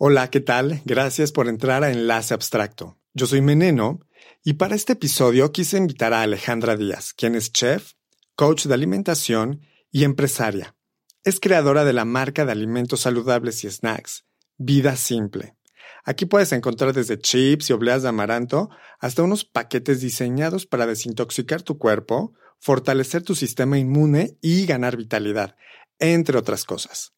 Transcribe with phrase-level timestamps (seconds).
[0.00, 0.80] Hola, ¿qué tal?
[0.84, 3.00] Gracias por entrar a Enlace Abstracto.
[3.14, 3.98] Yo soy Meneno
[4.44, 7.94] y para este episodio quise invitar a Alejandra Díaz, quien es chef,
[8.36, 10.76] coach de alimentación y empresaria.
[11.24, 14.24] Es creadora de la marca de alimentos saludables y snacks,
[14.56, 15.56] Vida Simple.
[16.04, 18.70] Aquí puedes encontrar desde chips y obleas de amaranto
[19.00, 25.56] hasta unos paquetes diseñados para desintoxicar tu cuerpo, fortalecer tu sistema inmune y ganar vitalidad,
[25.98, 27.14] entre otras cosas.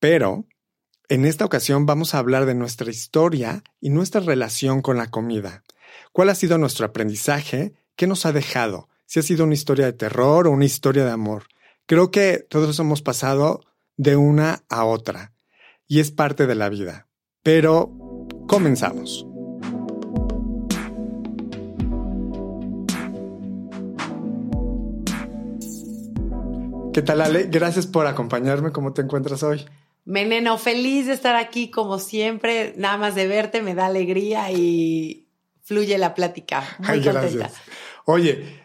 [0.00, 0.48] Pero
[1.08, 5.62] en esta ocasión vamos a hablar de nuestra historia y nuestra relación con la comida.
[6.12, 7.74] ¿Cuál ha sido nuestro aprendizaje?
[7.94, 8.88] ¿Qué nos ha dejado?
[9.04, 11.44] Si ha sido una historia de terror o una historia de amor.
[11.86, 13.60] Creo que todos hemos pasado
[13.96, 15.32] de una a otra
[15.86, 17.06] y es parte de la vida.
[17.42, 17.92] Pero
[18.48, 19.26] comenzamos.
[26.94, 27.48] ¿Qué tal, Ale?
[27.50, 28.72] Gracias por acompañarme.
[28.72, 29.66] ¿Cómo te encuentras hoy?
[30.04, 32.74] Meneno, feliz de estar aquí como siempre.
[32.76, 35.28] Nada más de verte me da alegría y
[35.62, 36.64] fluye la plática.
[36.80, 37.50] Muy contenta.
[38.04, 38.62] Oye,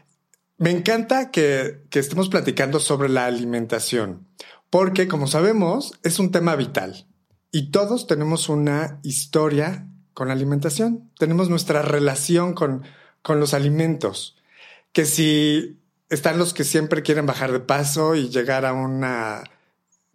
[0.57, 4.27] me encanta que, que estemos platicando sobre la alimentación,
[4.69, 7.07] porque como sabemos es un tema vital
[7.51, 11.09] y todos tenemos una historia con la alimentación.
[11.17, 12.83] Tenemos nuestra relación con,
[13.21, 14.35] con los alimentos,
[14.91, 19.43] que si están los que siempre quieren bajar de paso y llegar a una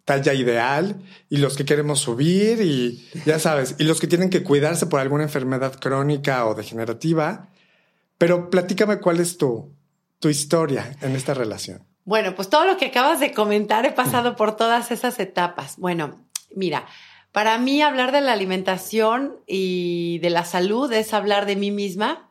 [0.05, 4.43] talla ideal y los que queremos subir y ya sabes, y los que tienen que
[4.43, 7.49] cuidarse por alguna enfermedad crónica o degenerativa.
[8.17, 9.73] Pero platícame cuál es tu,
[10.19, 11.83] tu historia en esta relación.
[12.05, 15.77] Bueno, pues todo lo que acabas de comentar he pasado por todas esas etapas.
[15.77, 16.23] Bueno,
[16.55, 16.85] mira,
[17.31, 22.29] para mí hablar de la alimentación y de la salud es hablar de mí misma.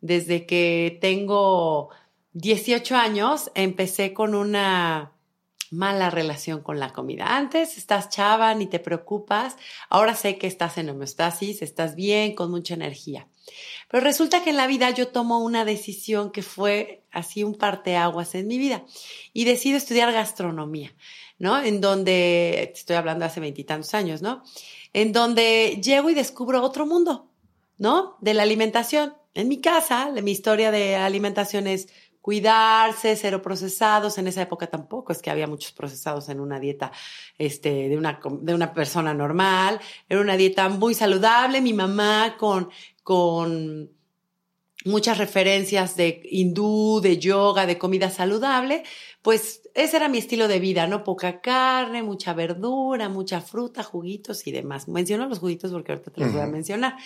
[0.00, 1.90] Desde que tengo
[2.34, 5.12] 18 años empecé con una
[5.70, 7.36] mala relación con la comida.
[7.36, 9.56] Antes estás chava, ni te preocupas.
[9.88, 13.28] Ahora sé que estás en homeostasis, estás bien, con mucha energía.
[13.88, 18.34] Pero resulta que en la vida yo tomo una decisión que fue así un parteaguas
[18.34, 18.84] en mi vida
[19.32, 20.94] y decido estudiar gastronomía,
[21.38, 21.62] ¿no?
[21.62, 24.42] En donde, estoy hablando hace veintitantos años, ¿no?
[24.92, 27.30] En donde llego y descubro otro mundo,
[27.78, 28.16] ¿no?
[28.20, 29.14] De la alimentación.
[29.34, 31.88] En mi casa, mi historia de alimentación es
[32.26, 34.18] cuidarse, cero procesados.
[34.18, 36.90] En esa época tampoco es que había muchos procesados en una dieta
[37.38, 39.78] este, de, una, de una persona normal.
[40.08, 41.60] Era una dieta muy saludable.
[41.60, 42.68] Mi mamá con,
[43.04, 43.92] con
[44.84, 48.82] muchas referencias de hindú, de yoga, de comida saludable,
[49.22, 51.04] pues ese era mi estilo de vida, ¿no?
[51.04, 54.88] Poca carne, mucha verdura, mucha fruta, juguitos y demás.
[54.88, 56.96] Menciono los juguitos porque ahorita te los voy a mencionar.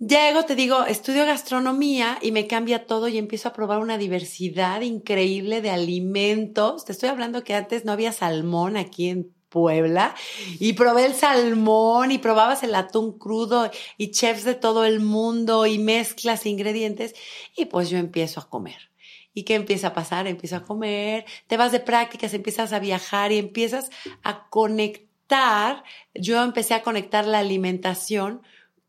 [0.00, 4.80] Llego, te digo, estudio gastronomía y me cambia todo y empiezo a probar una diversidad
[4.80, 6.86] increíble de alimentos.
[6.86, 10.14] Te estoy hablando que antes no había salmón aquí en Puebla
[10.58, 15.66] y probé el salmón y probabas el atún crudo y chefs de todo el mundo
[15.66, 17.14] y mezclas ingredientes
[17.54, 18.90] y pues yo empiezo a comer.
[19.34, 20.26] ¿Y qué empieza a pasar?
[20.26, 23.90] Empiezo a comer, te vas de prácticas, empiezas a viajar y empiezas
[24.22, 25.84] a conectar.
[26.14, 28.40] Yo empecé a conectar la alimentación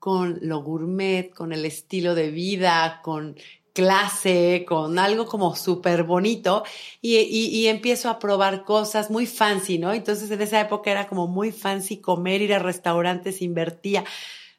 [0.02, 3.36] con lo gourmet, con el estilo de vida, con
[3.72, 6.64] clase, con algo como súper bonito
[7.02, 9.94] y, empiezo a probar cosas muy fancy, ¿no?
[9.94, 14.04] Entonces en esa época era como muy fancy comer, ir a restaurantes, invertía,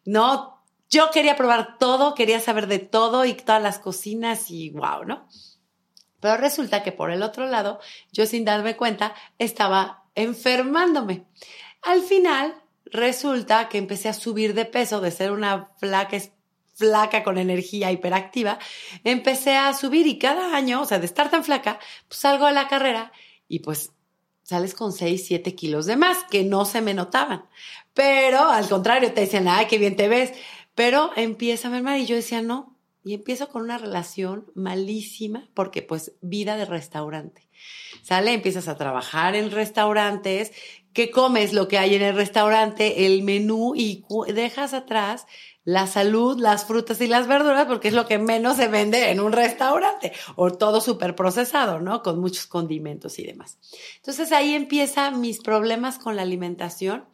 [0.04, 0.62] ¿no?
[0.88, 5.26] Yo quería probar todo, quería saber de todo y todas las cocinas y wow, ¿no?
[6.20, 7.80] Pero resulta que por el otro lado,
[8.12, 11.24] yo sin darme cuenta, estaba enfermándome.
[11.82, 16.18] Al final, resulta que empecé a subir de peso, de ser una flaca,
[16.74, 18.58] flaca con energía hiperactiva,
[19.04, 21.78] empecé a subir y cada año, o sea, de estar tan flaca,
[22.08, 23.12] pues salgo a la carrera
[23.48, 23.92] y pues
[24.42, 27.44] sales con 6, 7 kilos de más, que no se me notaban.
[27.94, 30.32] Pero al contrario, te decían, ay, qué bien te ves.
[30.74, 32.76] Pero empieza a mermar y yo decía, no.
[33.04, 37.48] Y empiezo con una relación malísima porque pues vida de restaurante.
[38.02, 40.52] Sale, empiezas a trabajar en restaurantes,
[40.92, 45.26] que comes lo que hay en el restaurante, el menú y dejas atrás
[45.64, 49.20] la salud, las frutas y las verduras, porque es lo que menos se vende en
[49.20, 52.02] un restaurante, o todo súper procesado, ¿no?
[52.02, 53.58] Con muchos condimentos y demás.
[53.96, 57.04] Entonces ahí empiezan mis problemas con la alimentación.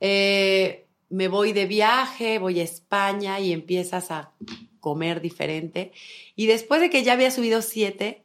[0.00, 4.32] Eh, me voy de viaje, voy a España y empiezas a
[4.78, 5.92] comer diferente.
[6.36, 8.22] Y después de que ya había subido siete,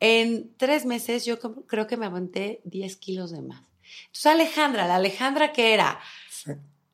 [0.00, 3.71] en tres meses yo creo que me aguanté 10 kilos de más.
[4.06, 6.00] Entonces Alejandra, la Alejandra que era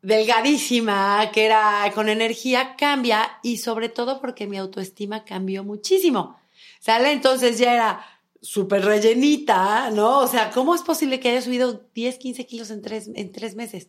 [0.03, 6.39] delgadísima, que era con energía, cambia y sobre todo porque mi autoestima cambió muchísimo.
[6.81, 7.13] ¿Sale?
[7.13, 8.07] Entonces ya era
[8.41, 10.21] súper rellenita, ¿no?
[10.21, 13.57] O sea, ¿cómo es posible que haya subido 10, 15 kilos en tres, en tres
[13.57, 13.89] meses?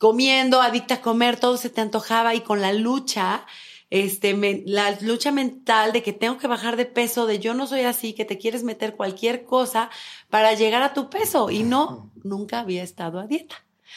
[0.00, 3.46] comiendo, adicta a comer, todo se te antojaba y con la lucha,
[3.90, 7.80] este, la lucha mental de que tengo que bajar de peso, de yo no soy
[7.82, 9.90] así, que te quieres meter cualquier cosa
[10.28, 13.56] para llegar a tu peso y no, nunca había estado a dieta.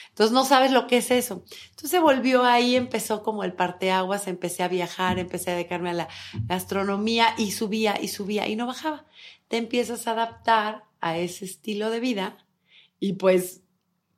[0.09, 1.43] Entonces no sabes lo que es eso.
[1.69, 5.93] Entonces se volvió ahí, empezó como el parteaguas, empecé a viajar, empecé a dedicarme a
[5.93, 6.07] la
[6.45, 9.05] gastronomía y subía y subía y no bajaba.
[9.47, 12.37] Te empiezas a adaptar a ese estilo de vida
[12.99, 13.62] y pues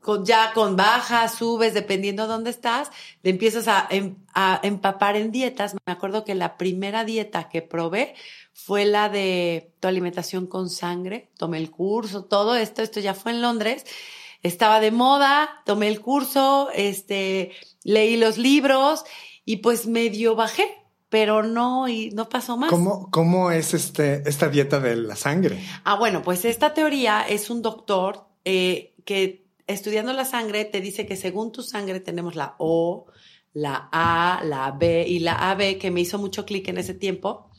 [0.05, 2.91] con, ya con bajas, subes, dependiendo de dónde estás,
[3.23, 5.73] te empiezas a, em, a, empapar en dietas.
[5.83, 8.13] Me acuerdo que la primera dieta que probé
[8.53, 11.31] fue la de tu alimentación con sangre.
[11.39, 13.83] Tomé el curso, todo esto, esto ya fue en Londres.
[14.43, 17.53] Estaba de moda, tomé el curso, este,
[17.83, 19.05] leí los libros
[19.43, 20.67] y pues medio bajé,
[21.09, 22.69] pero no, y no pasó más.
[22.69, 25.65] ¿Cómo, cómo es este, esta dieta de la sangre?
[25.83, 31.05] Ah, bueno, pues esta teoría es un doctor eh, que estudiando la sangre te dice
[31.05, 33.05] que según tu sangre tenemos la O,
[33.53, 37.49] la A, la B y la AB, que me hizo mucho clic en ese tiempo.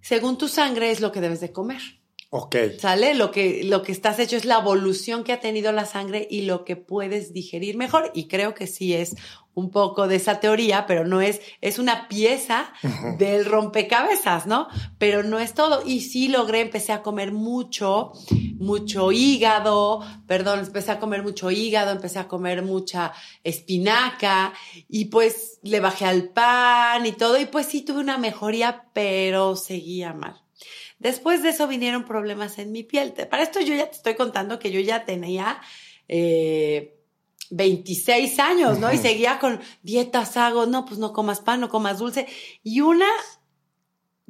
[0.00, 1.82] Según tu sangre es lo que debes de comer.
[2.30, 2.56] Ok.
[2.78, 3.14] ¿Sale?
[3.14, 6.42] Lo que, lo que estás hecho es la evolución que ha tenido la sangre y
[6.42, 8.10] lo que puedes digerir mejor.
[8.14, 9.16] Y creo que sí es
[9.58, 12.72] un poco de esa teoría, pero no es, es una pieza
[13.18, 14.68] del rompecabezas, ¿no?
[14.98, 15.82] Pero no es todo.
[15.84, 18.12] Y sí logré, empecé a comer mucho,
[18.58, 23.12] mucho hígado, perdón, empecé a comer mucho hígado, empecé a comer mucha
[23.42, 24.52] espinaca
[24.88, 29.56] y pues le bajé al pan y todo y pues sí tuve una mejoría, pero
[29.56, 30.40] seguía mal.
[31.00, 33.12] Después de eso vinieron problemas en mi piel.
[33.12, 35.60] Para esto yo ya te estoy contando que yo ya tenía...
[36.06, 36.97] Eh,
[37.50, 38.92] 26 años, ¿no?
[38.92, 42.26] Y seguía con dietas, hago, no, pues no comas pan, no comas dulce.
[42.62, 43.08] Y una,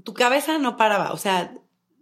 [0.04, 1.12] tu cabeza no paraba.
[1.12, 1.54] O sea,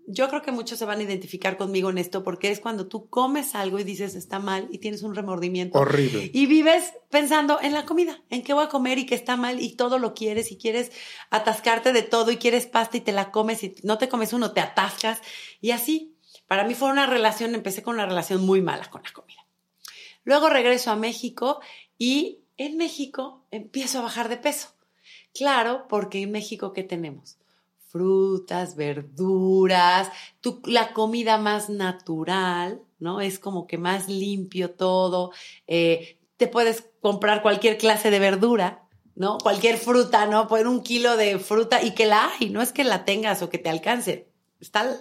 [0.06, 3.08] yo creo que muchos se van a identificar conmigo en esto porque es cuando tú
[3.08, 5.78] comes algo y dices está mal y tienes un remordimiento.
[5.78, 6.30] Horrible.
[6.32, 9.60] Y vives pensando en la comida, en qué voy a comer y que está mal
[9.60, 10.92] y todo lo quieres y quieres
[11.30, 14.52] atascarte de todo y quieres pasta y te la comes y no te comes uno,
[14.52, 15.20] te atascas.
[15.60, 16.14] Y así,
[16.46, 19.35] para mí fue una relación, empecé con una relación muy mala con la comida.
[20.26, 21.60] Luego regreso a México
[21.98, 24.68] y en México empiezo a bajar de peso.
[25.32, 27.38] Claro, porque en México, ¿qué tenemos?
[27.88, 30.10] Frutas, verduras,
[30.64, 33.20] la comida más natural, ¿no?
[33.20, 35.30] Es como que más limpio todo.
[35.68, 38.82] Eh, te puedes comprar cualquier clase de verdura,
[39.14, 39.38] ¿no?
[39.38, 40.48] Cualquier fruta, ¿no?
[40.48, 43.48] Poner un kilo de fruta y que la hay, no es que la tengas o
[43.48, 44.26] que te alcance.
[44.58, 44.98] Está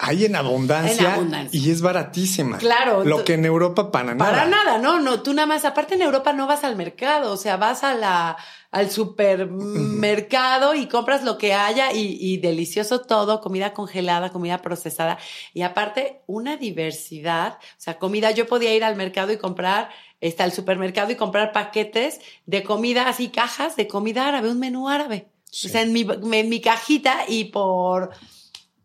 [0.00, 1.18] hay en abundancia,
[1.50, 2.58] y es baratísima.
[2.58, 3.04] Claro.
[3.04, 4.30] Lo que en Europa para nada.
[4.30, 7.36] Para nada, no, no, tú nada más, aparte en Europa no vas al mercado, o
[7.36, 8.36] sea, vas a la,
[8.70, 15.18] al supermercado y compras lo que haya y, y delicioso todo, comida congelada, comida procesada
[15.52, 19.90] y aparte una diversidad, o sea, comida, yo podía ir al mercado y comprar,
[20.20, 24.88] está al supermercado y comprar paquetes de comida, así cajas de comida árabe, un menú
[24.88, 25.26] árabe.
[25.50, 28.10] O sea, en mi, en mi cajita y por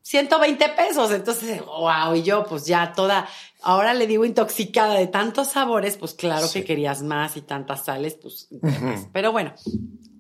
[0.04, 1.12] 120 pesos.
[1.12, 3.28] Entonces, wow, y yo pues ya toda,
[3.62, 8.18] ahora le digo intoxicada de tantos sabores, pues claro que querías más y tantas sales,
[8.22, 8.50] pues,
[9.12, 9.54] pero bueno.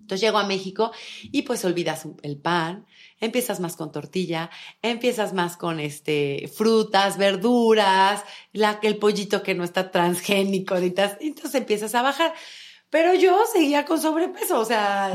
[0.04, 0.92] Entonces llego a México
[1.22, 2.86] y pues olvidas el pan,
[3.22, 4.50] empiezas más con tortilla,
[4.82, 8.22] empiezas más con este frutas, verduras,
[8.52, 12.34] la, el pollito que no está transgénico, entonces empiezas a bajar.
[12.90, 15.13] Pero yo seguía con sobrepeso, o sea,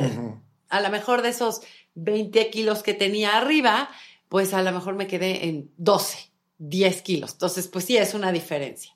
[0.70, 1.60] a lo mejor de esos
[1.94, 3.90] 20 kilos que tenía arriba,
[4.28, 7.32] pues a lo mejor me quedé en 12, 10 kilos.
[7.32, 8.94] Entonces, pues sí, es una diferencia.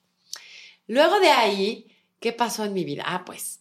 [0.87, 1.87] Luego de ahí,
[2.21, 3.05] ¿qué pasó en mi vida?
[3.07, 3.61] Ah, pues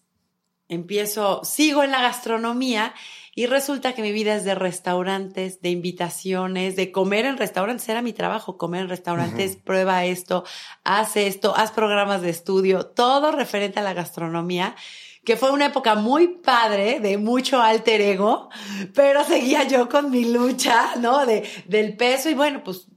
[0.68, 2.94] empiezo, sigo en la gastronomía
[3.36, 7.88] y resulta que mi vida es de restaurantes, de invitaciones, de comer en restaurantes.
[7.90, 10.44] Era mi trabajo, comer en restaurantes, prueba esto,
[10.84, 14.76] haz esto, haz programas de estudio, todo referente a la gastronomía
[15.24, 18.50] que fue una época muy padre, de mucho alter ego,
[18.94, 21.26] pero seguía yo con mi lucha, ¿no?
[21.26, 22.88] De, del peso y bueno, pues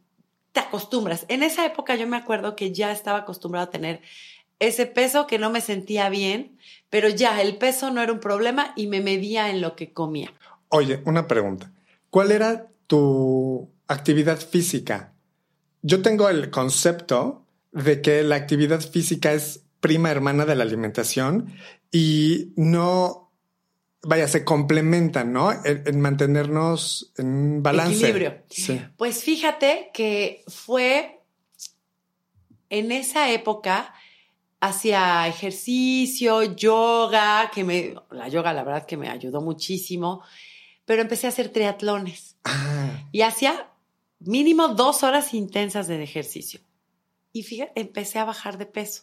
[0.53, 1.27] te acostumbras.
[1.29, 4.01] En esa época yo me acuerdo que ya estaba acostumbrado a tener
[4.59, 8.73] ese peso que no me sentía bien, pero ya el peso no era un problema
[8.77, 10.33] y me medía en lo que comía.
[10.69, 11.73] Oye, una pregunta.
[12.09, 15.13] ¿Cuál era tu actividad física?
[15.83, 21.53] Yo tengo el concepto de que la actividad física es prima hermana de la alimentación
[21.97, 23.31] y no,
[24.03, 25.53] vaya, se complementan, ¿no?
[25.65, 27.95] En, mantenernos en balance.
[27.95, 28.43] Equilibrio.
[28.51, 28.81] Sí.
[28.97, 31.21] Pues fíjate que fue
[32.69, 33.95] en esa época
[34.59, 40.25] hacia ejercicio, yoga, que me, la yoga la verdad que me ayudó muchísimo,
[40.85, 42.39] pero empecé a hacer triatlones.
[42.43, 43.09] Ah.
[43.13, 43.71] Y hacía
[44.19, 46.59] mínimo dos horas intensas de ejercicio.
[47.33, 49.03] Y fíjate, empecé a bajar de peso.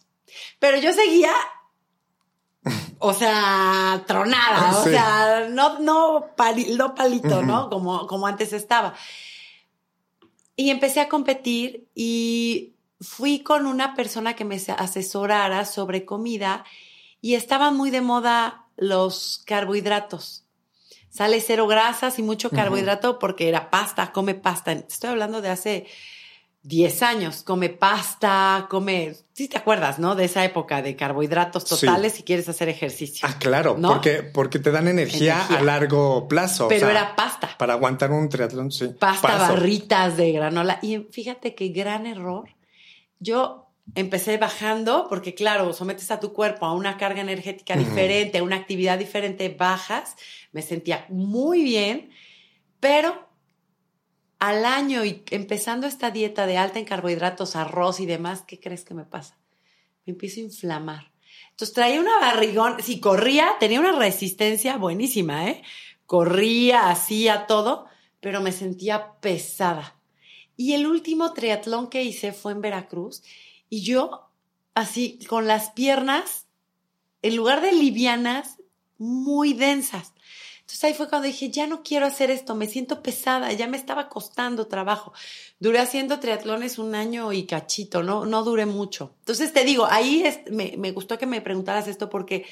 [0.59, 1.31] Pero yo seguía
[3.03, 7.69] o sea, tronada, o sea, no, no, no palito, ¿no?
[7.69, 8.93] Como, como antes estaba.
[10.55, 16.63] Y empecé a competir y fui con una persona que me asesorara sobre comida
[17.21, 20.45] y estaban muy de moda los carbohidratos.
[21.09, 24.73] Sale cero grasas y mucho carbohidrato porque era pasta, come pasta.
[24.73, 25.87] Estoy hablando de hace
[26.63, 30.13] 10 años, come pasta, come, si te acuerdas, ¿no?
[30.13, 33.27] De esa época de carbohidratos totales si quieres hacer ejercicio.
[33.27, 36.67] Ah, claro, porque, porque te dan energía, a largo plazo.
[36.67, 37.57] Pero era pasta.
[37.57, 38.89] Para aguantar un triatlón, sí.
[38.99, 40.77] Pasta, barritas de granola.
[40.83, 42.49] Y fíjate qué gran error.
[43.19, 48.43] Yo empecé bajando, porque claro, sometes a tu cuerpo a una carga energética diferente, a
[48.43, 50.15] una actividad diferente, bajas.
[50.51, 52.11] Me sentía muy bien,
[52.79, 53.30] pero
[54.41, 58.83] al año y empezando esta dieta de alta en carbohidratos, arroz y demás, ¿qué crees
[58.83, 59.37] que me pasa?
[60.03, 61.11] Me empiezo a inflamar.
[61.51, 65.61] Entonces traía una barrigón, si corría, tenía una resistencia buenísima, ¿eh?
[66.07, 67.85] Corría, hacía todo,
[68.19, 69.95] pero me sentía pesada.
[70.57, 73.21] Y el último triatlón que hice fue en Veracruz
[73.69, 74.31] y yo,
[74.73, 76.47] así, con las piernas,
[77.21, 78.57] en lugar de livianas,
[78.97, 80.13] muy densas.
[80.71, 83.75] Entonces ahí fue cuando dije, ya no quiero hacer esto, me siento pesada, ya me
[83.75, 85.11] estaba costando trabajo.
[85.59, 89.13] Duré haciendo triatlones un año y cachito, no, no duré mucho.
[89.19, 92.45] Entonces te digo, ahí me, me gustó que me preguntaras esto porque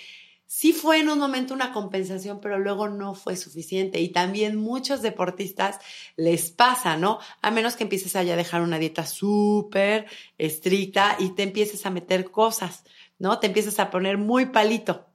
[0.47, 4.01] sí fue en un momento una compensación, pero luego no fue suficiente.
[4.01, 5.79] Y también muchos deportistas
[6.17, 7.19] les pasa, ¿no?
[7.41, 10.07] A menos que empieces a ya dejar una dieta súper
[10.37, 12.83] estricta y te empieces a meter cosas,
[13.17, 13.39] ¿no?
[13.39, 15.05] Te empiezas a poner muy palito.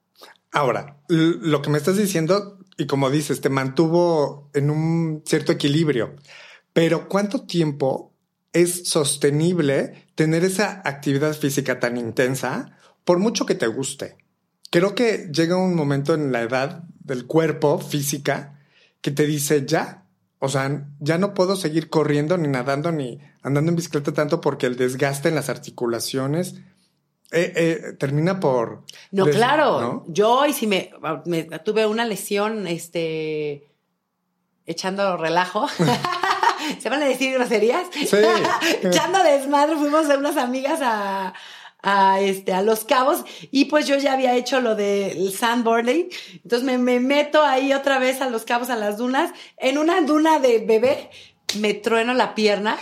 [0.55, 6.15] Ahora, lo que me estás diciendo y como dices, te mantuvo en un cierto equilibrio.
[6.73, 8.13] Pero ¿cuánto tiempo
[8.53, 14.17] es sostenible tener esa actividad física tan intensa por mucho que te guste?
[14.71, 18.59] Creo que llega un momento en la edad del cuerpo física
[19.01, 20.07] que te dice ya,
[20.41, 24.67] o sea, ya no puedo seguir corriendo ni nadando ni andando en bicicleta tanto porque
[24.67, 26.57] el desgaste en las articulaciones
[27.33, 28.85] eh, eh, termina por...
[29.11, 30.05] No, claro.
[30.09, 30.91] Yo, y si me,
[31.65, 33.69] tuve una lesión, este,
[34.67, 35.67] echando relajo.
[36.79, 37.87] ¿Se van a decir groserías?
[37.93, 38.17] Sí.
[38.83, 41.35] echando desmadre, fuimos de unas amigas a,
[41.83, 46.09] a, este, a Los Cabos y pues yo ya había hecho lo del sandboarding.
[46.43, 49.33] Entonces me, me meto ahí otra vez a Los Cabos, a las dunas.
[49.59, 51.11] En una duna de bebé
[51.59, 52.79] me trueno la pierna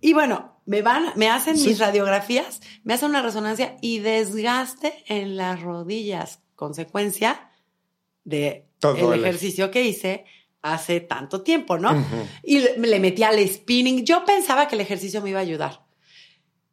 [0.00, 5.36] y bueno, me van, me hacen mis radiografías, me hacen una resonancia y desgaste en
[5.36, 7.50] las rodillas, consecuencia
[8.24, 10.24] de el ejercicio que hice
[10.62, 12.04] hace tanto tiempo, ¿no?
[12.42, 14.04] Y le, metí al spinning.
[14.04, 15.86] Yo pensaba que el ejercicio me iba a ayudar.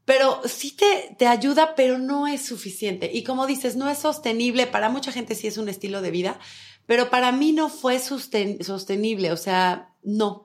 [0.05, 3.09] Pero sí te, te ayuda, pero no es suficiente.
[3.13, 4.67] Y como dices, no es sostenible.
[4.67, 6.39] Para mucha gente sí es un estilo de vida,
[6.87, 9.31] pero para mí no fue sostenible.
[9.31, 10.42] O sea, no.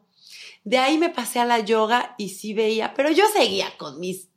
[0.69, 4.29] De ahí me pasé a la yoga y sí veía, pero yo seguía con mis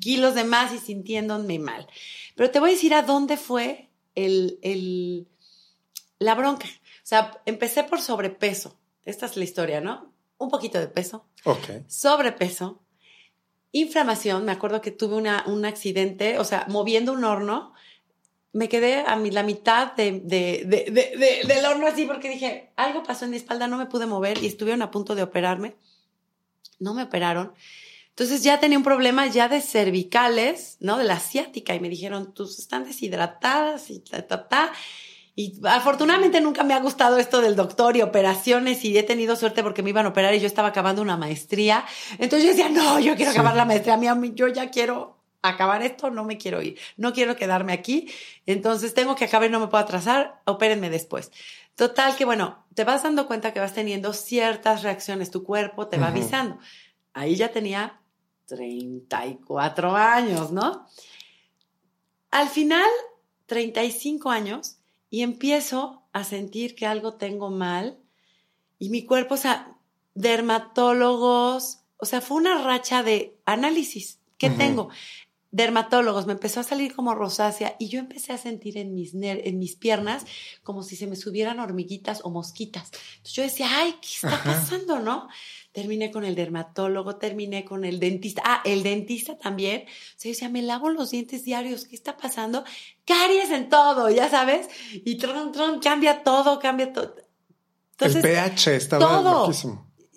[0.00, 1.86] kilos de más y sintiéndome mal.
[2.34, 5.28] Pero te voy a decir a dónde fue el, el,
[6.18, 6.66] la bronca.
[6.66, 8.78] O sea, empecé por sobrepeso.
[9.04, 10.14] Esta es la historia, ¿no?
[10.38, 11.26] Un poquito de peso.
[11.44, 11.86] Ok.
[11.88, 12.80] Sobrepeso.
[13.72, 14.46] Inflamación.
[14.46, 17.74] Me acuerdo que tuve una, un accidente, o sea, moviendo un horno
[18.52, 23.02] me quedé a mi, la mitad de, de, de, del horno así porque dije, algo
[23.02, 25.76] pasó en mi espalda, no me pude mover y estuvieron a punto de operarme.
[26.78, 27.52] No me operaron.
[28.08, 30.98] Entonces ya tenía un problema ya de cervicales, ¿no?
[30.98, 34.72] De la asiática y me dijeron, tú están deshidratadas y ta, ta, ta.
[35.36, 39.62] Y afortunadamente nunca me ha gustado esto del doctor y operaciones y he tenido suerte
[39.62, 41.84] porque me iban a operar y yo estaba acabando una maestría.
[42.18, 46.10] Entonces yo decía, no, yo quiero acabar la maestría, mí, yo ya quiero acabar esto,
[46.10, 48.10] no me quiero ir, no quiero quedarme aquí,
[48.46, 51.30] entonces tengo que acabar y no me puedo atrasar, opérenme después.
[51.74, 55.98] Total que bueno, te vas dando cuenta que vas teniendo ciertas reacciones, tu cuerpo te
[55.98, 56.58] va avisando.
[57.14, 58.00] Ahí ya tenía
[58.46, 60.86] 34 años, ¿no?
[62.30, 62.88] Al final,
[63.46, 64.76] 35 años
[65.08, 67.98] y empiezo a sentir que algo tengo mal
[68.78, 69.76] y mi cuerpo, o sea,
[70.14, 74.20] dermatólogos, o sea, fue una racha de análisis.
[74.38, 74.88] ¿Qué tengo?
[75.52, 79.58] Dermatólogos, me empezó a salir como rosácea y yo empecé a sentir en mis, en
[79.58, 80.24] mis piernas
[80.62, 82.90] como si se me subieran hormiguitas o mosquitas.
[83.16, 85.28] Entonces yo decía, ay, ¿qué está pasando, no?
[85.72, 88.42] Terminé con el dermatólogo, terminé con el dentista.
[88.44, 89.82] Ah, el dentista también.
[89.82, 92.64] O sea, yo decía, me lavo los dientes diarios, ¿qué está pasando?
[93.04, 94.68] Caries en todo, ya sabes.
[94.92, 97.16] Y tron, tron, cambia todo, cambia todo.
[97.98, 99.52] el pH estaba todo.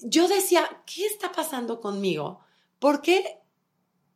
[0.04, 2.42] Yo decía, ¿qué está pasando conmigo?
[2.78, 3.43] ¿Por qué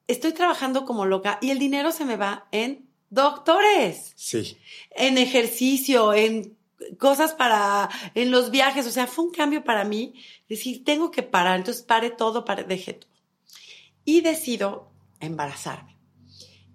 [0.08, 4.14] estoy trabajando como loca y el dinero se me va en doctores.
[4.16, 4.58] Sí.
[4.92, 6.58] En ejercicio, en
[6.98, 10.14] cosas para, en los viajes, o sea, fue un cambio para mí,
[10.48, 13.12] decir, tengo que parar, entonces pare todo, pare, dejé todo.
[14.06, 15.98] Y decido embarazarme.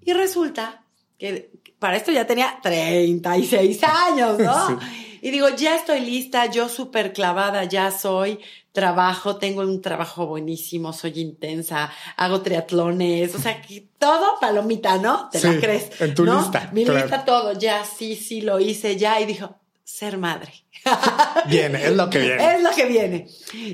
[0.01, 0.85] Y resulta
[1.19, 4.79] que para esto ya tenía 36 años, ¿no?
[5.25, 8.41] Y digo, ya estoy lista, yo súper clavada, ya soy,
[8.73, 15.29] trabajo, tengo un trabajo buenísimo, soy intensa, hago triatlones, o sea, que todo palomita, ¿no?
[15.31, 16.01] Te la crees.
[16.01, 16.41] En tu ¿no?
[16.41, 16.71] lista.
[16.73, 17.01] Mi claro.
[17.01, 19.21] lista todo, ya, sí, sí, lo hice ya.
[19.21, 20.53] Y dijo, ser madre.
[21.49, 22.55] Viene, es lo que viene.
[22.55, 23.29] Es lo que viene.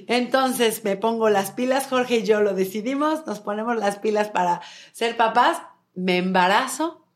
[0.09, 4.61] Entonces me pongo las pilas, Jorge y yo lo decidimos, nos ponemos las pilas para
[4.93, 5.59] ser papás,
[5.95, 7.07] me embarazo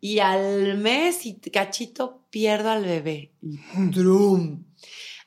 [0.00, 3.32] y al mes y cachito pierdo al bebé.
[3.40, 4.64] ¡drum!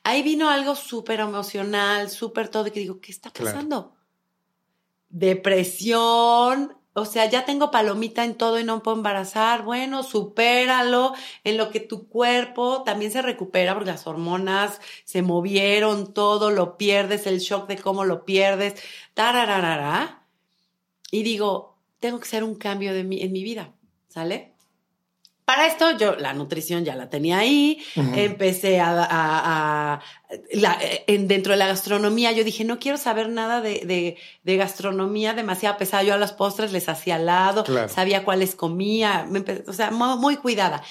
[0.04, 3.52] Ahí vino algo súper emocional, súper todo, y que digo, ¿qué está Claro.
[3.54, 3.96] pasando?
[5.08, 9.62] Depresión, o sea, ya tengo palomita en todo y no me puedo embarazar.
[9.62, 16.12] Bueno, supéralo en lo que tu cuerpo también se recupera porque las hormonas se movieron,
[16.12, 18.74] todo lo pierdes, el shock de cómo lo pierdes,
[19.14, 20.26] tarararara.
[21.10, 23.72] Y digo, tengo que hacer un cambio de mi, en mi vida,
[24.08, 24.51] ¿sale?
[25.44, 29.04] Para esto yo la nutrición ya la tenía ahí, empecé a, a-
[29.94, 30.00] a-
[30.52, 34.56] la- en, dentro de la gastronomía, yo dije, no quiero saber nada de, de- de
[34.56, 37.88] gastronomía demasiado pesada, yo a los postres les hacía al lado, Claro.
[37.88, 40.82] sabía cuáles comía, me o sea, mu- muy cuidada.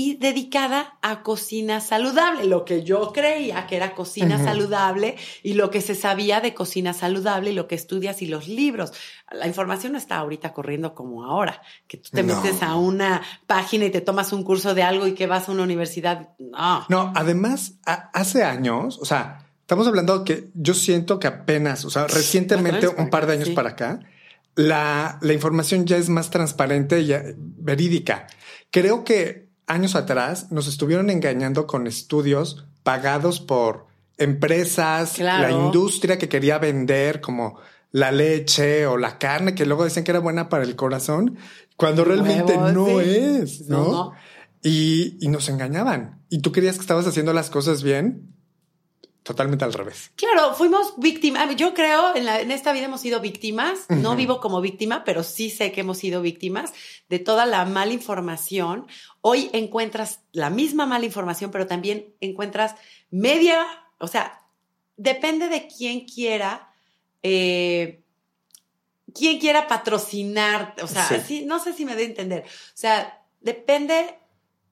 [0.00, 5.70] Y dedicada a cocina saludable, lo que yo creía que era cocina saludable y lo
[5.72, 8.92] que se sabía de cocina saludable y lo que estudias y los libros.
[9.32, 12.36] La información no está ahorita corriendo como ahora, que tú te No.
[12.40, 15.52] metes a una página y te tomas un curso de algo y que vas a
[15.52, 16.28] una universidad.
[16.38, 16.86] No.
[16.88, 21.90] No, además, a- hace años, o sea, estamos hablando que yo siento que apenas, o
[21.90, 23.54] sea, recientemente, un par de años sí.
[23.54, 23.98] para acá,
[24.54, 28.28] la, la información ya es más transparente y verídica.
[28.70, 35.42] Creo que años atrás nos estuvieron engañando con estudios pagados por empresas, Claro.
[35.42, 37.58] la industria que quería vender como
[37.92, 41.38] la leche o la carne que luego decían que era buena para el corazón,
[41.76, 42.94] cuando realmente no sí.
[43.06, 43.78] es, ¿no?
[43.84, 44.12] No, no.
[44.62, 46.20] Y, y nos engañaban.
[46.28, 48.34] Y tú creías que estabas haciendo las cosas bien,
[49.22, 50.10] totalmente al revés.
[50.16, 51.54] Claro, fuimos víctimas.
[51.56, 53.80] Yo creo en, la- en esta vida hemos sido víctimas.
[53.90, 56.72] No vivo como víctima, pero sí sé que hemos sido víctimas
[57.10, 58.86] de toda la mala información.
[59.28, 62.74] Hoy encuentras la misma mala información, pero también encuentras
[63.10, 63.66] media,
[63.98, 64.40] o sea,
[64.96, 66.72] depende de quién quiera,
[67.22, 68.00] eh,
[69.14, 70.74] quién quiera patrocinar.
[70.82, 71.44] O sea, Sí.
[71.44, 72.44] no sé si me de entender.
[72.44, 74.18] O sea, depende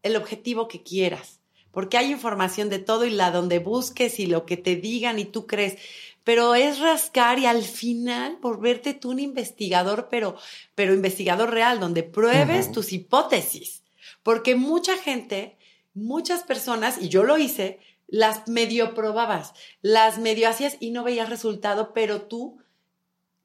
[0.02, 1.40] el objetivo que quieras
[1.76, 5.26] porque hay información de todo y la donde busques y lo que te digan y
[5.26, 5.76] tú crees,
[6.24, 10.38] pero es rascar y al final volverte tú un investigador, pero,
[10.74, 13.82] pero investigador real, donde pruebes tus hipótesis,
[14.26, 15.56] porque mucha gente,
[15.94, 21.30] muchas personas, y yo lo hice, las medio probabas, las medio hacías y no veías
[21.30, 22.58] resultado, pero tú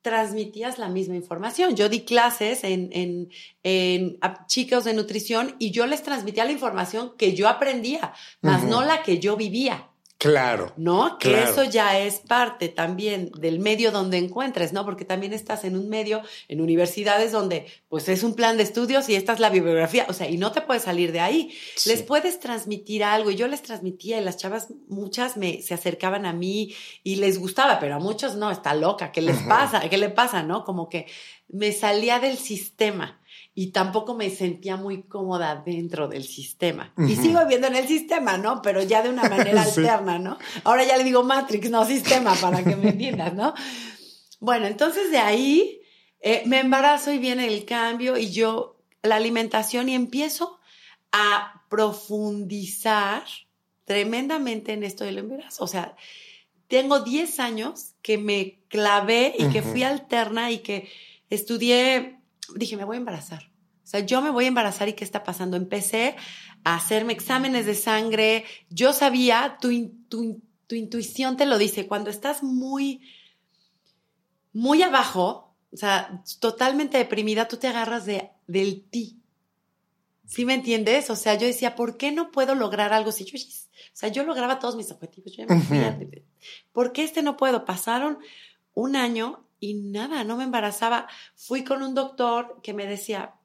[0.02, 1.76] transmitías la misma información.
[1.76, 3.30] Yo di clases en, en,
[3.62, 8.64] en a chicos de nutrición y yo les transmitía la información que yo aprendía, más
[8.64, 9.91] no la que yo vivía.
[10.22, 10.72] Claro.
[10.78, 11.18] ¿no?
[11.18, 11.50] Que Claro.
[11.50, 14.86] eso ya es parte también del medio donde encuentres, ¿no?
[14.86, 19.10] Porque también estás en un medio, en universidades donde pues es un plan de estudios
[19.10, 21.52] y esta es la bibliografía, o sea, y no te puedes salir de ahí.
[21.76, 21.90] Sí.
[21.90, 26.28] Les puedes transmitir algo y yo les transmitía y las chavas, muchas me, se acercaban
[26.28, 29.90] a mí y les gustaba, pero a muchos no, está loca, ¿qué les pasa?
[29.90, 30.44] ¿Qué le pasa?
[30.44, 30.66] ¿No?
[30.66, 31.08] Como que
[31.48, 33.21] me salía del sistema
[33.54, 36.94] y tampoco me sentía muy cómoda dentro del sistema.
[36.98, 38.62] Y sigo viviendo en el sistema, ¿no?
[38.62, 39.82] Pero ya de una manera Sí.
[39.82, 40.38] alterna, ¿no?
[40.64, 43.54] Ahora ya le digo Matrix, no sistema, para que me entiendas, ¿no?
[44.40, 45.82] Bueno, entonces de ahí
[46.22, 50.60] eh, me embarazo y viene el cambio y yo la alimentación y empiezo
[51.12, 53.24] a profundizar
[53.86, 55.64] tremendamente en esto del embarazo.
[55.64, 55.96] O sea,
[56.68, 60.88] tengo 10 años que me clavé y que fui alterna y que
[61.30, 62.21] estudié,
[62.56, 63.52] dije, me voy a embarazar.
[63.84, 65.58] O sea, yo me voy a embarazar y qué está pasando.
[65.58, 66.16] Empecé
[66.64, 68.46] a hacerme exámenes de sangre.
[68.70, 69.70] Yo sabía, tu,
[70.08, 73.02] tu, tu intuición te lo dice, cuando estás muy,
[74.54, 79.22] muy abajo, o sea, totalmente deprimida, tú te agarras de, del ti.
[80.26, 81.10] ¿Sí me entiendes?
[81.10, 84.24] O sea, yo decía, ¿por qué no puedo lograr algo si yo, o sea, yo
[84.24, 85.36] lograba todos mis objetivos?
[85.36, 85.56] Yo ya
[85.98, 86.24] me.
[86.72, 87.66] ¿Por qué este no puedo?
[87.66, 88.20] Pasaron
[88.74, 91.08] un año y nada, no me embarazaba.
[91.36, 93.36] Fui con un doctor que me decía,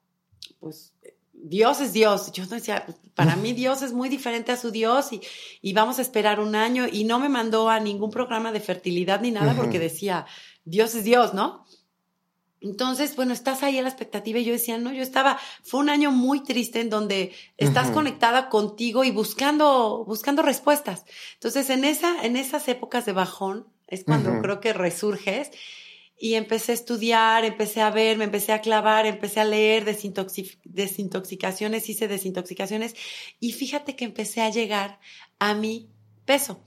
[0.59, 0.93] pues
[1.31, 2.31] Dios es Dios.
[2.33, 5.21] Yo decía, para mí Dios es muy diferente a su Dios y,
[5.61, 9.21] y vamos a esperar un año y no me mandó a ningún programa de fertilidad
[9.21, 10.25] ni nada porque decía,
[10.65, 11.65] Dios es Dios, ¿no?
[12.59, 15.89] Entonces, bueno, estás ahí a la expectativa y yo decía, no, yo estaba, fue un
[15.89, 21.05] año muy triste en donde estás conectada contigo y buscando, buscando respuestas.
[21.35, 25.51] Entonces, en esa, en esas épocas de bajón es cuando creo que resurges
[26.19, 31.89] y empecé a estudiar, empecé a ver, me empecé a clavar, empecé a leer desintoxicaciones,
[31.89, 32.95] hice desintoxicaciones
[33.39, 34.99] y fíjate que empecé a llegar
[35.39, 35.89] a mi
[36.25, 36.63] peso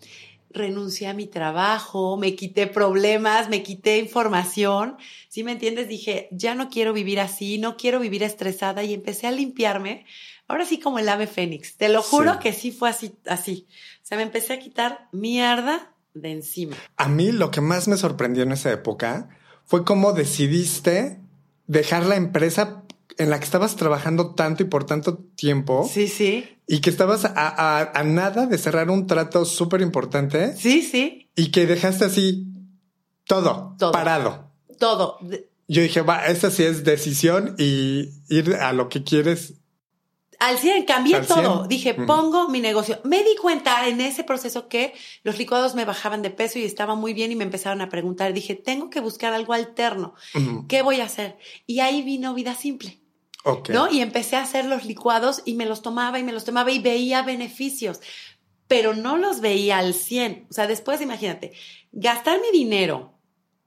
[0.51, 4.97] renuncié a mi trabajo, me quité problemas, me quité información,
[5.29, 5.89] ¿sí me entiendes?
[5.89, 10.05] Dije, ya no quiero vivir así, no quiero vivir estresada y empecé a limpiarme.
[10.49, 13.69] Ahora sí como el ave fénix, te lo juro que sí fue así, así.
[14.03, 16.77] O sea, me empecé a quitar mierda de encima.
[16.97, 19.29] A mí lo que más me sorprendió en esa época
[19.71, 21.21] fue cómo decidiste
[21.69, 22.83] dejar la empresa
[23.19, 25.89] en la que estabas trabajando tanto y por tanto tiempo.
[25.89, 26.59] Sí, sí.
[26.67, 30.57] Y que estabas a, nada de cerrar un trato súper importante.
[30.57, 31.31] Sí, sí.
[31.37, 32.49] Y que dejaste así
[33.29, 33.93] todo, todo.
[33.93, 34.51] parado.
[34.81, 35.19] Todo.
[35.69, 39.55] Yo dije, va, esa sí es decisión y ir a lo que quieres
[40.41, 41.67] al 100, cambié todo.
[41.67, 42.99] Dije, pongo mi negocio.
[43.05, 46.95] Me di cuenta en ese proceso que los licuados me bajaban de peso y estaba
[46.95, 48.33] muy bien y me empezaron a preguntar.
[48.33, 50.15] Dije, tengo que buscar algo alterno.
[50.67, 51.37] ¿Qué voy a hacer?
[51.67, 53.01] Y ahí vino vida simple.
[53.69, 53.91] ¿No?
[53.91, 56.79] Y empecé a hacer los licuados y me los tomaba y me los tomaba y
[56.79, 58.01] veía beneficios,
[58.67, 60.47] pero no los veía al 100.
[60.51, 61.53] O sea, después imagínate,
[61.93, 63.13] gastar mi dinero,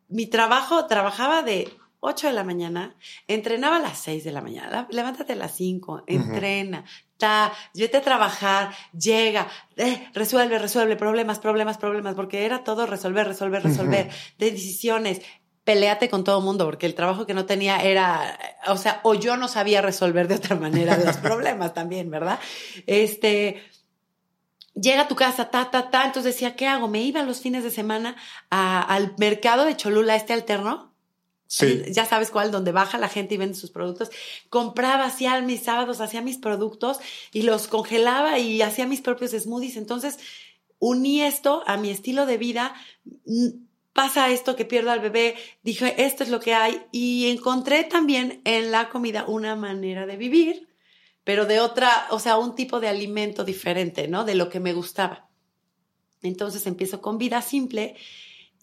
[0.08, 1.72] mi trabajo, trabajaba de
[2.06, 2.96] 8 de la mañana,
[3.28, 6.84] entrenaba a las 6 de la mañana, levántate a las 5, entrena,
[7.18, 13.26] ta, vete a trabajar, llega, eh, resuelve, resuelve, problemas, problemas, problemas, porque era todo resolver,
[13.26, 15.22] resolver, resolver, de decisiones,
[15.64, 18.38] peleate con todo el mundo, porque el trabajo que no tenía era,
[18.68, 22.38] o sea, o yo no sabía resolver de otra manera los problemas también, ¿verdad?
[22.86, 23.64] Este,
[24.76, 26.90] llega a tu casa, ta, ta, ta, entonces decía, ¿qué hago?
[26.90, 28.18] Me iba los fines de semana
[28.50, 30.93] al mercado de Cholula, este alterno.
[31.48, 31.84] Sí.
[31.92, 34.10] Ya sabes cuál, donde baja la gente y vende sus productos.
[34.50, 36.98] Compraba, hacía mis sábados, hacía mis productos
[37.32, 39.78] y los congelaba y hacía mis propios smoothies.
[39.78, 40.18] Entonces,
[40.80, 42.74] uní esto a mi estilo de vida
[43.94, 48.42] pasa esto que pierdo al bebé, dije, esto es lo que hay y encontré también
[48.44, 50.68] en la comida una manera de vivir,
[51.24, 54.26] pero de otra, o sea, un tipo de alimento diferente, ¿no?
[54.26, 55.30] De lo que me gustaba.
[56.24, 57.96] Entonces empiezo con vida simple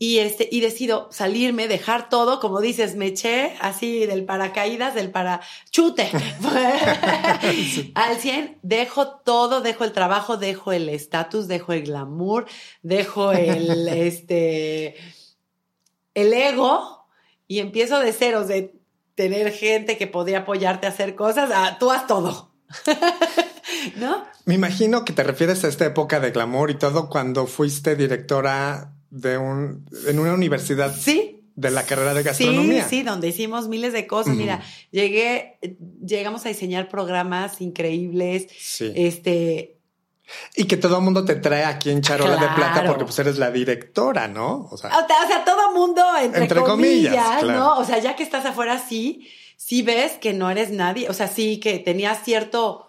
[0.02, 5.10] y este y decido salirme, dejar todo, como dices, me eché así del paracaídas, del
[5.10, 6.10] parachute.
[7.94, 12.46] Al 100 dejo todo, dejo el trabajo, dejo el estatus, dejo el glamour,
[12.82, 14.96] dejo el este
[16.14, 17.06] el ego
[17.46, 18.80] y empiezo de ceros, de
[19.16, 22.54] tener gente que podría apoyarte a hacer cosas, a, tú haz todo.
[23.96, 24.24] ¿No?
[24.46, 28.94] Me imagino que te refieres a esta época de glamour y todo cuando fuiste directora
[29.10, 30.94] de un, en una universidad.
[30.96, 31.36] Sí.
[31.56, 32.84] De la carrera de gastronomía.
[32.84, 34.34] Sí, sí, donde hicimos miles de cosas.
[34.34, 35.58] Mira, llegué,
[36.02, 38.46] llegamos a diseñar programas increíbles.
[38.58, 38.90] Sí.
[38.94, 39.76] Este,
[40.54, 43.36] y que todo el mundo te trae aquí en charola de plata porque pues eres
[43.36, 44.68] la directora, ¿no?
[44.70, 47.78] O sea, o sea todo mundo entre, comillas, ¿no?
[47.78, 51.08] O sea, ya que estás afuera, sí, sí ves que no eres nadie.
[51.08, 52.86] O sea, sí que tenías cierto...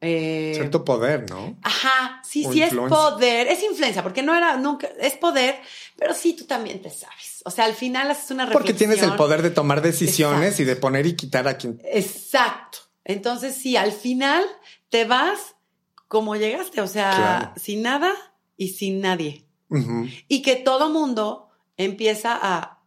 [0.00, 1.56] Eh, cierto poder, ¿no?
[1.62, 5.56] Ajá, sí, sí es poder, es influencia, porque no era nunca, es poder,
[5.96, 7.42] pero sí tú también te sabes.
[7.44, 8.62] O sea, al final haces una reflexión.
[8.62, 11.80] Porque tienes el poder de tomar decisiones y de poner y quitar a quien.
[11.84, 12.78] Exacto.
[13.04, 14.44] Entonces, sí, al final
[14.90, 15.54] te vas
[16.08, 18.12] como llegaste, o sea, sin nada
[18.56, 19.46] y sin nadie.
[20.28, 22.84] Y que todo mundo empieza a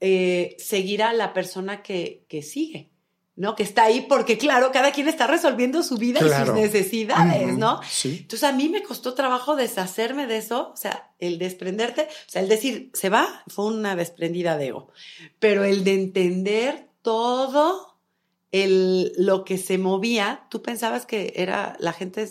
[0.00, 2.90] eh, seguir a la persona que, que, sigue,
[3.36, 3.56] ¿no?
[3.56, 7.80] Que está ahí porque, claro, cada quien está resolviendo su vida y sus necesidades, ¿no?
[8.04, 12.42] Entonces a mí me costó trabajo deshacerme de eso, o sea, el desprenderte, o sea,
[12.42, 14.88] el decir, se va, fue una desprendida de ego,
[15.40, 17.98] pero el de entender todo
[18.52, 22.28] el, lo que se movía, tú pensabas que era la gente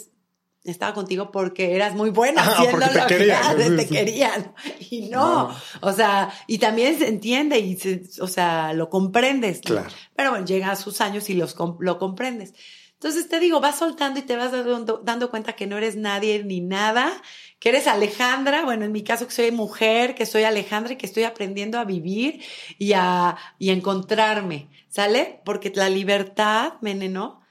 [0.64, 3.78] estaba contigo porque eras muy buena ah, haciendo lo te querían.
[3.78, 4.54] te querían.
[4.90, 9.62] Y no, o sea, y también se entiende y se, o sea, lo comprendes.
[9.62, 9.90] Claro.
[10.16, 12.54] Pero bueno, llega a sus años y los, lo comprendes.
[12.94, 16.42] Entonces te digo, vas soltando y te vas dando, dando, cuenta que no eres nadie
[16.46, 17.22] ni nada,
[17.60, 21.06] que eres Alejandra, bueno, en mi caso que soy mujer, que soy Alejandra y que
[21.06, 22.42] estoy aprendiendo a vivir
[22.78, 24.70] y a, y a encontrarme.
[24.88, 25.42] ¿Sale?
[25.44, 27.42] Porque la libertad, meneno,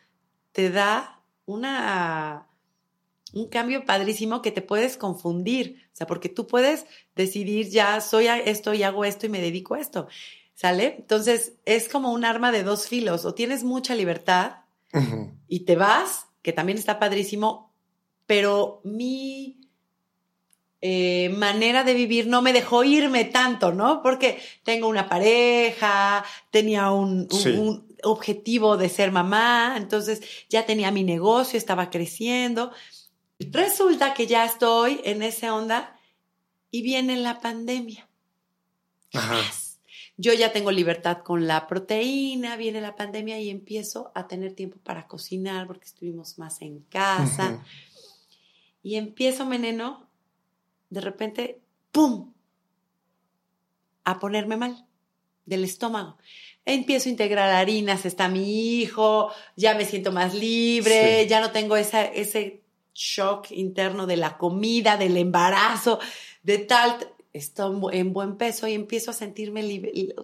[0.53, 2.46] te da una,
[3.33, 5.87] un cambio padrísimo que te puedes confundir.
[5.92, 9.75] O sea, porque tú puedes decidir ya soy esto y hago esto y me dedico
[9.75, 10.07] a esto.
[10.55, 10.97] ¿Sale?
[10.99, 13.25] Entonces es como un arma de dos filos.
[13.25, 14.57] O tienes mucha libertad
[15.49, 17.73] y te vas, que también está padrísimo,
[18.27, 19.59] pero mi,
[20.83, 24.03] eh, manera de vivir no me dejó irme tanto, ¿no?
[24.03, 27.49] Porque tengo una pareja, tenía un, un- Sí.
[27.51, 32.73] un objetivo de ser mamá, entonces ya tenía mi negocio, estaba creciendo.
[33.51, 35.99] Resulta que ya estoy en esa onda
[36.71, 38.09] y viene la pandemia.
[39.13, 39.41] Ajá.
[40.17, 44.79] Yo ya tengo libertad con la proteína, viene la pandemia y empiezo a tener tiempo
[44.83, 47.65] para cocinar porque estuvimos más en casa.
[48.83, 50.09] Y empiezo, veneno,
[50.91, 51.61] de repente,
[51.93, 52.33] ¡pum!
[54.05, 54.87] a ponerme mal
[55.47, 56.19] del estómago.
[56.65, 61.29] Empiezo a integrar harinas, está mi hijo, ya me siento más libre, Sí.
[61.29, 62.62] ya no tengo esa, ese
[62.95, 65.99] shock interno de la comida, del embarazo,
[66.43, 66.97] de tal,
[67.33, 69.63] estoy en bu- en buen peso y empiezo a sentirme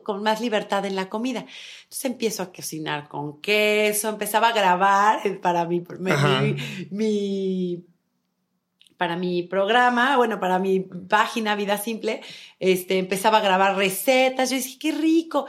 [0.02, 1.46] con más libertad en la comida.
[1.84, 5.80] Entonces empiezo a cocinar con queso, empezaba a grabar eh, para mi
[8.96, 12.20] para mi programa, bueno, para mi página Vida Simple,
[12.58, 14.50] este, empezaba a grabar recetas.
[14.50, 15.46] Yo dije, qué rico,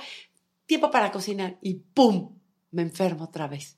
[0.68, 1.58] tiempo para cocinar.
[1.62, 2.36] Y ¡pum!
[2.72, 3.76] Me enfermo otra vez.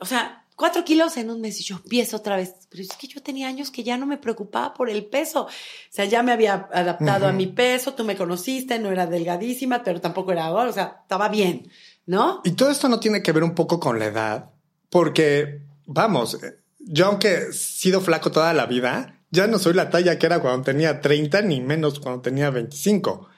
[0.00, 2.52] O sea, cuatro kilos en un mes y yo empiezo otra vez.
[2.68, 5.44] Pero es que yo tenía años que ya no me preocupaba por el peso.
[5.44, 5.48] O
[5.88, 10.00] sea, ya me había adaptado a mi peso, tú me conociste, no era delgadísima, pero
[10.00, 11.70] tampoco era gorda, o sea, estaba bien,
[12.06, 12.42] ¿no?
[12.44, 14.50] Y todo esto no tiene que ver un poco con la edad,
[14.90, 16.36] porque, vamos,
[16.80, 20.40] yo aunque he sido flaco toda la vida, ya no soy la talla que era
[20.40, 23.28] cuando tenía 30, ni menos cuando tenía 25.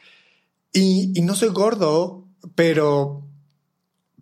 [0.72, 3.29] Y, y no soy gordo, pero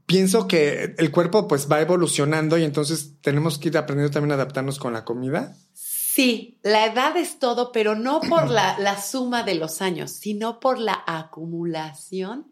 [0.08, 4.34] pienso que el cuerpo pues va evolucionando y entonces tenemos que ir aprendiendo también a
[4.36, 5.54] adaptarnos con la comida.
[5.74, 10.58] Sí, la edad es todo, pero no por la, la suma de los años, sino
[10.60, 12.46] por la acumulación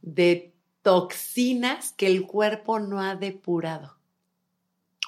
[0.00, 3.98] de toxinas que el cuerpo no ha depurado.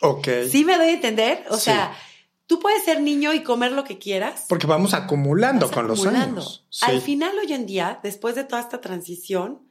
[0.02, 0.28] Ok.
[0.50, 1.44] ¿Sí me doy a entender?
[1.48, 1.64] O Sí.
[1.64, 1.96] sea,
[2.46, 4.44] tú puedes ser niño y comer lo que quieras.
[4.48, 6.66] Porque vamos acumulando vas con los años.
[6.70, 6.84] Sí.
[6.86, 9.62] Al final, hoy en día, después de toda esta transición,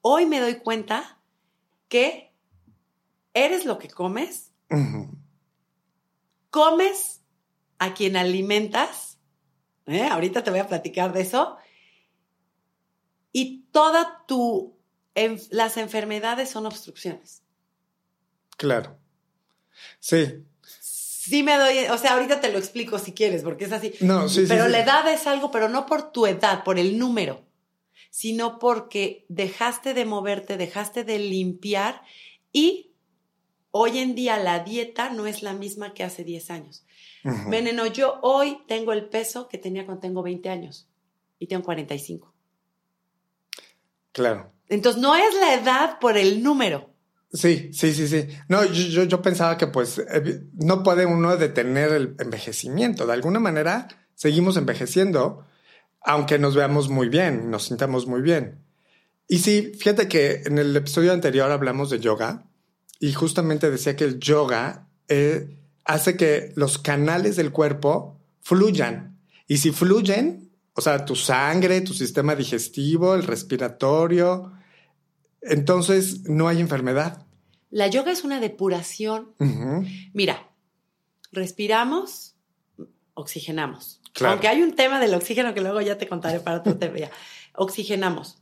[0.00, 1.18] hoy me doy cuenta
[1.90, 2.32] que
[3.34, 4.52] eres lo que comes,
[6.50, 7.20] comes
[7.78, 9.18] a quien alimentas.
[9.86, 10.04] ¿eh?
[10.06, 11.56] Ahorita te voy a platicar de eso.
[13.32, 14.76] Y toda tu
[15.14, 17.42] en- las enfermedades son obstrucciones.
[18.56, 18.96] Claro.
[19.98, 20.44] Sí.
[20.62, 23.94] Sí me doy, o sea, ahorita te lo explico si quieres, porque es así.
[24.00, 24.70] No, sí, pero sí.
[24.72, 27.44] la edad es algo, pero no por tu edad, por el número,
[28.10, 32.02] sino porque dejaste de moverte, dejaste de limpiar
[32.52, 32.92] y
[33.70, 36.84] hoy en día la dieta no es la misma que hace 10 años.
[37.48, 40.88] Veneno, yo hoy tengo el peso que tenía cuando tengo 20 años
[41.38, 42.34] y tengo 45.
[44.12, 44.52] Claro.
[44.68, 46.90] Entonces no es la edad por el número.
[47.32, 48.26] Sí, sí, sí, sí.
[48.48, 53.06] No, yo, yo, yo pensaba que pues evi- no puede uno detener el envejecimiento.
[53.06, 55.46] De alguna manera seguimos envejeciendo,
[56.02, 58.64] aunque nos veamos muy bien, nos sintamos muy bien.
[59.28, 62.46] Y sí, fíjate que en el episodio anterior hablamos de yoga
[62.98, 69.18] y justamente decía que el yoga eh, hace que los canales del cuerpo fluyan.
[69.46, 74.52] Y si fluyen, o sea, tu sangre, tu sistema digestivo, el respiratorio,
[75.42, 77.26] entonces no hay enfermedad.
[77.70, 79.34] La yoga es una depuración.
[80.12, 80.50] Mira,
[81.32, 82.34] respiramos,
[83.14, 83.99] oxigenamos.
[84.12, 84.32] Claro.
[84.32, 86.98] Aunque hay un tema del oxígeno que luego ya te contaré para otro tema.
[86.98, 87.10] ya.
[87.54, 88.38] Oxigenamos,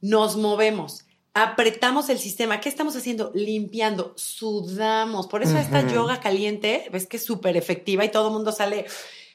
[0.00, 1.04] nos movemos,
[1.34, 2.60] apretamos el sistema.
[2.60, 3.30] ¿Qué estamos haciendo?
[3.34, 5.26] Limpiando, sudamos.
[5.26, 8.86] Por eso esta yoga caliente, ves que es súper efectiva y todo el mundo sale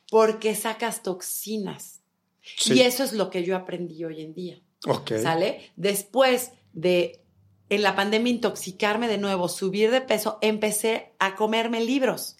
[0.10, 2.02] porque sacas toxinas.
[2.41, 2.76] Sí.
[2.76, 4.62] Y eso es lo que yo aprendí hoy en día.
[4.86, 5.13] Ok.
[5.21, 5.71] ¿Sale?
[5.76, 7.21] Después de
[7.69, 12.38] en la pandemia intoxicarme de nuevo, subir de peso, empecé a comerme libros.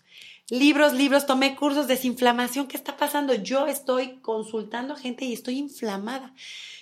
[0.50, 2.68] Libros, libros, tomé cursos de desinflamación.
[2.68, 3.34] ¿Qué está pasando?
[3.34, 6.34] Yo estoy consultando a gente y estoy inflamada.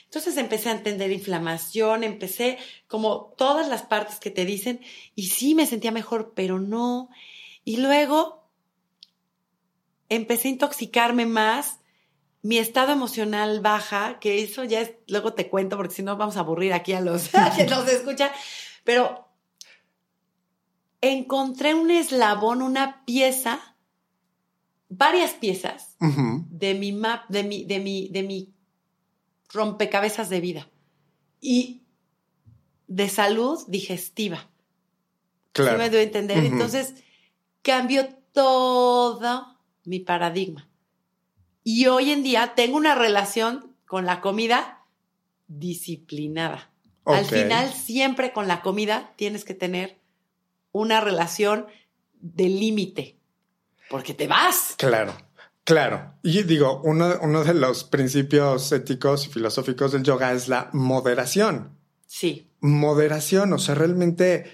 [0.04, 4.82] Entonces empecé a entender inflamación, empecé como todas las partes que te dicen
[5.16, 7.10] y sí me sentía mejor, pero no.
[7.64, 8.48] Y luego
[10.10, 11.80] empecé a intoxicarme más
[12.44, 16.38] mi estado emocional baja, que eso ya es, luego te cuento porque si no vamos
[16.38, 18.30] a aburrir aquí a los que nos escuchan,
[18.84, 19.25] pero
[21.12, 23.76] encontré un eslabón, una pieza,
[24.90, 28.54] varias piezas de mi map, de mi, de mi, de mi
[29.50, 30.70] rompecabezas de vida
[31.42, 31.84] y
[32.88, 34.38] de salud digestiva.
[34.38, 35.78] ¿Sí Claro.
[35.78, 36.44] me doy a entender?
[36.44, 36.96] Entonces,
[37.62, 40.68] cambió todo mi paradigma.
[41.64, 44.86] Y hoy en día tengo una relación con la comida
[45.48, 46.72] disciplinada.
[47.06, 49.98] Al final, siempre con la comida tienes que tener
[50.76, 51.68] una relación
[52.20, 53.18] de límite,
[53.90, 54.76] porque te vas.
[54.78, 55.14] Claro.
[55.64, 56.14] Claro.
[56.22, 61.78] Y digo, uno, uno de los principios éticos y filosóficos del yoga es la moderación.
[62.06, 62.52] Sí.
[62.60, 64.52] Moderación, o sea, realmente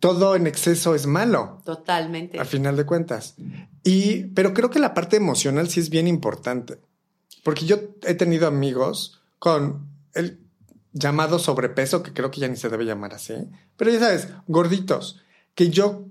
[0.00, 1.62] todo en exceso es malo.
[1.64, 2.40] Totalmente.
[2.40, 3.36] A final de cuentas.
[3.84, 6.80] Y, pero creo que la parte emocional sí es bien importante.
[7.44, 10.40] Porque yo he tenido amigos con el
[10.92, 13.34] llamado sobrepeso, que creo que ya ni se debe llamar así,
[13.76, 15.22] pero ya sabes, gorditos,
[15.54, 16.06] que yo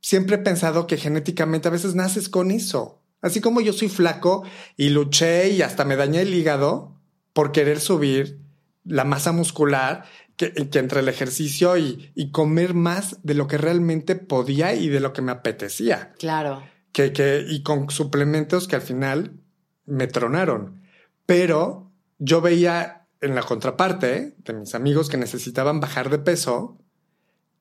[0.00, 3.02] siempre he pensado que genéticamente a veces naces con eso.
[3.22, 4.44] Así como yo soy flaco
[4.76, 7.00] y luché y hasta me dañé el hígado
[7.32, 8.38] por querer subir
[8.84, 10.04] la masa muscular
[10.36, 15.00] que, entre el ejercicio y, y, comer más de lo que realmente podía y de
[15.00, 16.12] lo que me apetecía.
[16.18, 16.62] Claro.
[16.92, 19.40] Que, que, y con suplementos que al final
[19.86, 20.82] me tronaron.
[21.24, 26.78] Pero yo veía en la contraparte de mis amigos que necesitaban bajar de peso,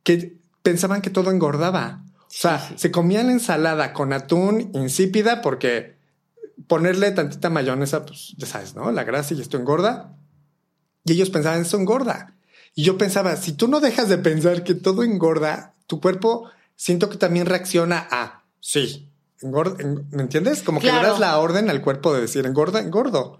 [0.04, 2.04] que pensaban que todo engordaba.
[2.22, 5.96] O sea, se comían ensalada con atún insípida porque
[6.68, 8.92] ponerle tantita mayonesa, pues ya sabes, ¿no?
[8.92, 10.18] La grasa y esto engorda.
[11.06, 12.36] Y ellos pensaban, eso engorda.
[12.74, 17.12] Y yo pensaba, si tú no dejas de pensar que todo engorda, tu cuerpo siento
[17.12, 19.08] que también reacciona a, sí,
[19.42, 19.78] engorda,
[20.10, 20.64] ¿me entiendes?
[20.64, 23.40] Como que le das la orden al cuerpo de decir, engorda, engordo.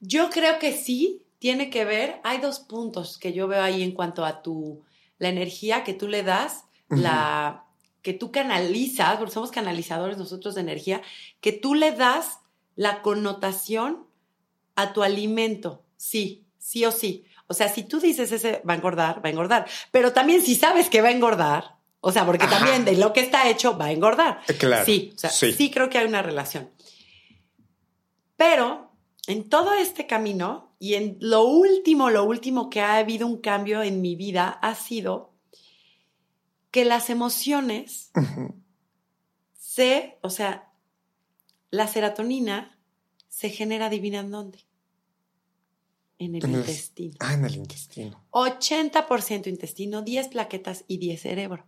[0.00, 3.92] Yo creo que sí, tiene que ver, hay dos puntos que yo veo ahí en
[3.92, 4.82] cuanto a tu,
[5.18, 7.64] la energía que tú le das, la
[8.02, 11.00] que tú canalizas, porque somos canalizadores nosotros de energía,
[11.40, 12.40] que tú le das
[12.76, 14.06] la connotación
[14.76, 17.24] a tu alimento, sí, sí o sí.
[17.46, 20.54] O sea, si tú dices ese va a engordar, va a engordar, pero también si
[20.54, 23.86] sabes que va a engordar, o sea, porque también de lo que está hecho va
[23.86, 24.40] a engordar.
[24.48, 24.84] Eh, claro.
[24.84, 26.70] Sí, o sea, sí creo que hay una relación.
[28.36, 28.93] Pero
[29.26, 33.82] en todo este camino y en lo último, lo último que ha habido un cambio
[33.82, 35.32] en mi vida ha sido
[36.70, 38.10] que las emociones
[39.56, 40.72] se, o sea,
[41.70, 42.78] la serotonina
[43.28, 44.58] se genera, adivinan dónde?
[46.18, 47.16] En el intestino.
[47.20, 48.24] ah, en el intestino.
[48.30, 51.66] 80% intestino, 10 plaquetas y 10 cerebro.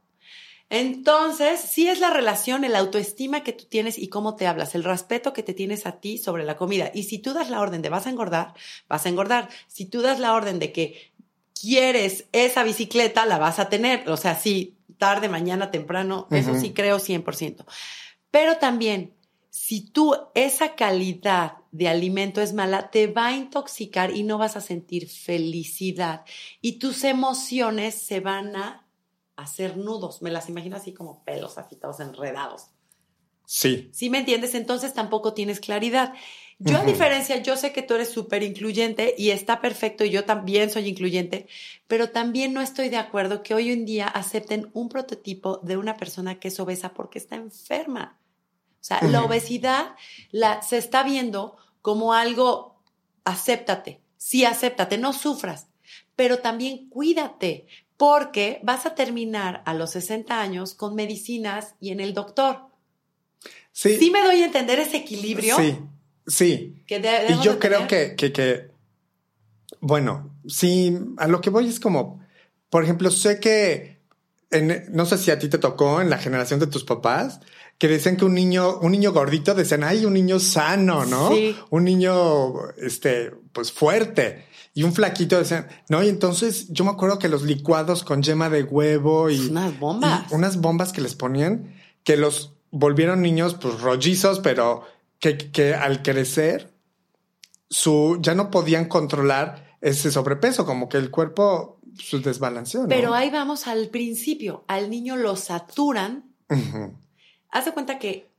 [0.69, 4.83] Entonces, sí es la relación, el autoestima que tú tienes y cómo te hablas, el
[4.83, 6.91] respeto que te tienes a ti sobre la comida.
[6.93, 8.55] Y si tú das la orden de vas a engordar,
[8.89, 9.49] vas a engordar.
[9.69, 11.13] Si tú das la orden de que
[11.61, 14.09] quieres esa bicicleta, la vas a tener.
[14.11, 17.65] O sea, sí, tarde, mañana, temprano, eso sí creo 100%.
[18.33, 19.15] Pero también,
[19.51, 24.57] si tú esa calidad de alimento es mala, te va a intoxicar y no vas
[24.57, 26.25] a sentir felicidad.
[26.61, 28.86] Y tus emociones se van a
[29.37, 30.22] hacer nudos.
[30.22, 32.68] Me las imagino así como pelos agitados, enredados.
[33.44, 33.90] Sí.
[33.92, 34.55] ¿Sí me entiendes?
[34.55, 36.14] Entonces tampoco tienes claridad.
[36.59, 40.25] Yo, a diferencia, yo sé que tú eres súper incluyente y está perfecto y yo
[40.25, 41.49] también soy incluyente,
[41.87, 45.99] pero también no estoy de acuerdo que hoy en día acepten un prototipo de una
[45.99, 48.18] persona que es obesa porque está enferma.
[48.81, 49.96] O sea, la obesidad
[50.31, 52.81] la, se está viendo como algo,
[53.25, 55.68] acéptate, sí, acéptate, no sufras,
[56.14, 57.66] pero también cuídate,
[57.97, 62.59] porque vas a terminar a los 60 años con medicinas y en el doctor.
[63.73, 63.97] Sí.
[63.99, 65.57] Sí me doy a entender ese equilibrio.
[65.57, 65.79] Sí,
[66.27, 66.85] sí.
[66.89, 68.71] y yo creo que, que, que,
[69.81, 72.21] bueno, sí, a lo que voy es como,
[72.71, 74.01] por ejemplo, sé que,
[74.51, 77.41] en, no sé si a ti te tocó en la generación de tus papás,
[77.79, 81.31] que decían que un niño, un niño gordito, decían, ay, un niño sano, ¿no?
[81.31, 81.55] Sí.
[81.71, 84.46] Un niño, este, pues fuerte
[84.77, 88.51] y un flaquito decían, no, y entonces yo me acuerdo que los licuados con yema
[88.51, 93.81] de huevo y unas bombas, unas bombas que les ponían, que los volvieron niños pues
[93.81, 94.83] rollizos, pero
[95.19, 96.75] que, que al crecer
[97.71, 102.87] su ya no podían controlar ese sobrepeso, como que el cuerpo su desbalanceó.
[102.87, 106.35] Pero ahí vamos al principio, al niño lo saturan.
[107.49, 108.31] Haz de cuenta que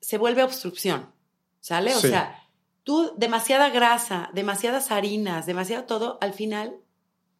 [0.00, 1.12] se vuelve obstrucción,
[1.60, 1.94] ¿sale?
[1.94, 2.42] O sea,
[2.86, 6.76] tú demasiada grasa, demasiadas harinas, demasiado todo, al final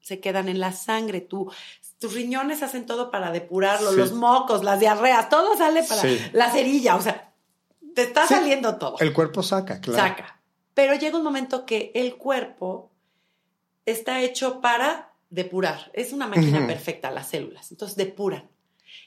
[0.00, 1.20] se quedan en la sangre.
[1.20, 1.52] Tú,
[2.00, 6.96] tus riñones hacen todo para depurarlo, los mocos, las diarreas, todo sale para la cerilla,
[6.96, 7.32] o sea,
[7.94, 8.96] te está saliendo todo.
[8.98, 10.08] El cuerpo saca, claro.
[10.08, 10.40] Saca.
[10.74, 12.90] Pero llega un momento que el cuerpo
[13.84, 15.92] está hecho para depurar.
[15.94, 17.70] Es una máquina perfecta, las células.
[17.70, 18.50] Entonces depuran.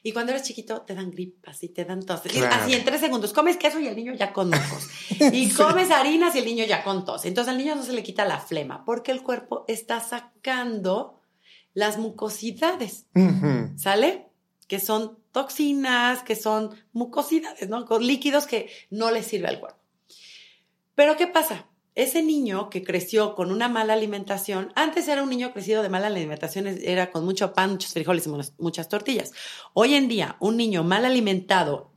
[0.04, 2.22] Y cuando eres chiquito te dan gripas y te dan tos.
[2.52, 3.34] Así en tres segundos.
[3.34, 4.88] Comes queso y el niño ya con mocos.
[5.34, 7.26] Y comes harinas y el niño ya con tos.
[7.26, 11.22] Entonces al niño no se le quita la flema porque el cuerpo está sacando
[11.74, 13.08] las mucosidades.
[13.78, 14.28] ¿Sale?
[14.68, 17.86] Que son toxinas, que son mucosidades, ¿no?
[18.00, 19.80] Líquidos que no le sirve al cuerpo.
[20.96, 21.68] Pero ¿qué pasa?
[22.02, 26.08] Ese niño que creció con una mala alimentación, antes era un niño crecido de mala
[26.08, 29.34] alimentación, era con mucho pan, muchos frijoles y muchas tortillas.
[29.74, 31.92] Hoy en día, un niño mal alimentado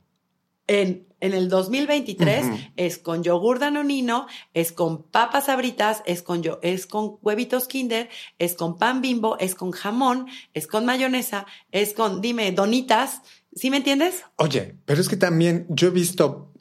[0.67, 2.45] en, en el 2023
[2.75, 8.09] es con yogur danonino, es con papas abritas, es con yo, es con huevitos Kinder,
[8.39, 13.21] es con pan Bimbo, es con jamón, es con mayonesa, es con dime donitas,
[13.55, 14.25] ¿sí me entiendes?
[14.35, 16.52] Oye, pero es que también yo he visto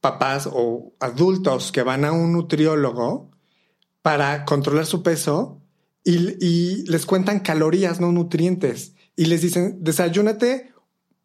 [0.00, 3.30] papás o adultos que van a un nutriólogo
[4.02, 5.60] para controlar su peso
[6.04, 10.72] y, y les cuentan calorías, no nutrientes, y les dicen desayúnate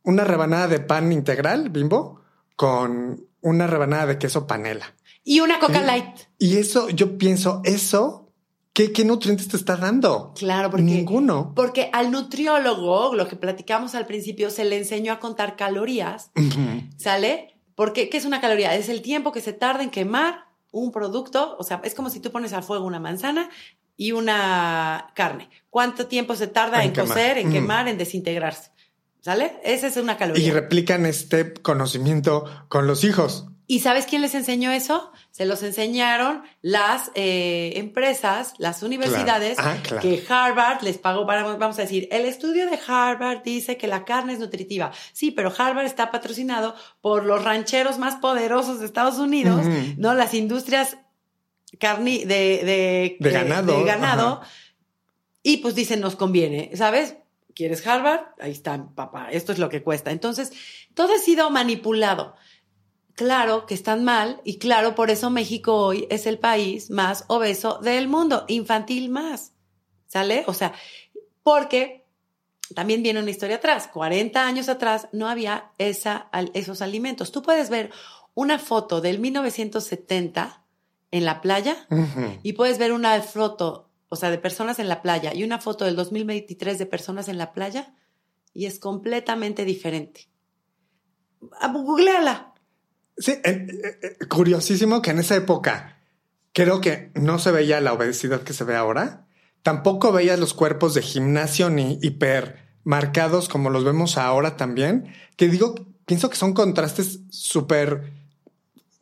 [0.03, 2.21] una rebanada de pan integral, Bimbo
[2.55, 4.95] con una rebanada de queso panela.
[5.23, 6.05] Y una Coca Light.
[6.37, 8.31] Y eso, yo pienso, eso,
[8.73, 10.33] ¿qué, qué nutrientes te está dando?
[10.35, 10.83] Claro, porque.
[10.83, 11.53] Ninguno.
[11.55, 16.31] Porque al nutriólogo, lo que platicamos al principio, se le enseñó a contar calorías.
[16.97, 17.52] ¿Sale?
[17.75, 18.75] Porque, ¿qué es una caloría?
[18.75, 21.55] Es el tiempo que se tarda en quemar un producto.
[21.59, 23.49] O sea, es como si tú pones al fuego una manzana
[23.95, 25.49] y una carne.
[25.69, 28.71] ¿Cuánto tiempo se tarda en, cocer, en quemar, en desintegrarse?
[29.21, 29.59] ¿Sale?
[29.63, 30.45] Esa es una caloría.
[30.45, 33.47] Y replican este conocimiento con los hijos.
[33.65, 35.11] ¿Y sabes quién les enseñó eso?
[35.31, 41.79] Se los enseñaron las eh, empresas, las universidades, ah, que Harvard les pagó para, vamos
[41.79, 44.91] a decir, el estudio de Harvard dice que la carne es nutritiva.
[45.13, 49.65] Sí, pero Harvard está patrocinado por los rancheros más poderosos de Estados Unidos,
[49.97, 50.13] ¿no?
[50.13, 50.97] Las industrias
[51.79, 53.77] carni de, de, ganado.
[53.77, 54.41] De ganado.
[55.41, 57.15] Y pues dicen, nos conviene, ¿sabes?
[57.55, 58.21] ¿Quieres Harvard?
[58.39, 60.11] Ahí está, papá, esto es lo que cuesta.
[60.11, 60.51] Entonces,
[60.93, 62.35] todo ha sido manipulado.
[63.15, 67.79] Claro que están mal y claro, por eso México hoy es el país más obeso
[67.79, 69.53] del mundo, infantil más.
[70.07, 70.43] ¿Sale?
[70.47, 70.73] O sea,
[71.43, 72.05] porque
[72.75, 73.87] también viene una historia atrás.
[73.87, 77.31] 40 años atrás no había esa, esos alimentos.
[77.31, 77.91] Tú puedes ver
[78.33, 80.63] una foto del 1970
[81.11, 81.87] en la playa
[82.41, 85.85] y puedes ver una foto o sea, de personas en la playa y una foto
[85.85, 87.95] del 2023 de personas en la playa
[88.53, 90.29] y es completamente diferente.
[91.59, 92.52] Ah, googleala.
[93.17, 95.99] Sí, eh, eh, eh, curiosísimo que en esa época
[96.51, 99.27] creo que no se veía la obesidad que se ve ahora.
[99.61, 105.13] Tampoco veías los cuerpos de gimnasio ni hiper marcados como los vemos ahora también.
[105.37, 108.11] Que digo, pienso que son contrastes súper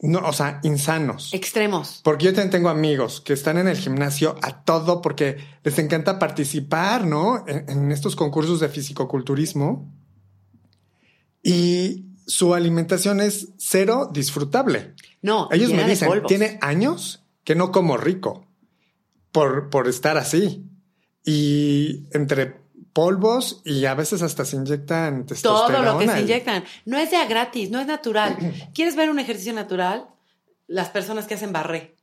[0.01, 1.32] no, o sea, insanos.
[1.32, 2.01] Extremos.
[2.03, 6.18] Porque yo también tengo amigos que están en el gimnasio a todo porque les encanta
[6.18, 7.45] participar, ¿no?
[7.47, 9.93] En, estos concursos de fisicoculturismo.
[11.43, 14.96] Y su alimentación es cero disfrutable.
[15.22, 18.48] No, ellos me dicen, tiene años que no como rico
[19.34, 20.66] por, por estar así.
[21.26, 22.62] Y entre
[22.94, 25.86] polvos y a veces hasta se inyectan testosterona.
[25.86, 26.64] Todo lo que se inyectan.
[26.86, 28.38] No es de gratis, no es natural.
[28.74, 30.08] ¿Quieres ver un ejercicio natural?
[30.68, 31.98] Las personas que hacen barré,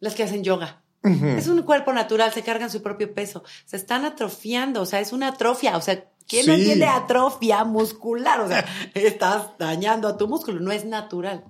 [0.00, 0.82] las que hacen yoga.
[1.02, 5.12] Es un cuerpo natural, se cargan su propio peso, se están atrofiando, o sea, es
[5.12, 8.40] una atrofia, o sea, ¿quién no entiende atrofia muscular?
[8.40, 11.44] O sea, estás dañando a tu músculo, no es natural.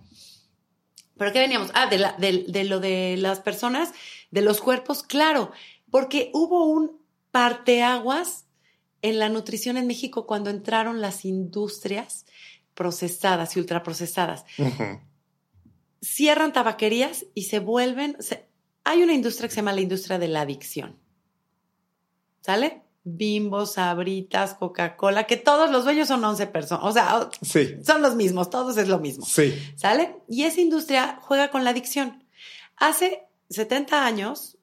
[1.16, 1.70] ¿Pero qué veníamos?
[1.74, 3.93] Ah, de, de, de lo de las personas,
[4.31, 5.51] de los cuerpos, claro,
[5.91, 7.01] porque hubo un
[7.31, 8.47] parteaguas
[9.03, 12.27] en la nutrición en México cuando entraron las industrias
[12.74, 14.45] procesadas y ultraprocesadas.
[16.01, 18.16] Cierran tabaquerías y se vuelven...
[18.85, 20.99] hay una industria que se llama la industria de la adicción.
[22.41, 22.83] ¿Sale?
[23.09, 26.85] Bimbo, Sabritas, Coca-Cola, que todos los dueños son 11 personas.
[26.85, 27.31] O sea,
[27.85, 29.25] son los mismos, todos es lo mismo.
[29.25, 29.55] Sí.
[29.77, 30.17] ¿Sale?
[30.29, 32.25] Y esa industria juega con la adicción.
[32.77, 34.59] Hace 70 años,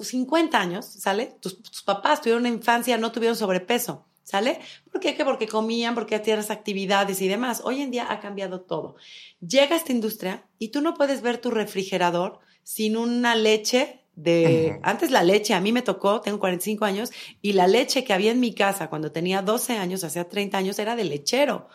[0.00, 1.36] 50 años, ¿sale?
[1.40, 1.54] Tus,
[1.84, 4.60] papás tuvieron una infancia, no tuvieron sobrepeso, ¿sale?
[4.92, 5.16] ¿Por qué?
[5.24, 7.62] Porque comían, porque tienes actividades y demás.
[7.64, 8.94] Hoy en día ha cambiado todo.
[9.40, 14.78] Llega esta industria y tú no puedes ver tu refrigerador sin una leche de...
[14.82, 17.10] Antes la leche, a mí me tocó, tengo 45 años,
[17.40, 20.78] y la leche que había en mi casa cuando tenía 12 años, hacía 30 años,
[20.78, 21.68] era de lechero.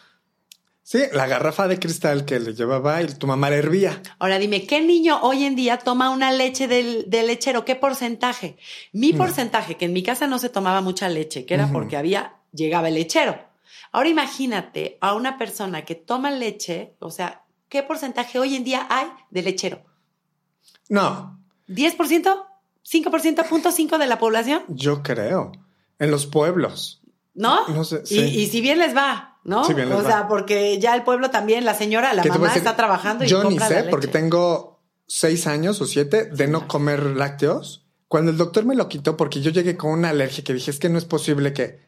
[0.88, 4.01] Sí, la garrafa de cristal que le llevaba y tu mamá la hervía.
[4.19, 7.65] Ahora dime, ¿qué niño hoy en día toma una leche del, lechero?
[7.65, 8.55] ¿Qué porcentaje?
[8.93, 12.38] Mi porcentaje, que en mi casa no se tomaba mucha leche, que era porque había,
[12.53, 13.38] llegaba el lechero.
[13.91, 18.88] Ahora imagínate a una persona que toma leche, o sea, ¿qué porcentaje hoy en día
[18.89, 19.83] hay de lechero?
[20.88, 21.36] No.
[21.68, 22.45] ¿10%?
[22.84, 23.47] ¿5%?
[23.47, 24.63] ¿Punto 5 de la población?
[24.68, 25.51] Yo creo.
[25.99, 27.01] En los pueblos.
[27.34, 27.68] ¿No?
[27.68, 28.03] No sé.
[28.09, 29.38] y si bien les va.
[29.47, 29.61] ¿no?
[29.61, 33.49] o sea, porque ya el pueblo también, la señora, la mamá está trabajando y Yo
[33.49, 37.86] ni sé, porque tengo seis años o siete de no comer lácteos.
[38.09, 40.80] Cuando el doctor me lo quitó, porque yo llegué con una alergia que dije, es
[40.80, 41.86] que no es posible que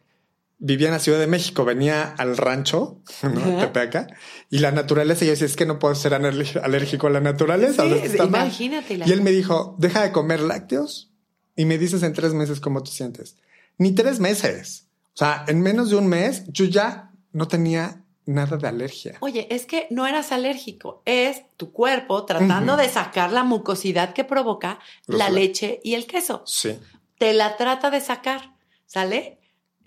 [0.59, 3.59] vivía en la Ciudad de México, venía al rancho, ¿no?
[3.59, 4.07] Tepeaca,
[4.49, 7.83] y la naturaleza, y yo decía, es que no puedo ser alérgico a la naturaleza.
[7.83, 8.99] Sí, imagínate.
[9.05, 11.11] Y él me dijo, deja de comer lácteos
[11.55, 13.37] y me dices en tres meses cómo te sientes.
[13.77, 14.87] Ni tres meses.
[15.13, 19.17] O sea, en menos de un mes yo ya no tenía nada de alergia.
[19.21, 24.23] Oye, es que no eras alérgico, es tu cuerpo tratando de sacar la mucosidad que
[24.23, 26.43] provoca la leche y el queso.
[26.45, 26.79] Sí.
[27.17, 28.53] Te la trata de sacar,
[28.85, 29.38] ¿sale?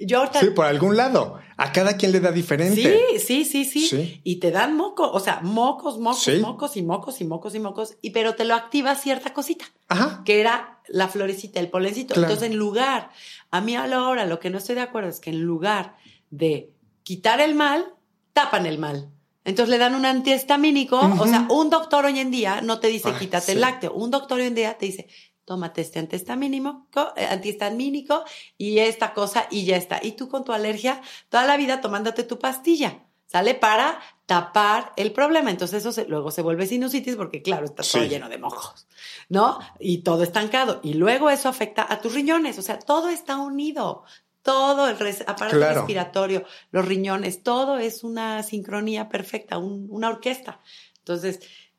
[0.07, 1.39] Yo Sí, por algún lado.
[1.57, 3.01] A cada quien le da diferente.
[3.19, 4.21] Sí, sí, sí, sí.
[4.25, 7.97] Y te dan moco, o sea, mocos, mocos, mocos y mocos y mocos y mocos.
[8.03, 9.67] Y pero te lo activa cierta cosita.
[9.89, 10.23] Ajá.
[10.25, 12.15] Que era la florecita, el polencito.
[12.15, 13.11] Entonces, en lugar,
[13.51, 15.97] a mí ahora lo que no estoy de acuerdo es que en lugar
[16.31, 16.73] de
[17.03, 17.95] quitar el mal,
[18.33, 19.11] tapan el mal.
[19.45, 23.13] Entonces le dan un antihistamínico, o sea, un doctor hoy en día no te dice
[23.19, 25.09] quítate el lácteo, un doctor hoy en día te dice
[25.45, 28.25] tómate este antihistamínico, eh, antihistamínico
[28.57, 30.01] y esta cosa y ya está.
[30.03, 33.55] Y tú con tu alergia toda la vida tomándote tu pastilla, ¿sale?
[33.55, 35.51] Para tapar el problema.
[35.51, 38.87] Entonces eso luego se vuelve sinusitis porque claro, está todo lleno de mojos,
[39.29, 39.59] ¿no?
[39.79, 40.81] Y todo estancado.
[40.83, 44.05] Y luego eso afecta a tus riñones, o sea, todo está unido.
[44.43, 44.97] Todo el
[45.29, 50.59] aparato respiratorio, los riñones, todo es una sincronía perfecta, una orquesta.
[50.99, 51.39] Entonces,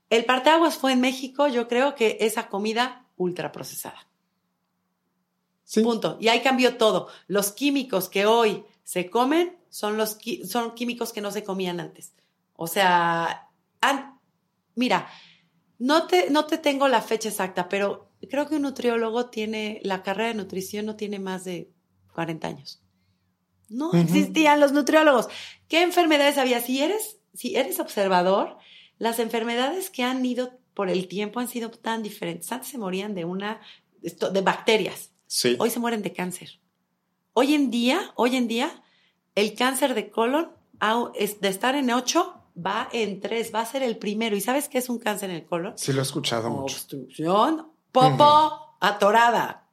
[0.10, 4.08] el parteaguas fue en México, yo creo que esa comida ultraprocesada.
[5.64, 5.82] Sí.
[5.82, 6.18] Punto.
[6.20, 7.08] Y ahí cambió todo.
[7.28, 12.14] Los químicos que hoy se comen son los son químicos que no se comían antes.
[12.56, 13.50] O sea,
[14.76, 15.08] mira,
[15.80, 20.04] no te, no te tengo la fecha exacta, pero creo que un nutriólogo tiene, la
[20.04, 21.72] carrera de nutrición no tiene más de
[22.14, 22.82] 40 años.
[23.70, 25.30] No existían los nutriólogos.
[25.68, 26.62] ¿Qué enfermedades había?
[26.62, 28.58] Si eres, si eres observador,
[29.00, 32.52] las enfermedades que han ido por el tiempo han sido tan diferentes.
[32.52, 33.62] Antes se morían de una,
[34.02, 35.12] de bacterias.
[35.28, 35.56] Sí.
[35.60, 36.60] Hoy se mueren de cáncer.
[37.34, 38.84] Hoy en día, hoy en día,
[39.36, 43.98] el cáncer de colon, de estar en 8, va en 3, va a ser el
[43.98, 44.36] primero.
[44.36, 45.78] ¿Y sabes qué es un cáncer en el colon?
[45.78, 46.76] Sí, lo he escuchado mucho.
[46.76, 49.68] Obstrucción, popo, atorada.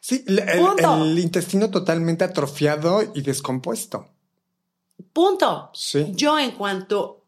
[0.00, 4.08] Sí, el, intestino totalmente atrofiado y descompuesto.
[5.12, 5.70] Punto.
[5.74, 6.12] Sí.
[6.14, 7.24] Yo en cuanto,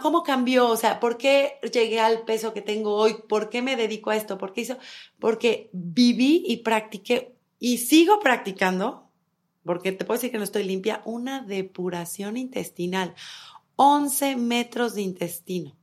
[0.00, 0.68] ¿cómo cambió?
[0.68, 3.16] O sea, ¿por qué llegué al peso que tengo hoy?
[3.28, 4.38] ¿Por qué me dedico a esto?
[4.38, 4.78] ¿Por qué hizo?
[5.18, 9.10] Porque viví y practiqué y sigo practicando,
[9.64, 13.14] porque te puedo decir que no estoy limpia, una depuración intestinal.
[13.76, 15.76] 11 metros de intestino.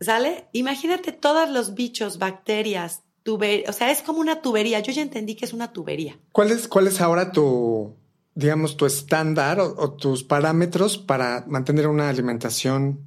[0.00, 0.48] ¿Sale?
[0.52, 4.80] Imagínate todos los bichos, bacterias, tuberías, o sea, es como una tubería.
[4.80, 6.18] Yo ya entendí que es una tubería.
[6.32, 7.94] ¿Cuál es, cuál es ahora tu,
[8.34, 13.06] digamos, tu estándar o, tus parámetros para mantener una alimentación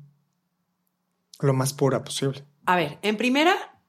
[1.39, 2.43] lo más pura posible?
[2.65, 3.79] A ver, en primera,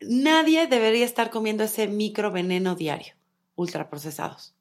[0.00, 3.14] nadie debería estar comiendo ese micro veneno diario,
[3.54, 4.54] ultraprocesados.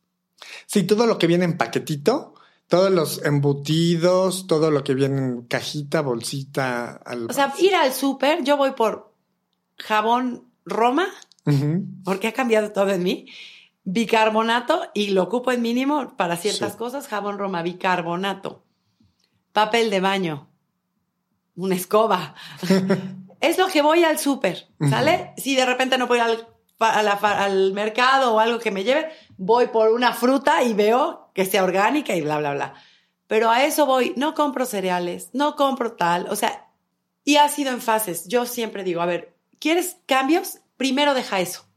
[0.65, 2.35] Sí, todo lo que viene en paquetito,
[2.67, 6.91] todos los embutidos, todo lo que viene en cajita, bolsita.
[7.05, 7.29] Al...
[7.29, 9.11] O sea, ir al súper, yo voy por
[9.77, 11.07] jabón Roma,
[12.03, 13.25] porque ha cambiado todo en mí
[13.91, 18.63] bicarbonato y lo ocupo en mínimo para ciertas cosas, jabón Roma, bicarbonato,
[19.51, 20.47] papel de baño,
[21.55, 22.35] una escoba.
[23.41, 25.33] es lo que voy al súper, ¿sale?
[25.37, 26.47] Si de repente no voy al,
[26.79, 31.63] al mercado o algo que me lleve, voy por una fruta y veo que sea
[31.63, 32.73] orgánica y bla, bla, bla.
[33.25, 36.67] Pero a eso voy, no compro cereales, no compro tal, o sea,
[37.23, 38.27] y ha sido en fases.
[38.27, 40.59] Yo siempre digo, a ver, ¿quieres cambios?
[40.77, 41.68] Primero deja eso.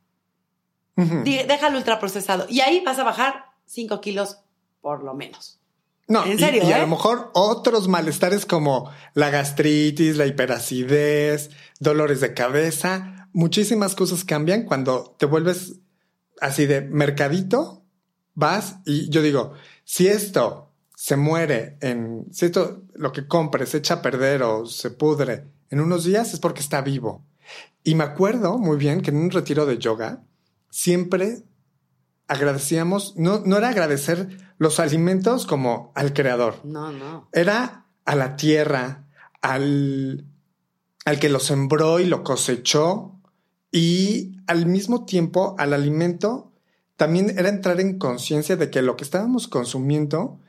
[0.96, 2.46] Déjalo ultraprocesado.
[2.48, 4.38] Y ahí vas a bajar 5 kilos
[4.80, 5.58] por lo menos.
[6.08, 6.62] No, en serio.
[6.64, 6.88] Y, a lo ¿eh?
[6.88, 15.14] mejor otros malestares como la gastritis, la hiperacidez, dolores de cabeza, muchísimas cosas cambian cuando
[15.18, 15.76] te vuelves
[16.40, 17.84] así de mercadito,
[18.34, 19.52] vas y yo digo,
[19.84, 24.66] si esto se muere en, si esto lo que compres se echa a perder o
[24.66, 27.24] se pudre en unos días es porque está vivo.
[27.84, 30.24] Y me acuerdo muy bien que en un retiro de yoga,
[30.72, 31.44] siempre
[32.26, 36.64] agradecíamos, no, no era agradecer los alimentos como al creador.
[36.64, 37.28] No, no.
[37.32, 39.04] Era a la tierra,
[39.42, 40.24] al,
[41.04, 43.20] al que lo sembró y lo cosechó
[43.70, 46.52] y al mismo tiempo al alimento
[46.96, 50.40] también era entrar en conciencia de que lo que estábamos consumiendo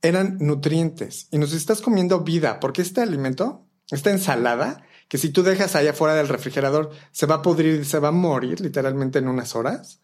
[0.00, 5.42] eran nutrientes y nos estás comiendo vida porque este alimento, esta ensalada, que si tú
[5.42, 9.28] dejas allá afuera del refrigerador se va a pudrir, se va a morir literalmente en
[9.28, 10.00] unas horas,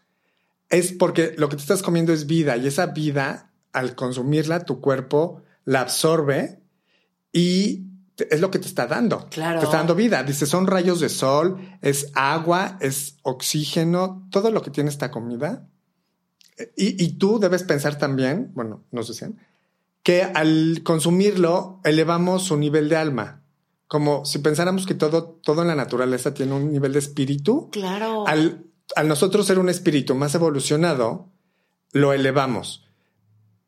[0.68, 4.82] es porque lo que te estás comiendo es vida y esa vida, al consumirla, tu
[4.82, 6.60] cuerpo la absorbe
[7.32, 7.86] y
[8.18, 9.30] es lo que te está dando.
[9.30, 9.60] Claro.
[9.60, 10.22] Te está dando vida.
[10.24, 15.70] Dice, son rayos de sol, es agua, es oxígeno, todo lo que tiene esta comida.
[16.76, 19.38] Y, y tú debes pensar también, bueno, nos decían,
[20.02, 23.37] que al consumirlo elevamos su nivel de alma
[23.88, 27.70] como si pensáramos que todo, todo en la naturaleza tiene un nivel de espíritu.
[27.70, 28.26] Claro.
[28.28, 31.32] Al, al nosotros ser un espíritu más evolucionado,
[31.92, 32.84] lo elevamos.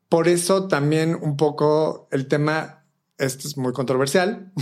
[0.08, 2.84] por eso también un poco el tema,
[3.16, 4.52] este es muy controversial,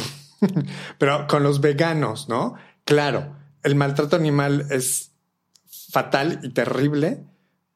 [0.98, 2.54] pero con los veganos, ¿no?
[2.84, 5.12] Claro, el maltrato animal es
[5.90, 7.24] fatal y terrible,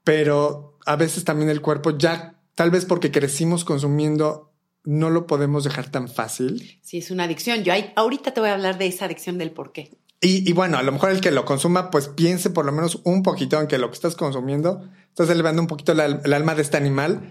[0.04, 4.51] pero a veces también el cuerpo ya, tal vez porque crecimos consumiendo,
[4.84, 6.78] no lo podemos dejar tan fácil.
[6.82, 7.62] Sí, es una adicción.
[7.64, 9.96] Yo ahorita te voy a hablar de esa adicción del por qué.
[10.24, 13.24] Y, bueno, a lo mejor el que lo consuma, pues piense por lo menos un
[13.24, 16.76] poquito en que lo que estás consumiendo, estás elevando un poquito el alma de este
[16.76, 17.28] animal.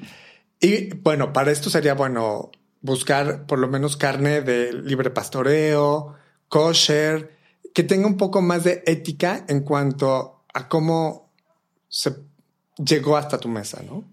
[0.60, 6.16] Y bueno, para esto sería bueno buscar por lo menos carne de libre pastoreo,
[6.50, 7.38] kosher,
[7.74, 11.32] que tenga un poco más de ética en cuanto a cómo
[11.88, 12.14] se
[12.78, 14.04] llegó hasta tu mesa, ¿no?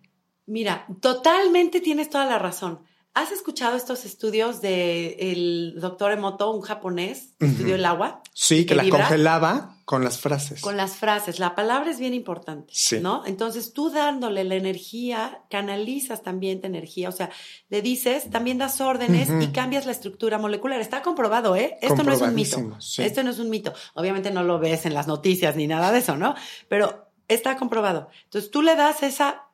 [0.47, 2.81] Mira, totalmente tienes toda la razón.
[3.19, 8.23] ¿Has escuchado estos estudios del doctor Emoto, un japonés, que estudió el agua?
[8.33, 10.61] Sí, que, la congelaba con las frases.
[10.61, 11.41] Con las frases.
[11.41, 13.01] La palabra es bien importante, sí.
[13.01, 13.27] ¿no?
[13.27, 17.09] Entonces tú dándole la energía, canalizas también tu energía.
[17.09, 17.29] O sea,
[17.71, 20.81] le dices, también das órdenes y cambias la estructura molecular.
[20.81, 21.77] Está comprobado, ¿eh?
[21.83, 22.79] Esto no es un mito.
[22.99, 23.73] Esto no es un mito.
[23.95, 26.37] Obviamente no lo ves en las noticias ni nada de eso, ¿no?
[26.69, 28.11] Pero está comprobado.
[28.27, 29.49] Entonces tú le das esa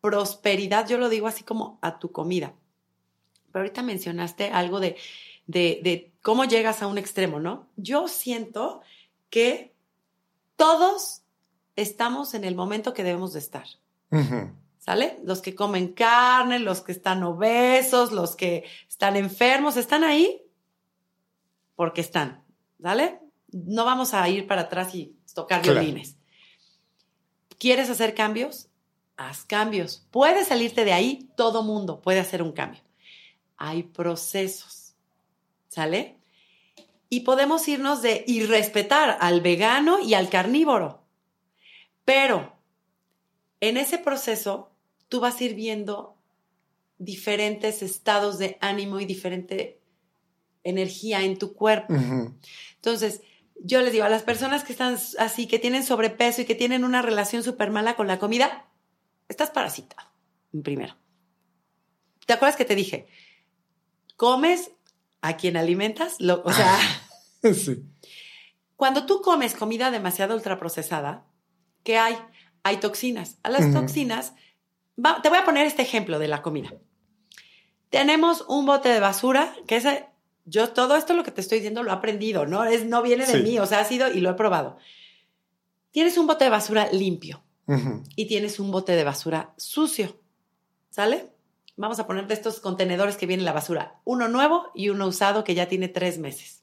[0.00, 2.54] prosperidad, yo lo digo así como a tu comida
[3.54, 4.96] pero ahorita mencionaste algo de,
[5.46, 7.68] de, cómo llegas a un extremo, ¿no?
[7.76, 8.80] Yo siento
[9.30, 9.72] que
[10.56, 11.22] todos
[11.76, 13.64] estamos en el momento que debemos de estar.
[14.78, 15.20] ¿Sale?
[15.22, 20.42] Los que comen carne, los que están obesos, los que están enfermos, están ahí
[21.76, 22.42] porque están.
[22.82, 23.20] ¿Sale?
[23.52, 26.16] No vamos a ir para atrás y tocar violines.
[27.60, 28.66] ¿Quieres hacer cambios?
[29.16, 30.08] Haz cambios.
[30.10, 32.82] Puedes salirte de ahí, todo mundo puede hacer un cambio
[33.56, 34.94] hay procesos,
[35.68, 36.18] ¿sale?
[37.08, 41.02] Y podemos irnos de y respetar al vegano y al carnívoro.
[42.04, 42.56] Pero
[43.60, 44.70] en ese proceso
[45.08, 46.16] tú vas a ir viendo
[46.98, 49.80] diferentes estados de ánimo y diferente
[50.64, 51.94] energía en tu cuerpo.
[52.76, 53.20] Entonces,
[53.62, 56.84] yo les digo a las personas que están así, que tienen sobrepeso y que tienen
[56.84, 58.66] una relación súper mala con la comida,
[59.28, 60.08] estás parasitado,
[60.62, 60.96] primero.
[62.26, 63.06] ¿Te acuerdas que te dije?
[64.16, 64.70] Comes
[65.20, 66.78] a quien alimentas, lo, o sea,
[67.54, 67.82] sí.
[68.76, 71.24] cuando tú comes comida demasiado ultraprocesada,
[71.82, 72.16] ¿qué hay?
[72.62, 73.38] Hay toxinas.
[73.42, 74.34] A las toxinas,
[75.22, 76.72] te voy a poner este ejemplo de la comida.
[77.90, 79.84] Tenemos un bote de basura, que es,
[80.46, 83.26] yo todo esto lo que te estoy diciendo lo he aprendido, no, es, no viene
[83.26, 84.78] de mí, o sea, ha sido y lo he probado.
[85.90, 87.42] Tienes un bote de basura limpio
[88.16, 90.18] y tienes un bote de basura sucio,
[90.90, 91.33] ¿sale?
[91.76, 95.44] Vamos a poner de estos contenedores que viene la basura, uno nuevo y uno usado
[95.44, 96.62] que ya tiene tres meses.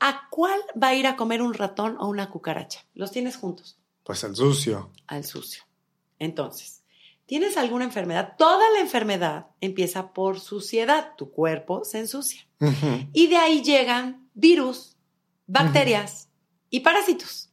[0.00, 2.84] ¿A cuál va a ir a comer un ratón o una cucaracha?
[2.94, 3.78] Los tienes juntos.
[4.04, 4.92] Pues al sucio.
[5.06, 5.64] Al sucio.
[6.18, 6.82] Entonces,
[7.26, 8.34] ¿tienes alguna enfermedad?
[8.38, 11.14] Toda la enfermedad empieza por suciedad.
[11.16, 12.46] Tu cuerpo se ensucia.
[13.12, 14.96] Y de ahí llegan virus,
[15.46, 16.28] bacterias
[16.70, 17.47] y parásitos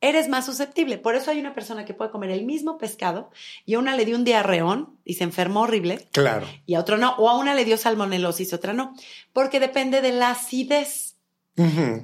[0.00, 0.98] eres más susceptible.
[0.98, 3.30] Por eso hay una persona que puede comer el mismo pescado
[3.64, 6.08] y a una le dio un diarreón y se enfermó horrible.
[6.12, 6.46] Claro.
[6.66, 7.14] Y a otro no.
[7.16, 8.94] O a una le dio salmonelosis y otra no.
[9.32, 11.16] Porque depende de la acidez.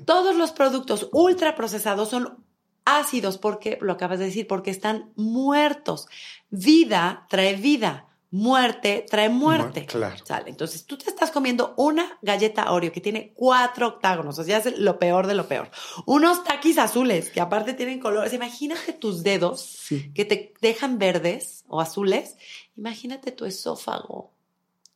[0.05, 2.45] Todos los productos ultraprocesados son
[2.84, 6.09] ácidos porque, lo acabas de decir, porque están muertos.
[6.51, 9.87] Vida trae vida muerte trae muerte.
[9.87, 10.16] Claro.
[10.24, 10.51] ¿Sale?
[10.51, 14.76] Entonces tú te estás comiendo una galleta Oreo que tiene cuatro octágonos, o sea, es
[14.76, 15.70] lo peor de lo peor.
[16.05, 18.32] Unos taquis azules que aparte tienen colores.
[18.32, 22.37] Imagínate tus dedos que te dejan verdes o azules.
[22.76, 24.32] Imagínate tu esófago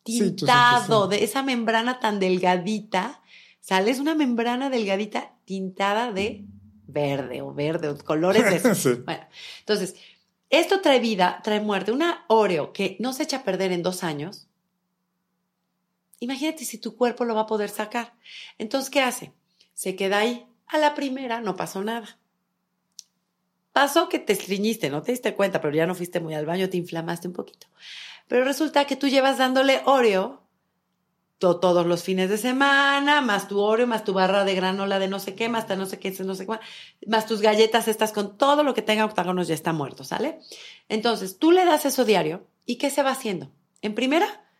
[0.02, 3.22] tintado de esa membrana tan delgadita.
[3.60, 3.92] ¿Sale?
[3.92, 6.44] Es una membrana delgadita tintada de
[6.88, 8.96] verde o verde o colores de eso.
[9.04, 9.24] Bueno,
[9.60, 9.94] entonces
[10.50, 11.92] esto trae vida, trae muerte.
[11.92, 14.48] Una Oreo que no se echa a perder en dos años.
[16.20, 18.14] Imagínate si tu cuerpo lo va a poder sacar.
[18.58, 19.32] Entonces, ¿qué hace?
[19.74, 20.46] Se queda ahí.
[20.66, 22.18] A la primera no pasó nada.
[23.72, 26.68] Pasó que te estriñiste, no te diste cuenta, pero ya no fuiste muy al baño,
[26.68, 27.68] te inflamaste un poquito.
[28.26, 30.42] Pero resulta que tú llevas dándole Oreo
[31.38, 35.20] todos los fines de semana, más tu Oreo, más tu barra de granola de no
[35.20, 36.60] sé qué, más no sé qué, no sé cuál,
[37.06, 40.40] más tus galletas estas con todo lo que tenga octágonos ya está muerto, ¿sale?
[40.88, 43.52] Entonces, tú le das eso diario y ¿qué se va haciendo?
[43.82, 44.50] En primera,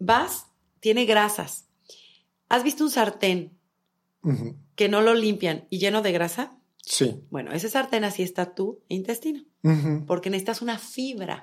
[0.00, 0.48] vas,
[0.80, 1.68] tiene grasas.
[2.48, 3.56] ¿Has visto un sartén
[4.74, 6.58] que no lo limpian y lleno de grasa?
[6.78, 7.22] Sí.
[7.30, 9.44] Bueno, ese sartén así está tu intestino,
[10.06, 11.40] porque necesitas una fibra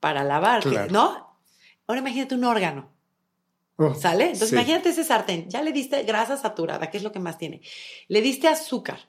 [0.00, 1.38] para lavar, ¿no?
[1.86, 2.97] Ahora imagínate un órgano
[3.80, 4.24] Oh, ¿Sale?
[4.24, 7.60] Entonces imagínate ese sartén, ya le diste grasa saturada, que es lo que más tiene.
[8.08, 9.08] Le diste azúcar.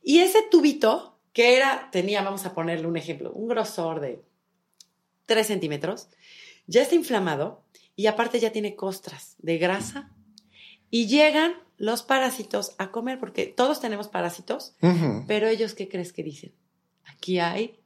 [0.00, 4.22] Y ese tubito, que era, tenía, vamos a ponerle un ejemplo, un grosor de
[5.26, 6.08] 3 centímetros,
[6.68, 7.64] ya está inflamado
[7.96, 10.12] y aparte ya tiene costras de grasa
[10.90, 14.76] y llegan los parásitos a comer, porque todos tenemos parásitos,
[15.26, 16.54] pero ellos, ¿qué crees que dicen?
[17.04, 17.80] Aquí hay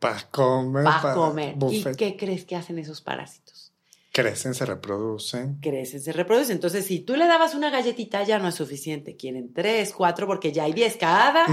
[0.00, 0.84] Para comer.
[0.84, 1.56] para pa' comer.
[1.70, 3.72] ¿Y qué crees que hacen esos parásitos?
[4.14, 5.58] Crecen, se reproducen.
[5.60, 6.52] Crecen, se reproducen.
[6.52, 9.16] Entonces, si tú le dabas una galletita, ya no es suficiente.
[9.16, 11.46] Quieren tres, cuatro, porque ya hay diez cada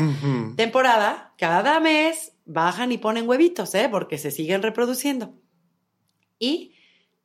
[0.56, 3.88] temporada, cada mes, bajan y ponen huevitos, ¿eh?
[3.90, 5.34] Porque se siguen reproduciendo.
[6.38, 6.76] Y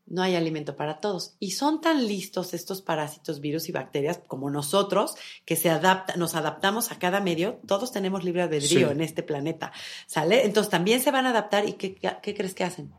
[0.07, 1.37] no hay alimento para todos.
[1.39, 6.35] Y son tan listos estos parásitos, virus y bacterias como nosotros, que se adapta, nos
[6.35, 7.61] adaptamos a cada medio.
[7.67, 8.93] Todos tenemos libre albedrío Sí.
[8.93, 9.71] en este planeta,
[10.07, 10.47] ¿sale?
[10.47, 11.69] Entonces también se van a adaptar.
[11.69, 11.99] ¿Y qué
[12.35, 12.91] crees que hacen?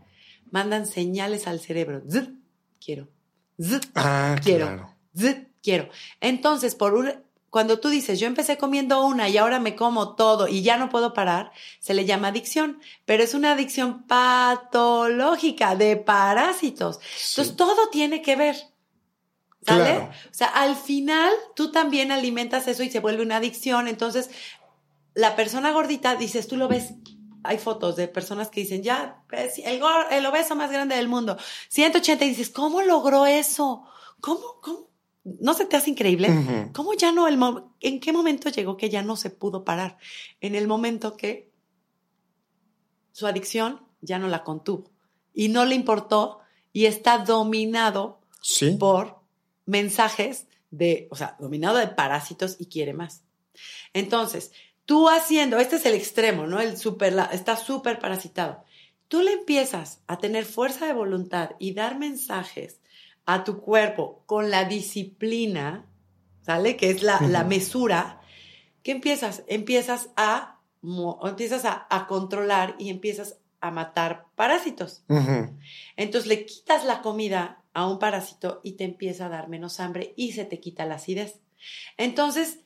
[0.51, 2.01] Mandan señales al cerebro.
[2.09, 2.29] Zut,
[2.83, 3.07] quiero.
[3.61, 4.65] Zut, Ah, quiero.
[4.67, 4.93] claro.
[5.17, 5.89] Zut, quiero.
[6.21, 7.11] Entonces, por un,
[7.49, 10.89] cuando tú dices, yo empecé comiendo una y ahora me como todo y ya no
[10.89, 16.99] puedo parar, se le llama adicción, pero es una adicción patológica de parásitos.
[17.15, 17.33] Sí.
[17.41, 18.55] Entonces, todo tiene que ver.
[19.65, 19.83] ¿Sale?
[19.83, 20.09] Claro.
[20.29, 23.87] O sea, al final tú también alimentas eso y se vuelve una adicción.
[23.87, 24.29] Entonces,
[25.13, 26.93] la persona gordita, dices, tú lo ves,
[27.43, 29.81] hay fotos de personas que dicen, ya, ves, el,
[30.11, 31.37] el obeso más grande del mundo,
[31.69, 33.83] 180, y dices, ¿cómo logró eso?
[34.21, 34.87] ¿Cómo, cómo?
[35.23, 36.29] ¿No se te hace increíble?
[36.73, 37.37] ¿Cómo ya no, el
[37.81, 39.97] en qué momento llegó que ya no se pudo parar?
[40.39, 41.51] En el momento que
[43.11, 44.89] su adicción ya no la contuvo
[45.33, 46.39] y no le importó
[46.71, 48.77] y está dominado Sí.
[48.79, 49.19] por
[49.65, 53.23] mensajes de, o sea, dominado de parásitos y quiere más.
[53.93, 54.51] Entonces,
[54.87, 56.59] tú haciendo, este es el extremo, ¿no?
[56.61, 58.63] El super, está súper parasitado.
[59.09, 62.79] Tú le empiezas a tener fuerza de voluntad y dar mensajes
[63.25, 65.85] a tu cuerpo con la disciplina,
[66.41, 66.77] ¿sale?
[66.77, 68.21] Que es la, la mesura.
[68.81, 69.43] ¿Qué empiezas?
[69.47, 70.61] Empiezas a,
[71.23, 75.03] empiezas a, a controlar y empiezas a matar parásitos.
[75.09, 75.53] Ujú.
[75.97, 80.13] Entonces le quitas la comida a un parásito y te empieza a dar menos hambre
[80.15, 81.41] y se te quita la acidez.
[81.97, 82.59] Entonces,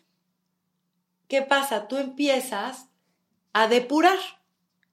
[1.32, 1.88] ¿qué pasa?
[1.88, 2.90] Tú empiezas
[3.54, 4.18] a depurar.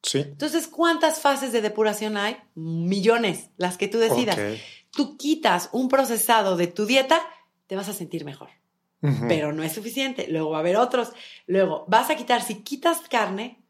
[0.05, 0.21] Sí.
[0.21, 2.37] Entonces, ¿cuántas fases de depuración hay?
[2.55, 4.39] Millones, las que tú decidas.
[4.93, 7.21] Tú quitas un procesado de tu dieta,
[7.67, 8.51] te vas a sentir mejor,
[9.27, 10.29] pero no es suficiente.
[10.29, 11.11] Luego va a haber otros.
[11.49, 13.61] Luego vas a quitar, si quitas carne,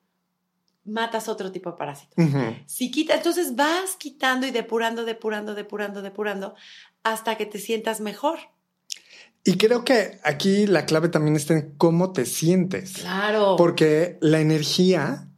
[0.85, 2.21] matas otro tipo de parásito.
[2.21, 2.55] Ujú.
[2.67, 6.55] Si quita, entonces vas quitando y depurando, depurando, depurando, depurando,
[7.03, 8.39] hasta que te sientas mejor.
[9.45, 12.93] Y creo que aquí la clave también está en cómo te sientes.
[12.95, 13.57] Claro.
[13.57, 15.29] Porque la energía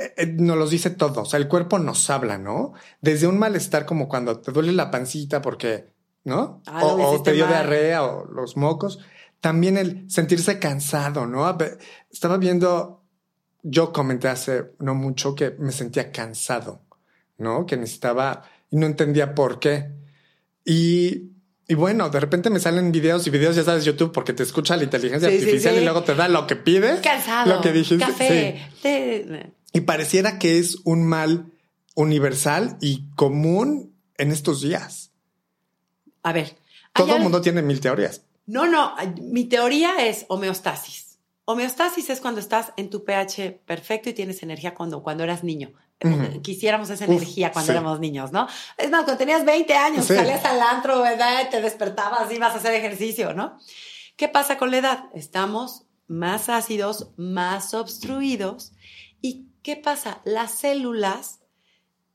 [0.00, 1.22] eh, eh, nos los dice todo.
[1.22, 2.72] O sea, el cuerpo nos habla, ¿no?
[3.02, 5.92] Desde un malestar como cuando te duele la pancita porque,
[6.24, 6.62] ¿no?
[6.66, 7.52] Ah, o, te dio mal.
[7.52, 8.98] diarrea o los mocos.
[9.40, 11.56] También el sentirse cansado, ¿no?
[12.10, 13.02] Estaba viendo,
[13.62, 16.80] yo comenté hace no mucho que me sentía cansado,
[17.36, 17.66] ¿no?
[17.66, 19.92] Que necesitaba y no entendía por qué.
[20.64, 21.30] Y,
[21.70, 24.76] y bueno, de repente me salen videos y videos, ya sabes, YouTube, porque te escucha
[24.76, 25.80] la inteligencia Sí, artificial sí.
[25.80, 26.98] y luego te da lo que pides.
[27.00, 27.54] Cansado.
[27.54, 28.04] Lo que dijiste.
[28.04, 29.52] Café.
[29.72, 31.46] Y pareciera que es un mal
[31.94, 35.12] universal y común en estos días.
[36.24, 36.56] A ver.
[36.92, 38.22] Todo el mundo tiene mil teorías.
[38.46, 38.96] No, no.
[39.22, 41.18] Mi teoría es homeostasis.
[41.44, 45.72] Homeostasis es cuando estás en tu pH perfecto y tienes energía cuando, cuando eras niño.
[46.42, 47.72] Quisiéramos esa Uf, energía cuando sí.
[47.72, 48.48] éramos niños, ¿no?
[48.78, 50.14] Es más, cuando tenías 20 años, Sí.
[50.14, 51.50] salías al antro, ¿verdad?
[51.50, 53.58] Te despertabas, ibas a hacer ejercicio, ¿no?
[54.16, 55.04] ¿Qué pasa con la edad?
[55.14, 58.72] Estamos más ácidos, más obstruidos.
[59.20, 60.20] ¿Y qué pasa?
[60.24, 61.40] Las células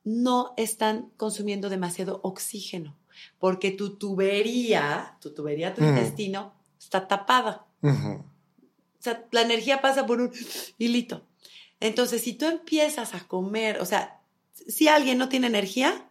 [0.04, 2.96] no están consumiendo demasiado oxígeno
[3.40, 7.66] porque tu tubería, tu tubería, tu intestino está tapada.
[7.82, 7.88] O
[9.00, 10.32] sea, la energía pasa por un
[10.78, 11.24] hilito.
[11.86, 14.20] Entonces, si tú empiezas a comer, o sea,
[14.68, 16.08] si alguien no tiene energía,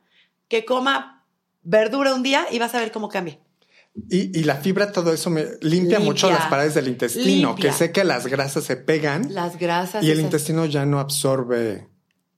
[0.49, 1.25] que coma
[1.63, 3.39] verdura un día y vas a ver cómo cambia.
[4.11, 6.01] Y, y la fibra, todo eso me limpia, Limpia.
[6.01, 7.71] mucho las paredes del intestino, Limpia.
[7.71, 10.03] que sé que las grasas se pegan Las grasas.
[10.03, 11.89] y el esas- intestino ya no absorbe.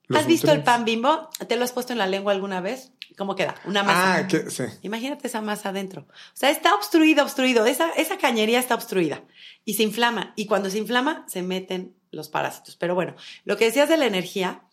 [0.09, 1.29] ¿Has visto el pan bimbo?
[1.47, 2.91] ¿Te lo has puesto en la lengua alguna vez?
[3.17, 3.55] ¿Cómo queda?
[3.65, 4.15] Una masa.
[4.15, 4.63] Ah, que sí.
[4.81, 6.03] Imagínate esa masa adentro.
[6.09, 7.65] O sea, está obstruido, obstruido.
[7.65, 9.23] Esa, esa cañería está obstruida
[9.65, 10.33] y se inflama.
[10.35, 12.75] Y cuando se inflama, se meten los parásitos.
[12.75, 14.63] Pero bueno, lo que decías de la energía,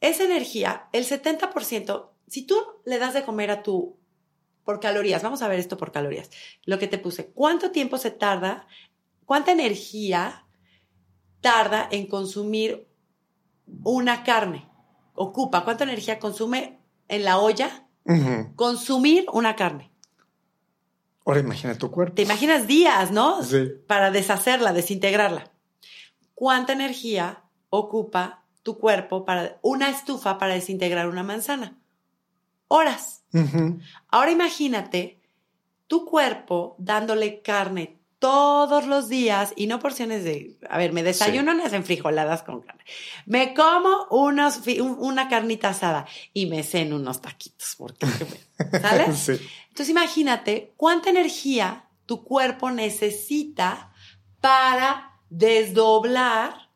[0.00, 3.96] esa energía, el 70%, si tú le das de comer a tu,
[4.64, 6.30] por calorías, vamos a ver esto por calorías,
[6.64, 8.66] lo que te puse, ¿cuánto tiempo se tarda,
[9.24, 10.44] cuánta energía
[11.40, 12.85] tarda en consumir
[13.82, 14.68] una carne?
[15.14, 17.86] Ocupa, ¿cuánta energía consume en la olla
[18.54, 19.90] consumir una carne.
[21.24, 22.14] Ahora imagina tu cuerpo.
[22.14, 23.42] Te imaginas días, ¿no?
[23.42, 23.68] Sí.
[23.88, 25.50] Para deshacerla, desintegrarla.
[26.34, 31.78] ¿Cuánta energía ocupa tu cuerpo para una estufa para desintegrar una manzana?
[32.68, 33.24] horas.
[34.08, 35.20] Ahora imagínate
[35.86, 41.52] tu cuerpo dándole carne todos los días y no porciones de, a ver, me desayuno
[41.52, 42.82] unas enfrijoladas con carne,
[43.26, 48.06] me como unos, un- una carnita asada y me ceno unos taquitos, porque,
[48.80, 49.18] ¿sabes?
[49.18, 49.32] Sí.
[49.68, 53.92] Entonces imagínate cuánta energía tu cuerpo necesita
[54.40, 56.70] para desdoblar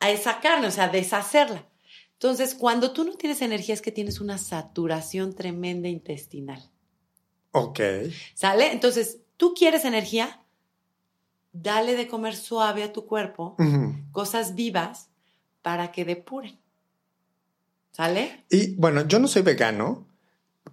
[0.00, 1.66] a esa carne, o sea, deshacerla.
[2.14, 6.70] Entonces, cuando tú no tienes energía es que tienes una saturación tremenda intestinal.
[7.52, 7.80] Ok.
[8.34, 8.72] ¿Sale?
[8.72, 10.42] Entonces, tú quieres energía,
[11.52, 13.56] dale de comer suave a tu cuerpo,
[14.12, 15.08] cosas vivas,
[15.62, 16.60] para que depuren.
[17.90, 18.44] ¿Sale?
[18.50, 20.06] Y bueno, yo no soy vegano,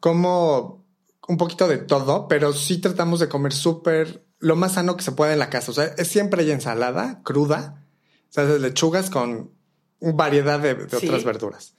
[0.02, 0.84] como
[1.30, 5.14] un poquito de todo, pero sí tratamos de comer súper lo más sano que se
[5.14, 5.72] puede en la casa.
[5.72, 7.86] O sea, es siempre hay ensalada cruda,
[8.30, 9.50] o sea, lechugas con
[10.02, 11.08] variedad de, de Sí.
[11.08, 11.74] otras verduras.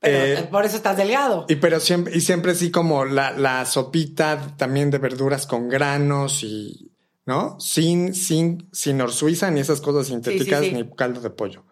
[0.00, 1.44] Pero Eh, por eso estás delgado.
[1.48, 6.42] y pero siempre, y siempre sí como la, la sopita también de verduras con granos
[6.42, 6.90] y,
[7.26, 7.60] ¿no?
[7.60, 10.72] Sin, sin, sin orsuiza ni esas cosas sintéticas sí.
[10.72, 11.64] ni caldo de pollo.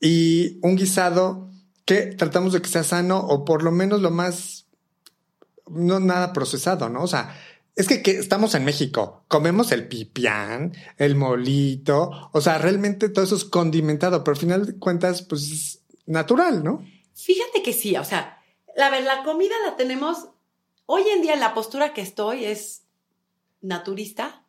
[0.00, 1.48] Y un guisado
[1.86, 4.66] que tratamos de que sea sano o por lo menos lo más,
[5.70, 7.02] no nada procesado, ¿no?
[7.02, 7.34] O sea,
[7.76, 13.24] es que, que estamos en México, comemos el pipián, el molito, o sea, realmente todo
[13.24, 16.84] eso es condimentado, pero al final de cuentas, pues es natural, ¿no?
[17.14, 18.42] Fíjate que sí, o sea,
[18.76, 20.28] la ver, la comida la tenemos.
[20.86, 22.82] Hoy en día la postura que estoy es
[23.62, 24.44] naturista,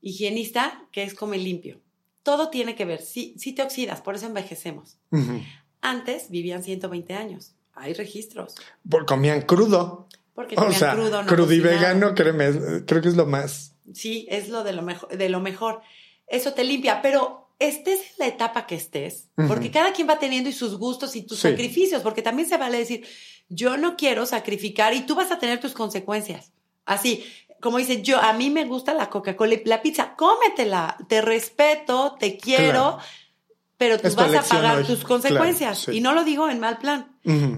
[0.00, 1.80] higienista, que es come limpio.
[2.22, 3.02] Todo tiene que ver.
[3.02, 4.98] Sí, sí te oxidas, por eso envejecemos.
[5.80, 7.54] Antes vivían 120 años.
[7.74, 8.54] Hay registros.
[8.88, 10.08] Por- comían crudo.
[10.34, 13.76] Porque O comían sea, crudo, no crudo y vegano, créeme, creo que es lo más.
[13.92, 15.80] Sí, es lo de lo mejor, de lo mejor.
[16.26, 20.48] Eso te limpia, pero estés en la etapa que estés, porque cada quien va teniendo
[20.48, 21.48] y sus gustos y tus Sí.
[21.48, 23.06] sacrificios, porque también se vale decir,
[23.48, 26.52] yo no quiero sacrificar y tú vas a tener tus consecuencias.
[26.86, 27.24] Así,
[27.60, 32.16] como dice, yo a mí me gusta la Coca-Cola y la pizza, cómetela, te respeto,
[32.18, 32.98] te quiero, Claro.
[33.78, 34.84] pero tú Es vas a pagar hoy.
[34.84, 35.78] tus consecuencias.
[35.78, 35.98] Claro, sí.
[35.98, 37.16] Y no lo digo en mal plan.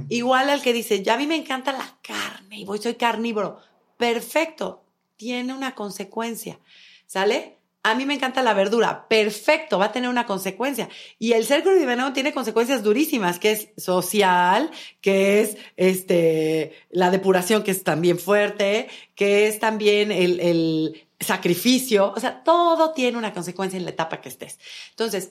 [0.08, 3.58] Igual al que dice, ya a mí me encanta la carne y voy, soy carnívoro.
[3.96, 4.84] Perfecto,
[5.16, 6.60] tiene una consecuencia,
[7.06, 7.55] ¿sale?
[7.88, 10.88] A mí me encanta la verdura, perfecto, va a tener una consecuencia.
[11.20, 17.62] Y el ser crudivenado tiene consecuencias durísimas, que es social, que es este, la depuración,
[17.62, 22.12] que es también fuerte, que es también el, el sacrificio.
[22.16, 24.58] O sea, todo tiene una consecuencia en la etapa que estés.
[24.90, 25.30] Entonces,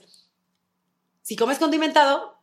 [1.23, 2.37] si comes condimentado,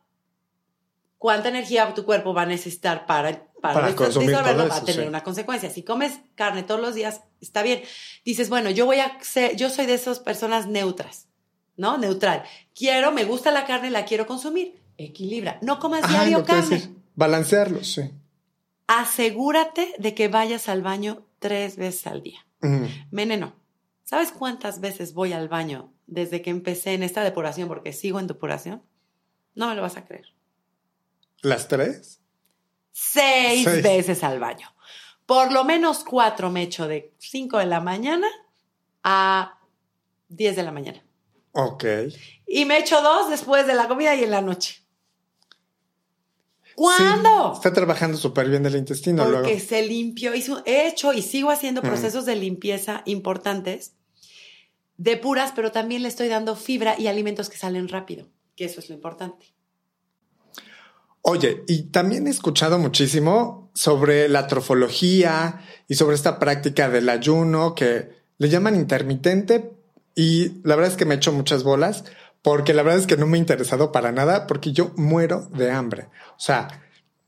[1.17, 4.63] ¿cuánta energía tu cuerpo va a necesitar para, para, Para des- consumir disolverlo?
[4.63, 5.07] todo Va a tener sí.
[5.07, 5.69] una consecuencia.
[5.69, 7.81] Si comes carne todos los días, está bien.
[8.25, 11.29] Dices, bueno, yo voy a ser, yo soy de esas personas neutras,
[11.77, 11.97] ¿no?
[11.97, 12.43] Neutral.
[12.75, 14.81] Quiero, me gusta la carne, la quiero consumir.
[14.97, 15.59] Equilibra.
[15.61, 16.69] No comas diario carne.
[16.75, 18.11] decir, Balancearlo, sí.
[18.87, 22.45] Asegúrate de que vayas al baño tres veces al día.
[22.61, 22.87] Ujú.
[23.11, 23.55] Veneno.
[24.03, 27.69] ¿Sabes cuántas veces voy al baño desde que empecé en esta depuración?
[27.69, 28.83] Porque sigo en depuración.
[29.55, 30.25] No me lo vas a creer.
[31.41, 32.19] ¿Las tres?
[32.93, 33.83] Seis, Seis.
[33.83, 34.69] veces al baño.
[35.25, 38.27] Por lo menos cuatro me echo de 5 de la mañana
[39.03, 39.59] a
[40.29, 41.03] 10 de la mañana.
[41.53, 41.83] Ok.
[42.47, 44.81] Y me echo dos después de la comida y en la noche.
[46.75, 47.51] ¿Cuándo?
[47.53, 49.59] Sí, está trabajando súper bien el intestino Porque luego.
[49.59, 51.85] se limpió, hizo, he hecho y sigo haciendo Mm.
[51.85, 53.93] procesos de limpieza importantes,
[54.97, 58.79] de puras, pero también le estoy dando fibra y alimentos que salen rápido, que eso
[58.79, 59.52] es lo importante.
[61.25, 67.75] Oye, y también he escuchado muchísimo sobre la trofología y sobre esta práctica del ayuno
[67.75, 69.71] que le llaman intermitente
[70.15, 72.03] y la verdad es que me he hecho muchas bolas
[72.41, 75.71] porque la verdad es que no me ha interesado para nada porque yo muero de
[75.71, 76.07] hambre.
[76.31, 76.83] O sea,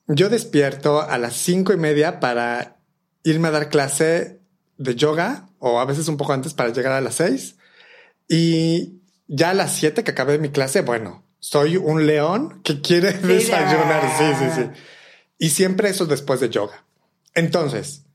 [0.08, 2.76] yo despierto a las cinco y media para
[3.24, 4.42] irme a dar clase
[4.78, 7.56] de yoga o a veces un poco antes para llegar a las seis
[8.28, 13.12] y ya a las siete que acabé mi clase, bueno, soy un león que quiere
[13.12, 14.02] desayunar.
[14.18, 14.82] Sí, sí, sí.
[15.38, 16.86] Y siempre eso después de yoga.
[17.36, 18.06] Entonces,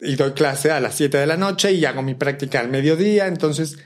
[0.00, 3.26] y doy clase a las 7 de la noche y hago mi práctica al mediodía.
[3.26, 3.78] Entonces,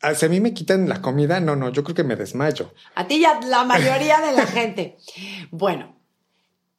[0.00, 2.72] ah, si a mí me quitan la comida, no, no, yo creo que me desmayo.
[2.94, 4.96] A ti ya la mayoría de la gente.
[5.50, 5.95] Bueno,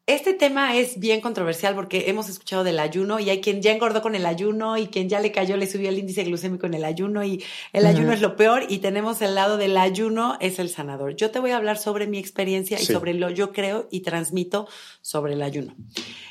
[0.08, 4.02] este tema es bien controversial porque hemos escuchado del ayuno y hay quien ya engordó
[4.02, 6.86] con el ayuno y quien ya le cayó, le subió el índice glucémico en el
[6.86, 7.44] ayuno y
[7.74, 11.18] el ayuno es lo peor y tenemos el lado del ayuno es el sanador.
[11.18, 14.70] Yo te voy a hablar sobre mi experiencia y sobre lo yo creo y transmito
[15.02, 15.76] sobre el ayuno.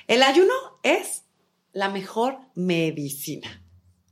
[0.08, 1.24] El ayuno es
[1.72, 3.62] la mejor medicina,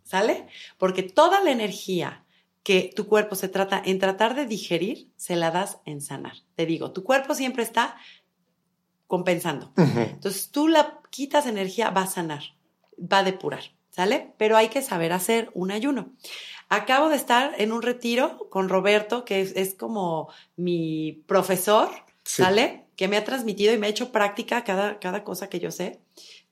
[0.03, 0.47] ¿sale?
[0.77, 2.27] Porque toda la energía
[2.63, 6.35] que tu cuerpo se trata en tratar de digerir, se la das en sanar.
[6.55, 7.97] Te digo, tu cuerpo siempre está
[9.07, 9.73] compensando.
[9.77, 12.43] Entonces tú la quitas energía, va a sanar,
[12.99, 14.33] va a depurar, ¿sale?
[14.39, 16.13] Pero hay que saber hacer un ayuno.
[16.69, 21.91] Acabo de estar en un retiro con Roberto, que es, como mi profesor,
[22.25, 22.85] ¿sale?
[22.97, 26.01] Que me ha transmitido y me ha hecho práctica cada, cada cosa que yo sé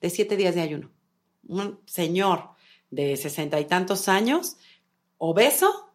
[0.01, 0.91] de siete días de ayuno.
[1.47, 2.49] Un señor
[2.91, 4.57] de sesenta y tantos años,
[5.17, 5.89] obeso,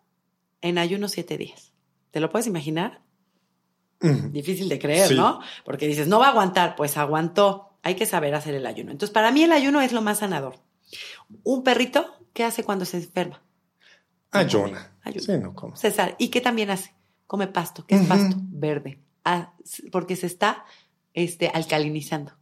[0.61, 1.73] en ayuno siete días.
[2.11, 3.03] ¿Te lo puedes imaginar?
[4.01, 5.40] Difícil de creer, ¿no?
[5.64, 7.78] Porque dices, no va a aguantar, pues aguantó.
[7.82, 8.92] Hay que saber hacer el ayuno.
[8.92, 10.61] Entonces, para mí el ayuno es lo más sanador.
[11.42, 13.42] Un perrito, ¿qué hace cuando se enferma?
[14.30, 14.92] Ayuna.
[15.03, 15.24] Ayuna.
[15.24, 15.76] Sí, no come.
[15.76, 16.94] César, ¿y qué también hace?
[17.26, 17.84] Come pasto.
[17.86, 18.36] ¿Qué es pasto?
[18.38, 19.01] Verde.
[19.24, 19.53] Ah,
[19.90, 20.64] porque se está
[21.12, 22.32] este, alcalinizando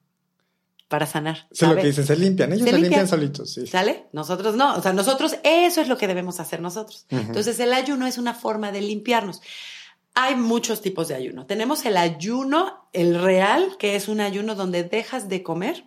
[0.88, 1.48] para sanar.
[1.50, 3.66] Sí, lo que dicen, se limpian, ellos se, limpian, solitos, sí.
[3.66, 4.06] ¿Sale?
[4.12, 7.06] Nosotros no, o sea, nosotros, eso es lo que debemos hacer nosotros.
[7.08, 9.40] Entonces, el ayuno es una forma de limpiarnos.
[10.18, 11.44] Hay muchos tipos de ayuno.
[11.44, 15.84] Tenemos el ayuno, el real, que es un ayuno donde dejas de comer.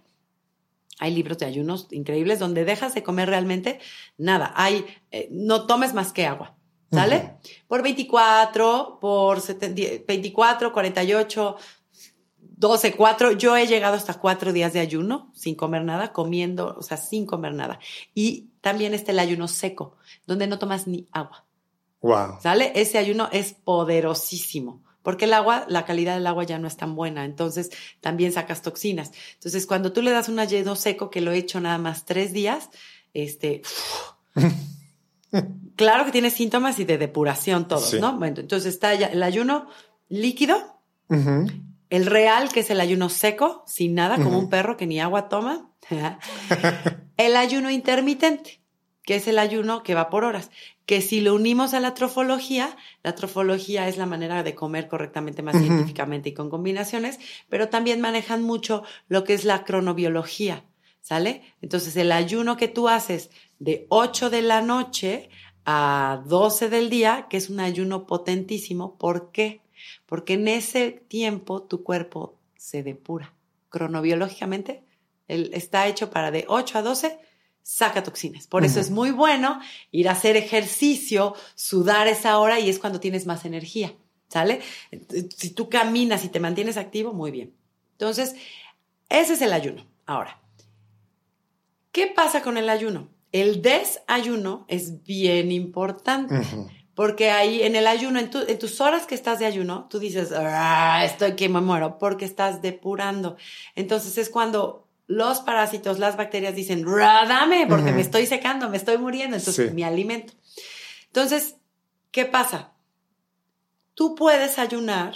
[1.00, 3.80] Hay libros de ayunos increíbles donde dejas de comer realmente
[4.20, 4.54] nada.
[4.56, 6.56] Hay, eh, no tomes más que agua.
[6.92, 7.38] ¿Sale?
[7.68, 11.56] Por 24, por 24, 48,
[12.38, 13.32] 12, 4.
[13.32, 17.26] Yo he llegado hasta cuatro días de ayuno sin comer nada, comiendo, o sea, sin
[17.26, 17.80] comer nada.
[18.14, 21.49] Y también está el ayuno seco, donde no tomas ni agua.
[22.02, 22.39] Wow.
[22.41, 22.72] ¿Sale?
[22.76, 24.82] Ese ayuno es poderosísimo.
[25.02, 27.70] Porque el agua, la calidad del agua ya no es tan buena, entonces
[28.02, 29.12] también sacas toxinas.
[29.36, 32.34] Entonces, cuando tú le das un ayuno seco, que lo he hecho nada más tres
[32.34, 32.70] días,
[33.14, 33.62] este,
[35.76, 38.18] claro que tiene síntomas y de depuración todos, ¿no?
[38.18, 39.68] Bueno, entonces está el ayuno
[40.10, 40.82] líquido,
[41.89, 45.30] el real, que es el ayuno seco, sin nada, como un perro que ni agua
[45.30, 45.72] toma,
[47.18, 48.59] el ayuno intermitente,
[49.10, 50.51] que es el ayuno que va por horas
[50.86, 55.41] que si lo unimos a la trofología, la trofología es la manera de comer correctamente,
[55.41, 57.18] más científicamente y con combinaciones,
[57.49, 60.64] pero también manejan mucho lo que es la cronobiología,
[61.01, 61.41] ¿sale?
[61.64, 65.32] Entonces, el ayuno que tú haces de 8 de la noche
[65.66, 69.62] a 12 del día, que es un ayuno potentísimo, ¿por qué?
[70.05, 73.34] Porque en ese tiempo tu cuerpo se depura.
[73.70, 74.84] Cronobiológicamente,
[75.28, 77.29] está hecho para de 8 a 12
[77.70, 78.47] saca toxinas.
[78.47, 79.59] Por eso es muy bueno
[79.91, 83.93] ir a hacer ejercicio, sudar esa hora y es cuando tienes más energía,
[84.28, 84.61] ¿sale?
[85.38, 87.53] Si tú caminas y te mantienes activo, muy bien.
[87.91, 88.36] Entonces,
[89.07, 89.86] ese es el ayuno.
[90.07, 90.41] Ahora,
[91.91, 93.07] ¿qué pasa con el ayuno?
[93.32, 96.41] El desayuno es bien importante.
[96.95, 100.32] Porque ahí en el ayuno, en, en, tus horas que estás de ayuno, tú dices,
[100.36, 103.38] ah, estoy que me muero, porque estás depurando.
[103.76, 108.99] Entonces es cuando los parásitos, las bacterias dicen, dame, porque me estoy secando, me estoy
[108.99, 110.34] muriendo, entonces me alimento.
[111.07, 111.55] Entonces,
[112.12, 112.74] ¿qué pasa?
[113.95, 115.16] Tú puedes ayunar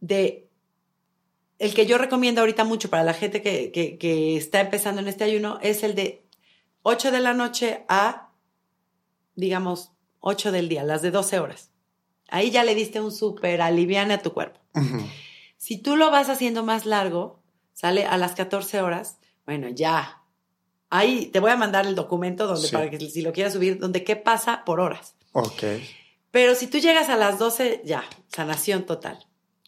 [0.00, 0.48] de
[1.60, 5.22] el que yo recomiendo ahorita mucho para la gente que, que, está empezando en este
[5.22, 6.26] ayuno es el de
[6.82, 8.32] 8 de la noche a,
[9.36, 11.70] digamos, 8 del día, las de 12 horas.
[12.26, 14.58] Ahí ya le diste un súper aliviane a tu cuerpo.
[15.56, 17.43] Si tú lo vas haciendo más largo,
[17.74, 20.22] sale a las 14 horas, bueno, ya.
[20.88, 24.04] Ahí te voy a mandar el documento donde para que si lo quieras subir, donde
[24.04, 25.16] qué pasa por horas.
[25.32, 25.64] Ok.
[26.30, 29.26] Pero si tú llegas a las 12, ya, sanación total.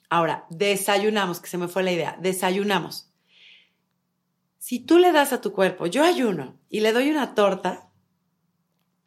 [0.09, 3.11] Ahora, desayunamos, que se me fue la idea, desayunamos.
[4.59, 7.91] Si tú le das a tu cuerpo, yo ayuno y le doy una torta,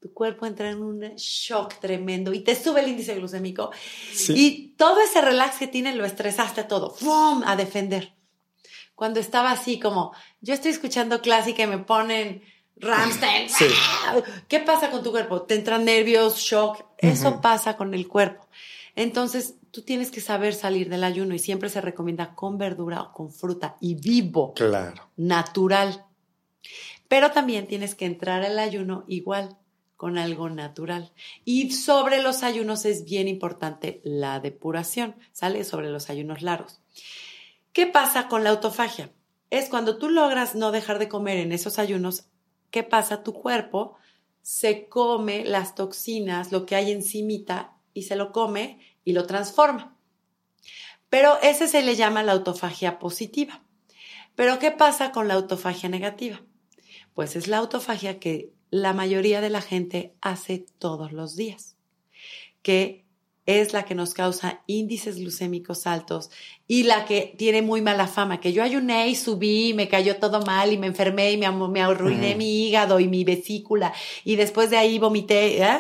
[0.02, 3.72] tu cuerpo entra en un shock tremendo y te sube el índice glucémico
[4.30, 7.44] y todo ese relax que tiene lo estresaste todo, ¡fum!
[7.46, 8.19] a defender
[9.00, 12.44] cuando estaba así como, yo estoy escuchando clásica y me ponen
[12.76, 13.48] Ramstein.
[14.50, 15.44] ¿Qué pasa con tu cuerpo?
[15.44, 16.84] Te entran nervios, shock.
[16.98, 18.46] Eso pasa con el cuerpo.
[18.98, 23.14] Entonces, tú tienes que saber salir del ayuno y siempre se recomienda con verdura o
[23.14, 24.54] con fruta y vivo.
[24.54, 25.10] Claro.
[25.16, 26.04] Natural.
[27.08, 29.56] Pero también tienes que entrar al ayuno igual,
[29.96, 31.14] con algo natural.
[31.46, 35.64] Y sobre los ayunos es bien importante la depuración, ¿sale?
[35.64, 36.82] Sobre los ayunos largos.
[37.80, 39.10] ¿Qué pasa con la autofagia?
[39.50, 42.26] Es cuando tú logras no dejar de comer en esos ayunos,
[42.72, 43.24] ¿qué pasa?
[43.24, 43.96] Tu cuerpo
[44.42, 49.96] se come las toxinas, lo que hay encimita, y se lo come y lo transforma.
[51.10, 53.64] Pero ese se le llama la autofagia positiva.
[54.36, 56.42] Pero ¿qué pasa con la autofagia negativa?
[57.14, 61.78] Pues es la autofagia que la mayoría de la gente hace todos los días,
[62.62, 63.06] que
[63.50, 66.30] es la que nos causa índices glucémicos altos
[66.68, 70.40] y la que tiene muy mala fama, que yo ayuné y subí, me cayó todo
[70.42, 73.92] mal y me enfermé y me, me arruiné mi hígado y mi vesícula
[74.24, 75.80] y después de ahí vomité, ¿eh?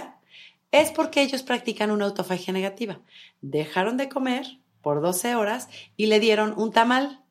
[0.72, 3.02] es porque ellos practican una autofagia negativa.
[3.42, 7.24] Dejaron de comer por 12 horas y le dieron un tamal,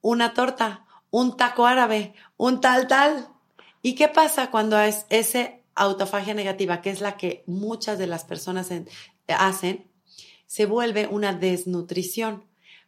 [0.00, 3.28] una torta, un taco árabe, un tal tal.
[3.82, 8.24] ¿Y qué pasa cuando es ese autofagia negativa, que es la que muchas de las
[8.24, 8.70] personas
[9.28, 9.90] hacen,
[10.46, 12.44] se vuelve una desnutrición?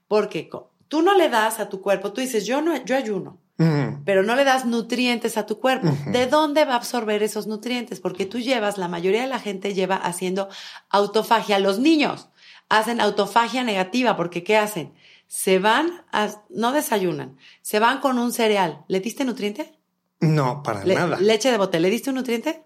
[0.09, 0.51] Porque
[0.89, 3.41] tú no le das a tu cuerpo, tú dices, yo no, yo ayuno,
[4.05, 5.89] pero no le das nutrientes a tu cuerpo.
[6.12, 8.01] ¿De dónde va a absorber esos nutrientes?
[8.01, 10.49] Porque tú llevas, la mayoría de la gente lleva haciendo
[10.91, 11.59] autofagia.
[11.59, 12.28] Los niños
[12.68, 14.93] hacen autofagia negativa porque ¿qué hacen?
[15.26, 18.84] Se van, a, no desayunan, se van con un cereal.
[18.89, 19.72] ¿Le diste nutriente?
[20.20, 21.18] No, para nada.
[21.18, 22.62] Leche de bote, ¿le diste un nutriente?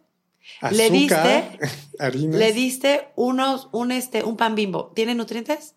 [0.61, 1.59] Azúcar, le diste,
[1.99, 2.39] harinas.
[2.39, 4.93] le diste unos, un este, un pan bimbo.
[4.95, 5.75] ¿Tiene nutrientes?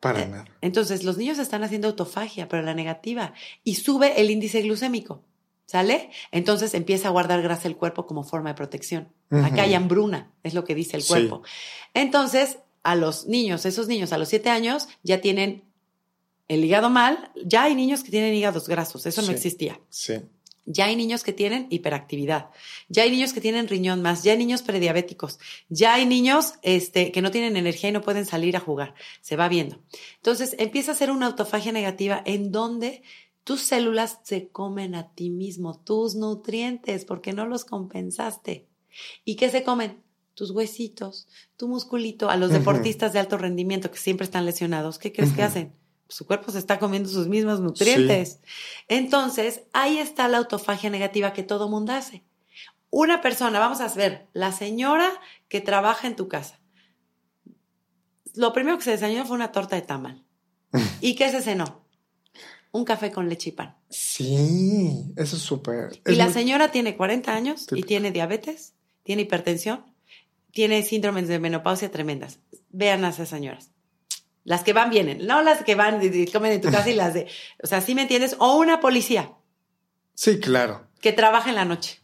[0.00, 0.44] Para Eh, nada.
[0.60, 3.34] Entonces, los niños están haciendo autofagia, pero la negativa,
[3.64, 5.22] y sube el índice glucémico.
[5.64, 6.10] ¿Sale?
[6.32, 9.08] Entonces empieza a guardar grasa el cuerpo como forma de protección.
[9.30, 11.08] Acá hay hambruna, es lo que dice el Sí.
[11.08, 11.42] cuerpo.
[11.94, 15.62] Entonces, a los niños, esos niños a los siete años ya tienen
[16.48, 17.30] el hígado mal.
[17.46, 19.80] Ya hay niños que tienen hígados grasos, eso no existía.
[19.88, 20.14] Sí.
[20.64, 22.50] Ya hay niños que tienen hiperactividad.
[22.88, 24.22] Ya hay niños que tienen riñón más.
[24.22, 25.38] Ya hay niños prediabéticos.
[25.68, 28.94] Ya hay niños este, que no tienen energía y no pueden salir a jugar.
[29.20, 29.80] Se va viendo.
[30.16, 33.02] Entonces empieza a ser una autofagia negativa en donde
[33.44, 38.68] tus células se comen a ti mismo, tus nutrientes, porque no los compensaste.
[39.24, 40.02] ¿Y qué se comen?
[40.34, 42.30] Tus huesitos, tu musculito.
[42.30, 45.81] A los deportistas de alto rendimiento que siempre están lesionados, ¿qué crees que hacen?
[46.12, 48.40] Su cuerpo se está comiendo sus mismos nutrientes.
[48.88, 52.22] Entonces, ahí está la autofagia negativa que todo mundo hace.
[52.90, 55.10] Una persona, vamos a ver, la señora
[55.48, 56.60] que trabaja en tu casa.
[58.34, 60.22] Lo primero que se desayunó fue una torta de tamal.
[61.00, 61.82] ¿Y qué se cenó?
[62.72, 63.76] Un café con leche y pan.
[63.90, 65.98] Sí, eso es súper.
[66.06, 69.84] Y es la muy- señora tiene 40 años y tiene diabetes, tiene hipertensión,
[70.50, 72.38] tiene síndromes de menopausia tremendas.
[72.70, 73.71] Vean a esas señoras.
[74.44, 77.14] Las que van vienen, no las que van y comen en tu casa y las
[77.14, 77.28] de,
[77.62, 78.34] o sea, ¿sí me entiendes?
[78.38, 79.30] O una policía
[80.14, 80.88] Sí, claro.
[81.00, 81.98] que trabaja en la noche.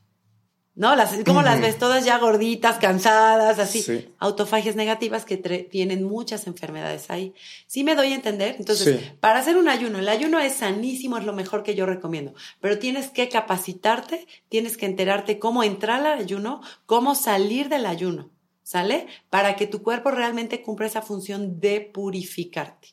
[0.75, 0.95] ¿No?
[0.95, 3.83] Las, como las ves todas ya gorditas, cansadas, así.
[3.83, 4.15] Sí.
[4.21, 7.35] Autofagias negativas que tienen muchas enfermedades ahí.
[7.67, 8.55] ¿Sí me doy a entender?
[8.61, 9.11] Entonces, Sí.
[9.19, 12.33] para hacer un ayuno, el ayuno es sanísimo, es lo mejor que yo recomiendo.
[12.61, 18.31] Pero tienes que capacitarte, tienes que enterarte cómo entrar al ayuno, cómo salir del ayuno.
[18.69, 19.07] ¿Sale?
[19.31, 22.89] Para que tu cuerpo realmente cumpla esa función de purificarte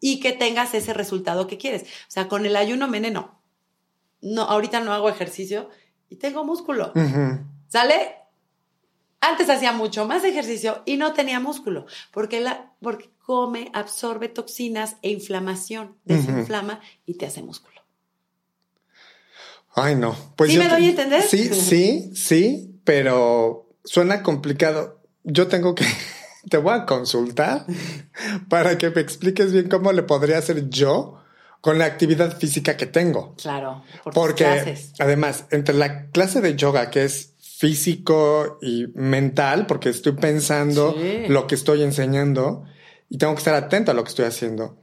[0.00, 1.82] y que tengas ese resultado que quieres.
[1.82, 3.38] O sea, con el ayuno meneno.
[4.22, 5.68] No, ahorita no hago ejercicio
[6.08, 6.94] y tengo músculo.
[7.68, 8.14] ¿Sale?
[9.20, 14.96] Antes hacía mucho más ejercicio y no tenía músculo, porque, la, porque come, absorbe toxinas
[15.02, 17.82] e inflamación, desinflama y te hace músculo.
[19.74, 20.16] Ay, no.
[20.36, 21.22] Pues ¿Sí yo me doy a entender?
[21.22, 25.00] Sí, sí, sí, pero suena complicado.
[25.24, 25.84] Yo tengo que,
[26.50, 27.66] te voy a consultar
[28.48, 31.20] para que me expliques bien cómo le podría hacer yo
[31.60, 33.34] con la actividad física que tengo.
[33.40, 34.92] Claro, por Porque clases.
[34.98, 41.24] además, entre la clase de yoga que es físico y mental, porque estoy pensando Sí.
[41.28, 42.64] lo que estoy enseñando
[43.08, 44.76] y tengo que estar atento a lo que estoy haciendo.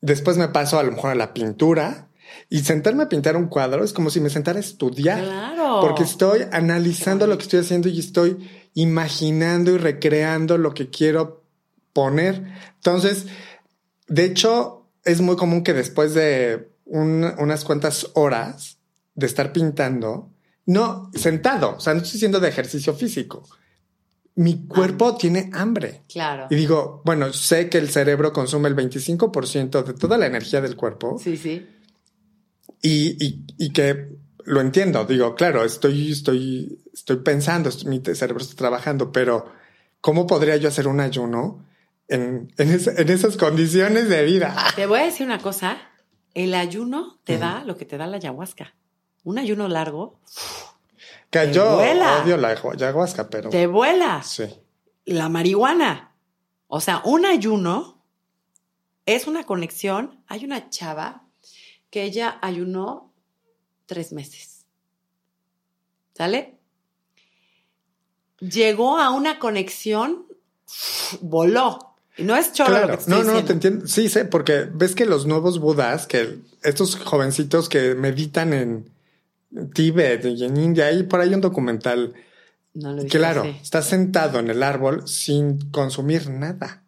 [0.00, 2.07] Después me paso a lo mejor a la pintura
[2.50, 5.22] y sentarme a pintar un cuadro es como si me sentara a estudiar.
[5.22, 5.80] Claro.
[5.82, 8.38] Porque estoy analizando lo que estoy haciendo y estoy
[8.74, 11.44] imaginando y recreando lo que quiero
[11.92, 12.42] poner.
[12.76, 13.26] Entonces,
[14.06, 18.78] de hecho, es muy común que después de un- unas cuantas horas
[19.14, 20.30] de estar pintando,
[20.64, 23.42] no sentado, o sea, no estoy haciendo de ejercicio físico.
[24.36, 26.02] Mi cuerpo tiene hambre.
[26.08, 26.46] Claro.
[26.50, 30.76] Y digo, bueno, sé que el cerebro consume el 25% de toda la energía del
[30.76, 31.66] cuerpo Sí, sí.
[32.82, 34.08] Y, y, y que
[34.44, 35.04] lo entiendo.
[35.04, 39.46] Digo, claro, estoy, estoy, estoy pensando, mi cerebro está trabajando, pero
[40.00, 41.64] ¿cómo podría yo hacer un ayuno
[42.08, 44.56] en, en, esa- en esas condiciones de vida?
[44.76, 45.76] Te voy a decir una cosa.
[46.34, 48.74] El ayuno te da lo que te da la ayahuasca.
[49.24, 50.20] Un ayuno largo
[51.30, 52.22] Que Te yo vuela.
[52.22, 54.22] odio la ayahu- ayahuasca, pero te vuela.
[54.22, 54.44] sí.
[55.04, 56.14] la marihuana.
[56.68, 58.02] O sea, un ayuno
[59.06, 60.22] es una conexión.
[60.28, 61.24] Hay una chava
[61.90, 63.12] que ella ayunó
[63.86, 64.66] tres meses.
[66.14, 66.54] ¿Sale?
[68.40, 70.26] Llegó a una conexión,
[71.20, 71.78] voló.
[72.16, 73.46] Y no es chorro lo Claro, que te estoy no, no, diciendo.
[73.46, 73.86] te entiendo.
[73.86, 78.90] Sí, sé, porque ves que los nuevos budas, que estos jovencitos que meditan en
[79.74, 82.14] Tíbet y en India, hay por ahí un documental
[82.74, 83.56] No lo Claro, sí.
[83.62, 86.82] está sentado en el árbol sin consumir nada.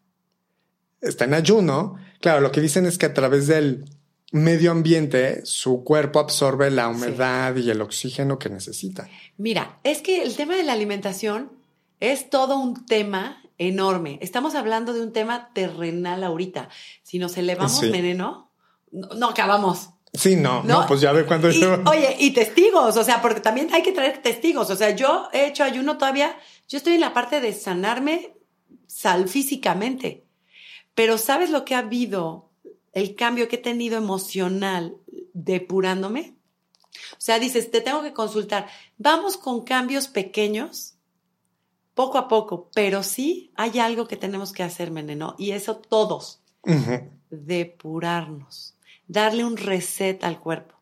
[1.01, 1.97] Está en ayuno.
[2.21, 3.85] Claro, lo que dicen es que a través del
[4.31, 9.09] medio ambiente su cuerpo absorbe la humedad y el oxígeno que necesita.
[9.37, 11.53] Mira, es que el tema de la alimentación
[11.99, 14.19] es todo un tema enorme.
[14.23, 16.69] Estamos hablando de un tema terrenal ahorita.
[17.03, 17.91] Si nos elevamos Sí.
[17.91, 18.51] veneno,
[18.91, 19.91] no, no acabamos.
[20.13, 21.83] Sí, no, no, pues ya ve cuando Y, yo...
[21.87, 24.69] Oye, y testigos, o sea, porque también hay que traer testigos.
[24.71, 26.37] O sea, yo he hecho ayuno todavía,
[26.69, 28.35] yo estoy en la parte de sanarme
[28.89, 30.25] sal físicamente.
[30.95, 32.50] Pero ¿sabes lo que ha habido?
[32.93, 34.97] El cambio que he tenido emocional
[35.33, 36.35] depurándome.
[37.13, 38.69] O sea, dices, te tengo que consultar.
[38.99, 40.95] Vamos con cambios pequeños,
[41.95, 46.41] poco a poco, pero sí hay algo que tenemos que hacer, Meneno, y eso todos,
[47.31, 48.75] depurarnos,
[49.07, 50.81] darle un reset al cuerpo.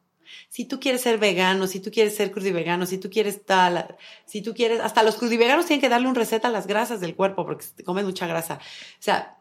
[0.49, 4.43] Si tú quieres ser vegano, si tú quieres ser crudivegano, si tú quieres tal, si
[4.43, 7.45] tú quieres, hasta los crudiveganos tienen que darle un reset a las grasas del cuerpo
[7.45, 8.55] porque comen mucha grasa.
[8.55, 9.38] O sea,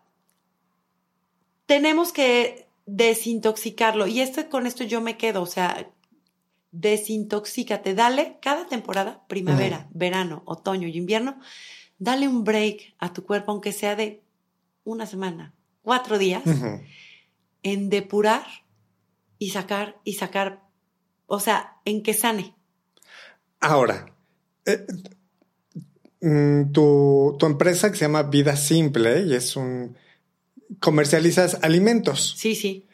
[1.67, 4.07] tenemos que desintoxicarlo.
[4.07, 5.91] Y esto con esto yo me quedo, o sea,
[6.71, 11.39] desintoxícate, dale cada temporada, primavera, verano, otoño y invierno,
[11.99, 14.23] dale un break a tu cuerpo aunque sea de
[14.83, 16.43] una semana, cuatro días
[17.63, 18.45] en depurar
[19.37, 20.63] y sacar y sacar,
[21.25, 22.55] o sea, en que sane.
[23.59, 24.13] Ahora,
[24.65, 24.85] eh,
[26.21, 29.97] mm, tu, tu empresa que se llama Vida Simple y es un...
[30.79, 32.35] comercializas alimentos.
[32.37, 32.85] Sí, sí.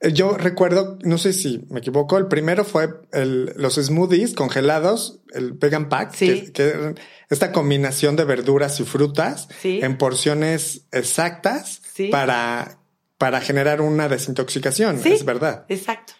[0.00, 5.20] Eh, Yo recuerdo, no sé si me equivoco, el primero fue el- los smoothies congelados,
[5.34, 6.50] el vegan pack, Sí.
[6.52, 6.94] que,
[7.30, 9.80] esta combinación de verduras y frutas Sí.
[9.82, 12.08] en porciones exactas Sí.
[12.08, 12.78] para,
[13.18, 15.12] para generar una desintoxicación, Sí.
[15.12, 15.66] es verdad.
[15.68, 16.12] Exacto.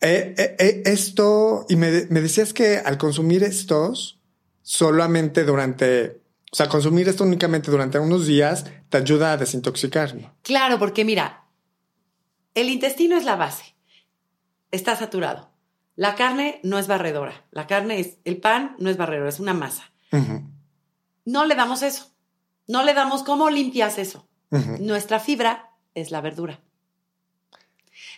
[0.00, 4.20] Eh, eh, eh, esto, y me, me decías que al consumir estos,
[4.62, 10.34] solamente durante, o sea, consumir esto únicamente durante unos días te ayuda a desintoxicar, ¿no?
[10.42, 11.44] Claro, porque mira,
[12.54, 13.76] el intestino es la base.
[14.70, 15.50] Está saturado.
[15.96, 17.44] La carne no es barredora.
[17.50, 19.92] La carne es, el pan no es barredora, es una masa.
[21.24, 22.12] No le damos eso.
[22.66, 24.26] No le damos cómo limpias eso.
[24.50, 26.60] Nuestra fibra es la verdura.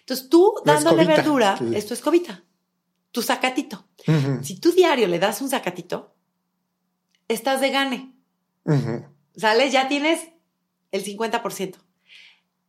[0.01, 1.23] Entonces tú dándole escobita.
[1.23, 1.71] verdura, Sí.
[1.75, 2.03] esto es
[3.13, 3.85] tu zacatito.
[4.07, 6.15] Ujú, Si tú diario le das un zacatito,
[7.29, 8.15] estás de gane.
[8.75, 9.05] Ujú.
[9.37, 9.71] ¿Sale?
[9.71, 10.29] Ya tienes
[10.93, 11.77] el 50%.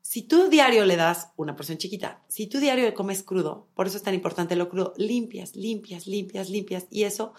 [0.02, 3.98] Si tú diario le das una porción chiquita, si tú diario comes crudo, por eso
[3.98, 7.34] es tan importante lo crudo, limpias, limpias, limpias, limpias, y eso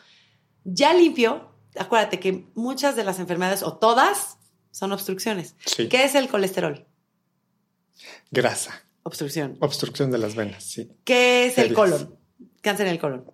[0.65, 4.39] ya limpio, acuérdate que muchas de las enfermedades, o todas,
[4.71, 5.55] son obstrucciones.
[5.67, 5.89] Sí.
[5.89, 6.87] ¿Qué es el colesterol?
[8.31, 9.59] Grasa, Obstrucción.
[9.61, 10.91] obstrucción de las venas, sí.
[11.05, 12.17] ¿Qué es el colon?
[12.63, 13.31] Cáncer en el colon.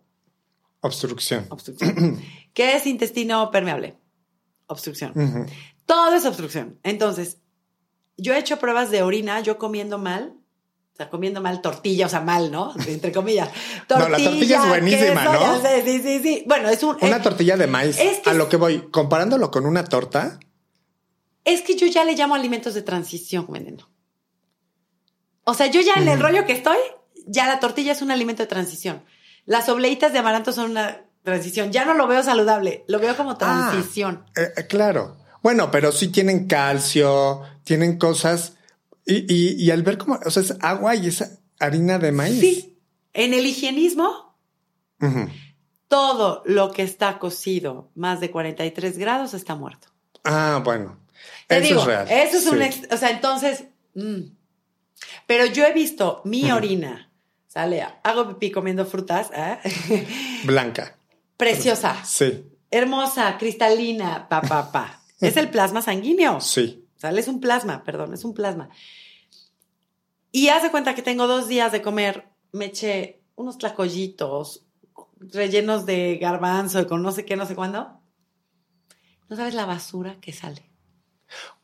[0.81, 1.47] Obstrucción.
[1.51, 2.21] Obstrucción.
[2.55, 3.97] ¿Qué es intestino permeable?
[4.69, 5.13] Obstrucción.
[5.87, 6.79] Todo es obstrucción.
[6.83, 7.39] Entonces,
[8.17, 10.35] yo he hecho pruebas de orina, yo comiendo mal,
[10.93, 12.75] o sea, comiendo mal tortilla, o sea, mal, ¿no?
[12.87, 13.51] Entre comillas.
[13.89, 15.61] No, la tortilla es buenísima, queso, ¿no?
[15.61, 16.45] sé, sí, sí, sí.
[16.47, 16.97] Bueno, es un...
[17.01, 17.99] Una eh, tortilla de maíz.
[17.99, 20.39] es que- A lo que voy, comparándolo con una torta,
[21.45, 23.89] Es que yo ya le llamo alimentos de transición, veneno.
[25.45, 26.77] O sea, yo ya en el rollo que estoy,
[27.27, 29.03] ya la tortilla es un alimento de transición.
[29.47, 31.71] Las obleitas de amaranto son una transición.
[31.73, 34.25] Ya no lo veo saludable, lo veo como transición.
[34.37, 35.17] eh, eh, claro.
[35.43, 38.55] Bueno, pero sí tienen calcio, tienen cosas.
[39.07, 41.25] Y, y, y al ver cómo, o sea, es agua y es
[41.61, 42.41] harina de maíz.
[42.41, 42.79] Sí.
[43.15, 44.37] En el higienismo,
[45.89, 49.89] todo lo que está cocido más de 43 grados está muerto.
[50.25, 50.99] Ah, bueno.
[51.47, 52.07] Te Eso digo, es real.
[52.11, 52.63] Eso es un...
[52.63, 53.65] Ex- o sea, entonces...
[53.95, 54.21] mm.
[55.27, 57.11] Pero yo he visto mi orina,
[57.47, 59.59] sale, hago pipí comiendo frutas, ¿eh?
[60.45, 60.98] Blanca.
[61.39, 65.01] Preciosa, Sí, hermosa, cristalina, pa, pa, pa.
[65.21, 66.41] Es el plasma sanguíneo.
[66.43, 66.85] sí.
[66.97, 67.21] ¿Sale?
[67.21, 68.69] Es un plasma, perdón, es un plasma.
[70.33, 74.67] Y haz de cuenta que tengo dos días de comer, me eché unos tlacoyitos
[75.21, 78.01] rellenos de garbanzo y con no sé qué, no sé cuándo.
[79.29, 80.69] No sabes la basura que sale.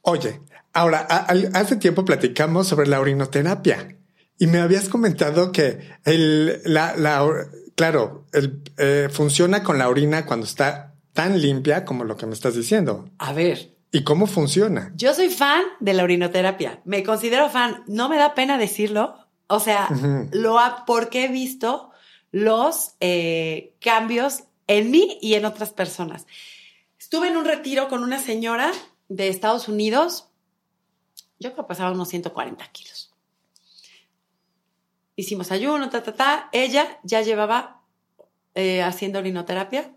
[0.02, 0.40] Oye,
[0.72, 1.26] ahora, a-
[1.58, 3.96] hace tiempo platicamos sobre la orinoterapia
[4.38, 7.24] y me habías comentado que el, la, la
[7.74, 12.34] claro, el, eh, funciona con la orina cuando está tan limpia como lo que me
[12.34, 13.08] estás diciendo.
[13.18, 14.92] A ver, ¿Y cómo funciona?
[14.96, 16.80] yo soy fan de la orinoterapia.
[16.84, 17.84] Me considero fan.
[17.86, 19.16] No me da pena decirlo.
[19.46, 19.88] O sea,
[20.32, 21.90] lo ha, porque he visto
[22.32, 26.26] los eh, cambios en mí y en otras personas.
[26.98, 28.72] Estuve en un retiro con una señora
[29.08, 30.26] de Estados Unidos.
[31.38, 32.93] Yo creo que pasaba unos 140 kilos.
[35.16, 36.48] Hicimos ayuno, ta, ta, ta.
[36.52, 37.82] Ella ya llevaba
[38.54, 39.94] eh, haciendo orinoterapia.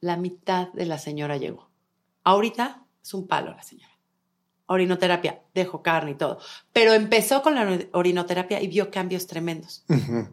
[0.00, 1.70] La mitad de la señora llegó.
[2.24, 3.92] Ahorita es un palo la señora.
[4.66, 6.38] Orinoterapia, dejo carne y todo.
[6.72, 9.84] Pero empezó con la orinoterapia y vio cambios tremendos.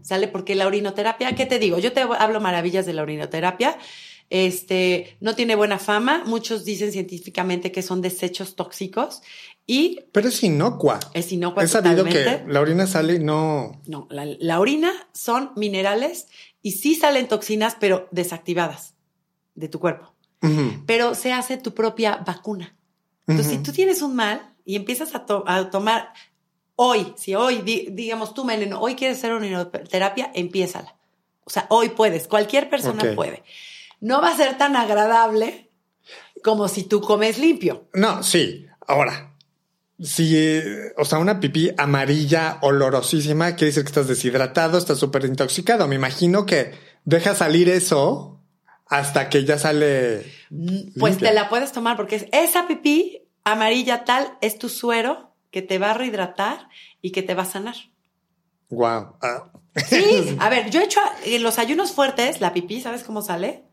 [0.01, 0.27] ¿Sale?
[0.27, 1.79] Porque la orinoterapia, ¿qué te digo?
[1.79, 3.77] Yo te hablo maravillas de la orinoterapia.
[4.29, 6.23] este, no tiene buena fama.
[6.25, 9.21] Muchos dicen científicamente que son desechos tóxicos
[9.67, 10.99] y Pero es inocua.
[11.13, 12.43] es inocua He sabido totalmente.
[12.45, 13.81] que la orina sale y no.
[13.87, 16.27] No, la, la orina son minerales
[16.61, 18.93] y sí salen toxinas, pero desactivadas
[19.55, 20.13] de tu cuerpo.
[20.85, 22.75] Pero se hace tu propia vacuna.
[23.25, 26.13] Entonces, si tú tienes un mal y empiezas a, to- a tomar
[26.75, 30.95] hoy, si hoy, di- digamos tú, Meleno, hoy quieres hacer terapia, empiézala.
[31.45, 33.43] O sea, hoy puedes, cualquier persona puede.
[34.01, 35.71] No va a ser tan agradable
[36.43, 37.87] como si tú comes limpio.
[37.93, 38.67] No, sí.
[38.85, 39.34] Ahora,
[39.99, 45.25] si, eh, o sea, una pipí amarilla, olorosísima, quiere decir que estás deshidratado, estás súper
[45.25, 45.87] intoxicado.
[45.87, 46.73] Me imagino que
[47.05, 48.41] deja salir eso
[48.87, 50.25] hasta que ya sale.
[50.99, 51.29] Pues limpia.
[51.29, 55.79] te la puedes tomar porque es- esa pipí amarilla tal es tu suero que te
[55.79, 56.67] va a rehidratar
[57.01, 57.75] y que te va a sanar.
[58.69, 59.15] Wow.
[59.21, 59.51] Ah.
[59.87, 63.63] Sí, a ver, yo he hecho en los ayunos fuertes la pipí, ¿sabes cómo sale?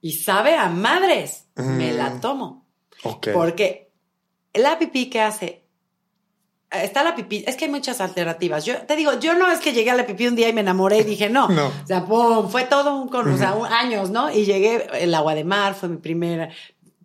[0.00, 1.46] Y sabe a madres.
[1.56, 2.20] Me la Mm.
[2.20, 2.66] tomo.
[3.04, 3.28] ok.
[3.32, 3.87] Porque
[4.58, 5.64] la pipí que hace.
[6.70, 8.66] Está la pipí, es que hay muchas alternativas.
[8.66, 10.60] Yo te digo, yo no es que llegué a la pipí un día y me
[10.60, 11.48] enamoré y dije no.
[11.48, 11.68] No.
[11.68, 14.30] O sea, pum, fue todo un, con, o sea, un- años, ¿no?
[14.30, 16.50] Y llegué, el agua de mar fue mi primer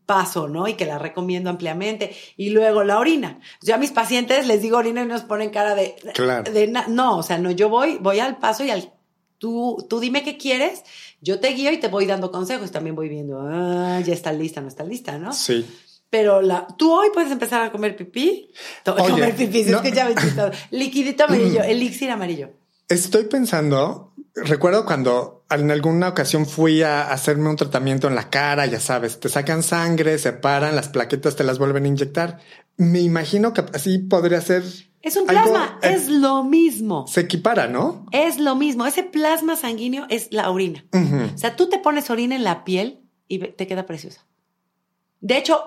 [0.06, 0.68] paso, ¿no?
[0.68, 2.14] Y que la recomiendo ampliamente.
[2.36, 3.40] Y luego la orina.
[3.62, 6.52] Yo a mis pacientes les digo orina y nos ponen cara de, Claro.
[6.52, 8.92] de no, o sea, no, yo voy, voy al paso y al,
[9.38, 10.84] tú, tú dime qué quieres,
[11.22, 12.70] yo te guío y te voy dando consejos.
[12.72, 15.32] También voy viendo, ah, ya está lista, no está lista, ¿no?
[15.32, 15.66] Sí.
[16.14, 18.52] Pero la, tú hoy puedes empezar a comer pipí.
[18.84, 19.82] To- Oye, comer pipí, se no.
[19.82, 19.86] Mm.
[19.88, 20.52] escucha bien chistoso.
[20.70, 22.52] Liquidito amarillo, elixir amarillo.
[22.88, 28.68] Estoy pensando, recuerdo cuando en alguna ocasión fui a hacerme un tratamiento en la cara,
[28.68, 32.40] ya sabes, te sacan sangre, separan las plaquetas, te las vuelven a inyectar.
[32.78, 34.62] Me imagino que así podría ser.
[35.02, 37.08] Es un algo, plasma, eh, es lo mismo.
[37.08, 38.06] Se equipara, ¿no?
[38.12, 38.86] Es lo mismo.
[38.86, 40.86] Ese plasma sanguíneo es la orina.
[40.94, 44.28] O sea, tú te pones orina en la piel y te queda preciosa.
[45.22, 45.64] De hecho,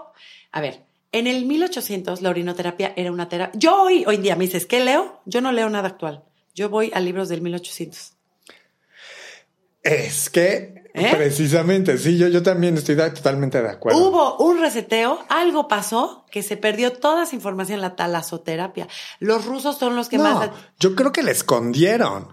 [0.52, 3.58] a ver, en el 1800 la orinoterapia era una terapia.
[3.58, 5.20] Yo hoy, hoy en día me dices, ¿qué leo?
[5.24, 6.24] Yo no leo nada actual.
[6.54, 8.12] Yo voy a libros del 1800.
[9.82, 11.12] Es que ¿Eh?
[11.14, 13.98] precisamente, sí, yo, yo también estoy da- totalmente de acuerdo.
[14.08, 18.88] Hubo un reseteo, algo pasó que se perdió toda esa información en la talasoterapia.
[19.20, 20.50] Los rusos son los que no, más...
[20.80, 22.28] yo creo que le escondieron.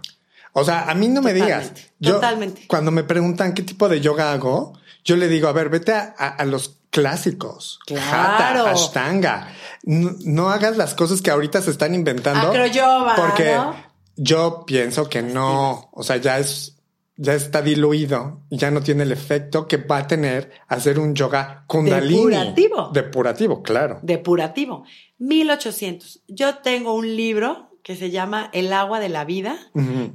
[0.52, 1.68] O sea, a mí no me digas.
[1.68, 2.64] Totalmente, Yo, totalmente.
[2.66, 4.72] Cuando me preguntan qué tipo de yoga hago,
[5.04, 7.80] yo le digo, a ver, vete a, a- a los clásicos.
[7.86, 8.66] Claro.
[8.66, 9.48] Ashtanga.
[9.82, 12.48] No, no hagas las cosas que ahorita se están inventando.
[12.48, 13.74] Acroyoga, Porque ¿no?
[14.14, 15.88] yo pienso que no.
[15.90, 16.76] O sea, ya es,
[17.16, 21.16] ya está diluido y ya no tiene el efecto que va a tener hacer un
[21.16, 22.16] yoga kundalini.
[22.16, 22.90] Depurativo.
[22.94, 23.98] Depurativo, claro.
[24.02, 24.84] Depurativo.
[25.18, 26.22] 1800.
[26.28, 29.58] Yo tengo un libro que se llama El agua de la vida,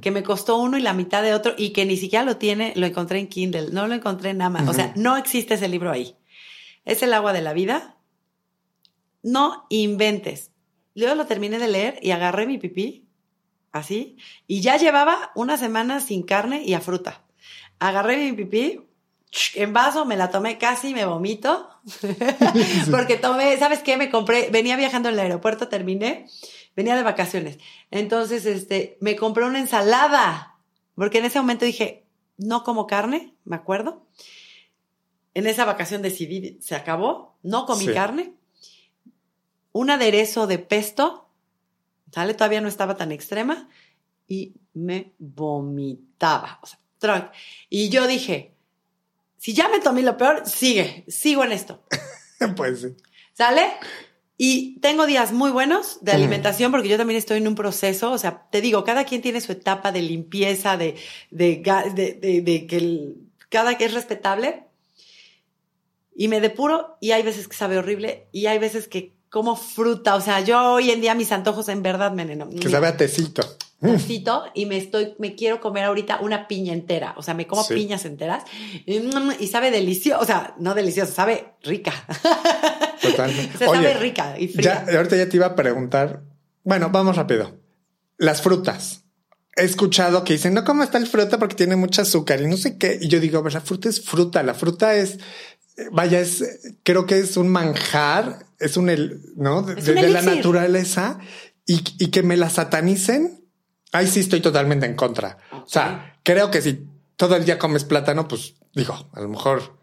[0.00, 2.72] que me costó uno y la mitad de otro y que ni siquiera lo tiene,
[2.74, 4.68] lo encontré en Kindle, no lo encontré en Amazon.
[4.70, 6.16] O sea, no existe ese libro ahí.
[6.90, 7.96] Es el agua de la vida.
[9.22, 10.50] No inventes.
[10.96, 13.06] Luego lo terminé de leer y agarré mi pipí,
[13.70, 14.16] así,
[14.48, 17.22] y ya llevaba una semana sin carne y a fruta.
[17.78, 18.80] Agarré mi pipí
[19.54, 21.68] en vaso, me la tomé casi, me vomito,
[22.90, 23.96] porque tomé, ¿sabes qué?
[23.96, 26.26] Me compré, venía viajando en el aeropuerto, terminé,
[26.74, 27.58] venía de vacaciones.
[27.92, 30.58] Entonces, este, me compré una ensalada,
[30.96, 32.04] porque en ese momento dije,
[32.36, 34.08] no como carne, me acuerdo.
[35.34, 37.92] En esa vacación decidí, se acabó, no comí Sí.
[37.92, 38.32] carne.
[39.72, 41.28] Un aderezo de pesto,
[42.12, 42.34] ¿sale?
[42.34, 43.68] Todavía no estaba tan extrema
[44.26, 46.58] y me vomitaba.
[46.62, 47.32] O sea,
[47.68, 48.52] y yo dije,
[49.38, 51.82] si ya me tomé lo peor, sigue, sigo en esto.
[52.56, 52.88] pues sí.
[53.32, 53.62] ¿Sale?
[54.36, 58.18] Y tengo días muy buenos de alimentación porque yo también estoy en un proceso, o
[58.18, 60.96] sea, te digo, cada quien tiene su etapa de limpieza, de,
[61.30, 63.16] de, ga- de, de- de que el-
[63.50, 64.64] cada que es respetable.
[66.22, 70.16] Y me depuro y hay veces que sabe horrible y hay veces que como fruta,
[70.16, 72.96] o sea, yo hoy en día mis antojos en verdad me eneno- Que sabe a
[72.98, 73.56] tecito.
[73.80, 77.14] tacito y me estoy, me quiero comer ahorita una piña entera.
[77.16, 77.72] O sea, me como Sí.
[77.72, 78.44] piñas enteras
[78.84, 80.20] y, mm, y sabe delicioso.
[80.20, 81.94] O sea, no delicioso, sabe rica.
[83.00, 83.64] Totalmente.
[83.66, 84.84] Oye, sabe rica y fría.
[84.86, 86.22] Ya, ahorita ya te iba a preguntar.
[86.64, 87.58] Bueno, vamos rápido.
[88.18, 89.04] Las frutas.
[89.56, 92.58] He escuchado que dicen, no cómo está el fruta porque tiene mucho azúcar y no
[92.58, 92.98] sé qué.
[93.00, 94.42] Y yo digo, "Pues la fruta es fruta.
[94.42, 95.18] La fruta es,
[95.92, 99.62] vaya, es, creo que es un manjar, es un, el, ¿no?
[99.62, 101.18] De, la naturaleza
[101.66, 103.44] y, y que me la satanicen.
[103.92, 105.38] Ahí sí estoy totalmente en contra.
[105.52, 106.86] O sea, creo que si
[107.16, 109.78] todo el día comes plátano, pues digo, a lo mejor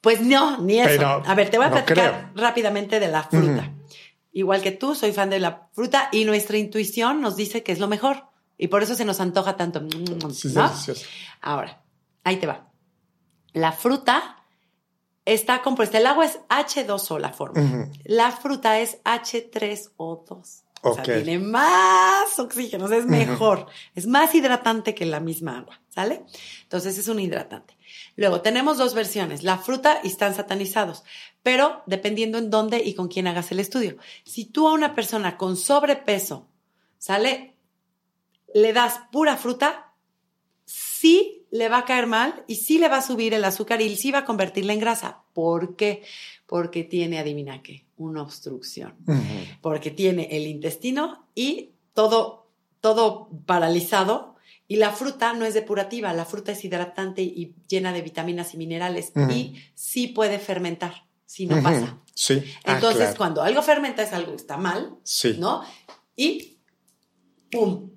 [0.00, 0.88] Pues no, ni eso.
[0.88, 3.72] Pero a ver, te voy a no platicar rápidamente de la fruta.
[4.32, 7.78] Igual que tú, soy fan de la fruta y nuestra intuición nos dice que es
[7.78, 8.24] lo mejor.
[8.56, 9.82] Y por eso se nos antoja tanto.
[10.32, 10.54] sí.
[11.40, 11.82] Ahora,
[12.24, 12.70] ahí te va.
[13.52, 14.41] La fruta
[15.24, 17.88] está compuesta, el agua es H2O la forma.
[18.04, 20.62] La fruta es H3O2.
[20.84, 25.58] O sea, tiene más oxígeno, o sea, es mejor, es más hidratante que la misma
[25.58, 26.24] agua, ¿sale?
[26.64, 27.78] Entonces es un hidratante.
[28.16, 31.04] Luego tenemos dos versiones, la fruta y están satanizados,
[31.44, 33.96] pero dependiendo en dónde y con quién hagas el estudio.
[34.24, 36.48] Si tú a una persona con sobrepeso,
[36.98, 37.56] ¿sale?
[38.52, 39.91] Le das pura fruta,
[41.02, 43.96] sí le va a caer mal y sí le va a subir el azúcar y
[43.96, 45.24] sí va a convertirla en grasa.
[45.34, 46.02] ¿Por qué?
[46.46, 48.94] Porque tiene, adivina qué, una obstrucción
[49.60, 52.50] porque tiene el intestino y todo,
[52.80, 54.36] todo paralizado.
[54.68, 58.56] Y la fruta no es depurativa, la fruta es hidratante y llena de vitaminas y
[58.56, 61.98] minerales y sí puede fermentar, si no pasa.
[62.14, 62.42] Sí.
[62.64, 63.16] Ah, Entonces, claro.
[63.18, 65.36] cuando algo fermenta es algo que está mal, Sí.
[65.38, 65.62] ¿no?
[66.16, 66.58] Y
[67.50, 67.91] ¡pum!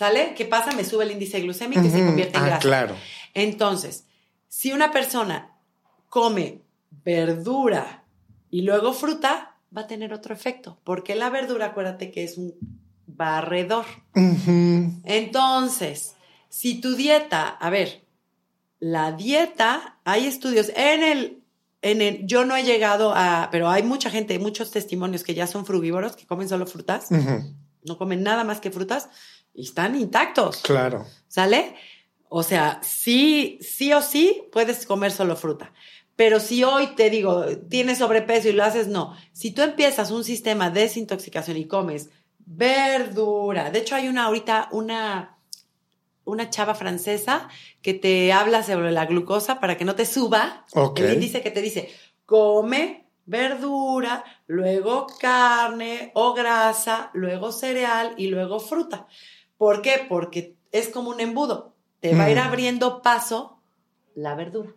[0.00, 0.32] ¿Sale?
[0.34, 0.72] ¿Qué pasa?
[0.74, 2.60] Me sube el índice glucémico y se convierte en Ah, grasa.
[2.62, 2.96] claro.
[3.34, 4.06] Entonces,
[4.48, 5.58] si una persona
[6.08, 6.62] come
[7.04, 8.02] verdura
[8.50, 12.54] y luego fruta, va a tener otro efecto, porque la verdura, acuérdate que es un
[13.06, 13.84] barredor.
[15.04, 16.14] Entonces,
[16.48, 18.02] si tu dieta, a ver,
[18.78, 21.42] la dieta, hay estudios en el,
[21.82, 25.46] en el, yo no he llegado a, pero hay mucha gente, muchos testimonios que ya
[25.46, 27.08] son frugívoros, que comen solo frutas,
[27.84, 29.10] no comen nada más que frutas
[29.54, 30.58] y están intactos.
[30.58, 31.06] Claro.
[31.28, 31.74] ¿Sale?
[32.28, 35.72] O sea, sí, sí o sí puedes comer solo fruta.
[36.16, 39.16] Pero si hoy te digo, tienes sobrepeso y lo haces, no.
[39.32, 44.68] Si tú empiezas un sistema de desintoxicación y comes verdura, de hecho hay una ahorita,
[44.72, 45.38] una,
[46.24, 47.48] una chava francesa
[47.80, 51.00] que te habla sobre la glucosa para que no te suba Ok.
[51.00, 51.90] el índice que te dice,
[52.26, 59.06] come verdura, luego carne o grasa, luego cereal y luego fruta.
[59.60, 60.06] ¿Por qué?
[60.08, 61.74] Porque es como un embudo.
[62.00, 62.46] Te va a ir Mm.
[62.48, 63.60] abriendo paso
[64.14, 64.70] la verdura.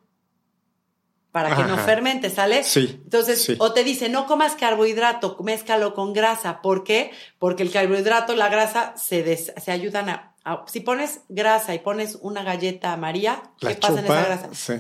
[1.32, 2.64] Para que no fermente, ¿sale?
[2.66, 3.00] Sí.
[3.06, 3.56] Entonces, sí.
[3.60, 6.62] o te dice, no comas carbohidrato, mézcalo con grasa.
[6.62, 7.12] ¿Por qué?
[7.40, 11.80] Porque el carbohidrato, la grasa, se, des- se ayudan a, a- Si pones grasa y
[11.80, 14.50] pones una galleta María, ¿qué pasa en esa grasa?
[14.54, 14.74] sí.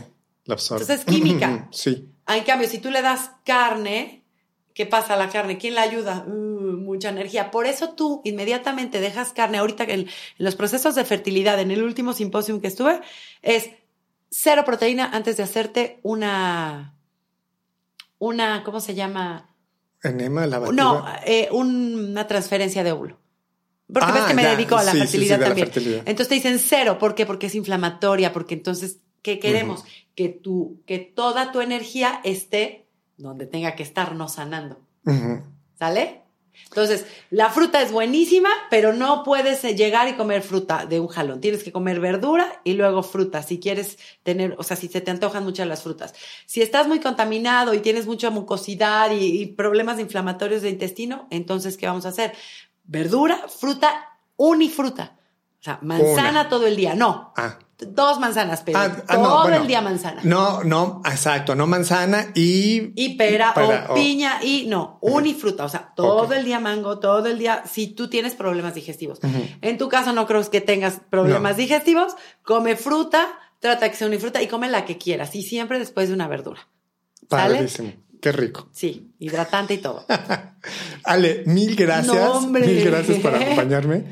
[0.45, 0.83] La absorbe.
[0.83, 1.69] Entonces, es química.
[1.71, 2.09] sí.
[2.27, 4.25] En cambio, si tú le das carne,
[4.73, 5.57] ¿qué pasa a la carne?
[5.57, 6.25] ¿Quién la ayuda?
[6.27, 6.62] Uh,
[6.93, 7.51] mucha energía.
[7.51, 9.57] Por eso tú inmediatamente dejas carne.
[9.57, 10.07] Ahorita en, en
[10.37, 13.01] los procesos de fertilidad, en el último simposio que estuve,
[13.41, 13.69] es
[14.29, 16.95] cero proteína antes de hacerte una,
[18.19, 19.49] una, ¿cómo se llama?
[20.01, 23.19] Enema, la No, eh, un- una transferencia de óvulo.
[23.91, 24.51] Porque Ah, ves que me ya.
[24.51, 25.67] dedico a la Sí, sí, sí, fertilidad la también.
[25.71, 25.97] fertilidad.
[26.05, 27.25] Entonces te dicen cero, ¿por qué?
[27.25, 29.83] Porque es inflamatoria, porque entonces, ¿qué queremos?
[30.15, 32.87] Que tu, que toda tu energía esté
[33.17, 34.81] donde tenga que estar, no sanando.
[35.77, 36.22] ¿Sale?
[36.65, 41.07] Entonces, la fruta es buenísima, pero no puedes eh, llegar y comer fruta de un
[41.07, 41.41] jalón.
[41.41, 43.43] Tienes que comer verdura y luego fruta.
[43.43, 46.13] Si quieres tener, o sea, si se te antojan muchas las frutas.
[46.45, 51.77] Si estás muy contaminado y tienes mucha mucosidad y, y problemas inflamatorios de intestino, entonces,
[51.77, 52.33] ¿qué vamos a hacer?
[52.85, 55.17] Verdura, fruta, unifruta.
[55.59, 56.49] O sea, manzana Una.
[56.49, 56.95] todo el día.
[56.95, 57.57] No, Ah.
[57.87, 59.57] Dos manzanas, pero Ah, ah, todo no, bueno.
[59.57, 60.21] el día manzana.
[60.23, 62.91] No, no, exacto, no manzana y.
[62.95, 67.27] Y pera, o o- piña y no, unifruta, o sea, todo el día mango, todo
[67.27, 69.19] el día, si tú tienes problemas digestivos.
[69.61, 71.57] En tu caso no creo que tengas problemas No.
[71.57, 73.27] digestivos, come fruta,
[73.59, 76.67] trata que sea unifruta y come la que quieras y siempre después de una verdura.
[77.29, 77.55] ¿Sale?
[77.55, 77.93] Padrísimo.
[78.21, 78.69] Qué rico.
[78.71, 80.05] Sí, hidratante y todo.
[81.03, 82.15] Ale, mil gracias.
[82.15, 82.41] No.
[82.41, 84.05] Mil gracias por acompañarme.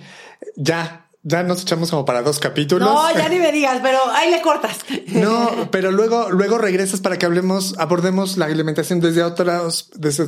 [0.56, 2.89] Ya, ya nos echamos como para dos capítulos.
[2.89, 4.80] No, ya ni me digas, pero ahí le cortas.
[5.07, 10.27] No, pero luego, luego regresas para que hablemos, abordemos la alimentación desde otras, desde,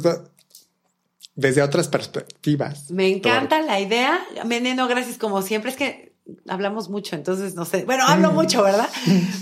[1.35, 2.91] desde otras perspectivas.
[2.91, 4.19] Me encanta la idea.
[4.45, 5.71] Meneno, gracias como siempre.
[5.71, 6.13] Es que
[6.47, 7.83] hablamos mucho, entonces no sé.
[7.85, 8.11] Bueno, Mm.
[8.11, 8.87] hablo mucho, ¿verdad?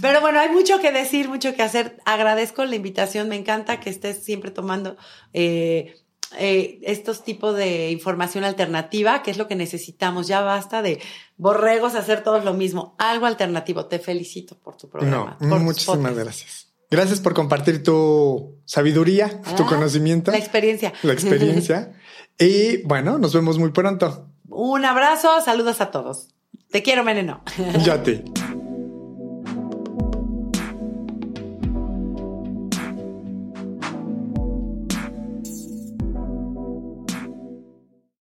[0.01, 1.97] Pero bueno, hay mucho que decir, mucho que hacer.
[2.05, 3.27] Agradezco la invitación.
[3.29, 4.95] Me encanta que estés siempre tomando
[5.33, 6.00] eh,
[6.37, 10.27] eh, estos tipos de información alternativa, que es lo que necesitamos.
[10.27, 10.99] Ya basta de
[11.37, 12.95] borregos hacer todos lo mismo.
[12.97, 13.85] Algo alternativo.
[13.85, 15.37] Te felicito por tu programa.
[15.39, 16.67] No, por muchísimas gracias.
[16.89, 20.91] Gracias por compartir tu sabiduría, tu Ah, conocimiento, La experiencia.
[21.03, 21.93] la experiencia.
[22.37, 24.27] y bueno, nos vemos muy pronto.
[24.49, 26.27] Un abrazo, saludos a todos.
[26.69, 27.41] Te quiero, Meneno.
[27.85, 28.21] Yo a ti.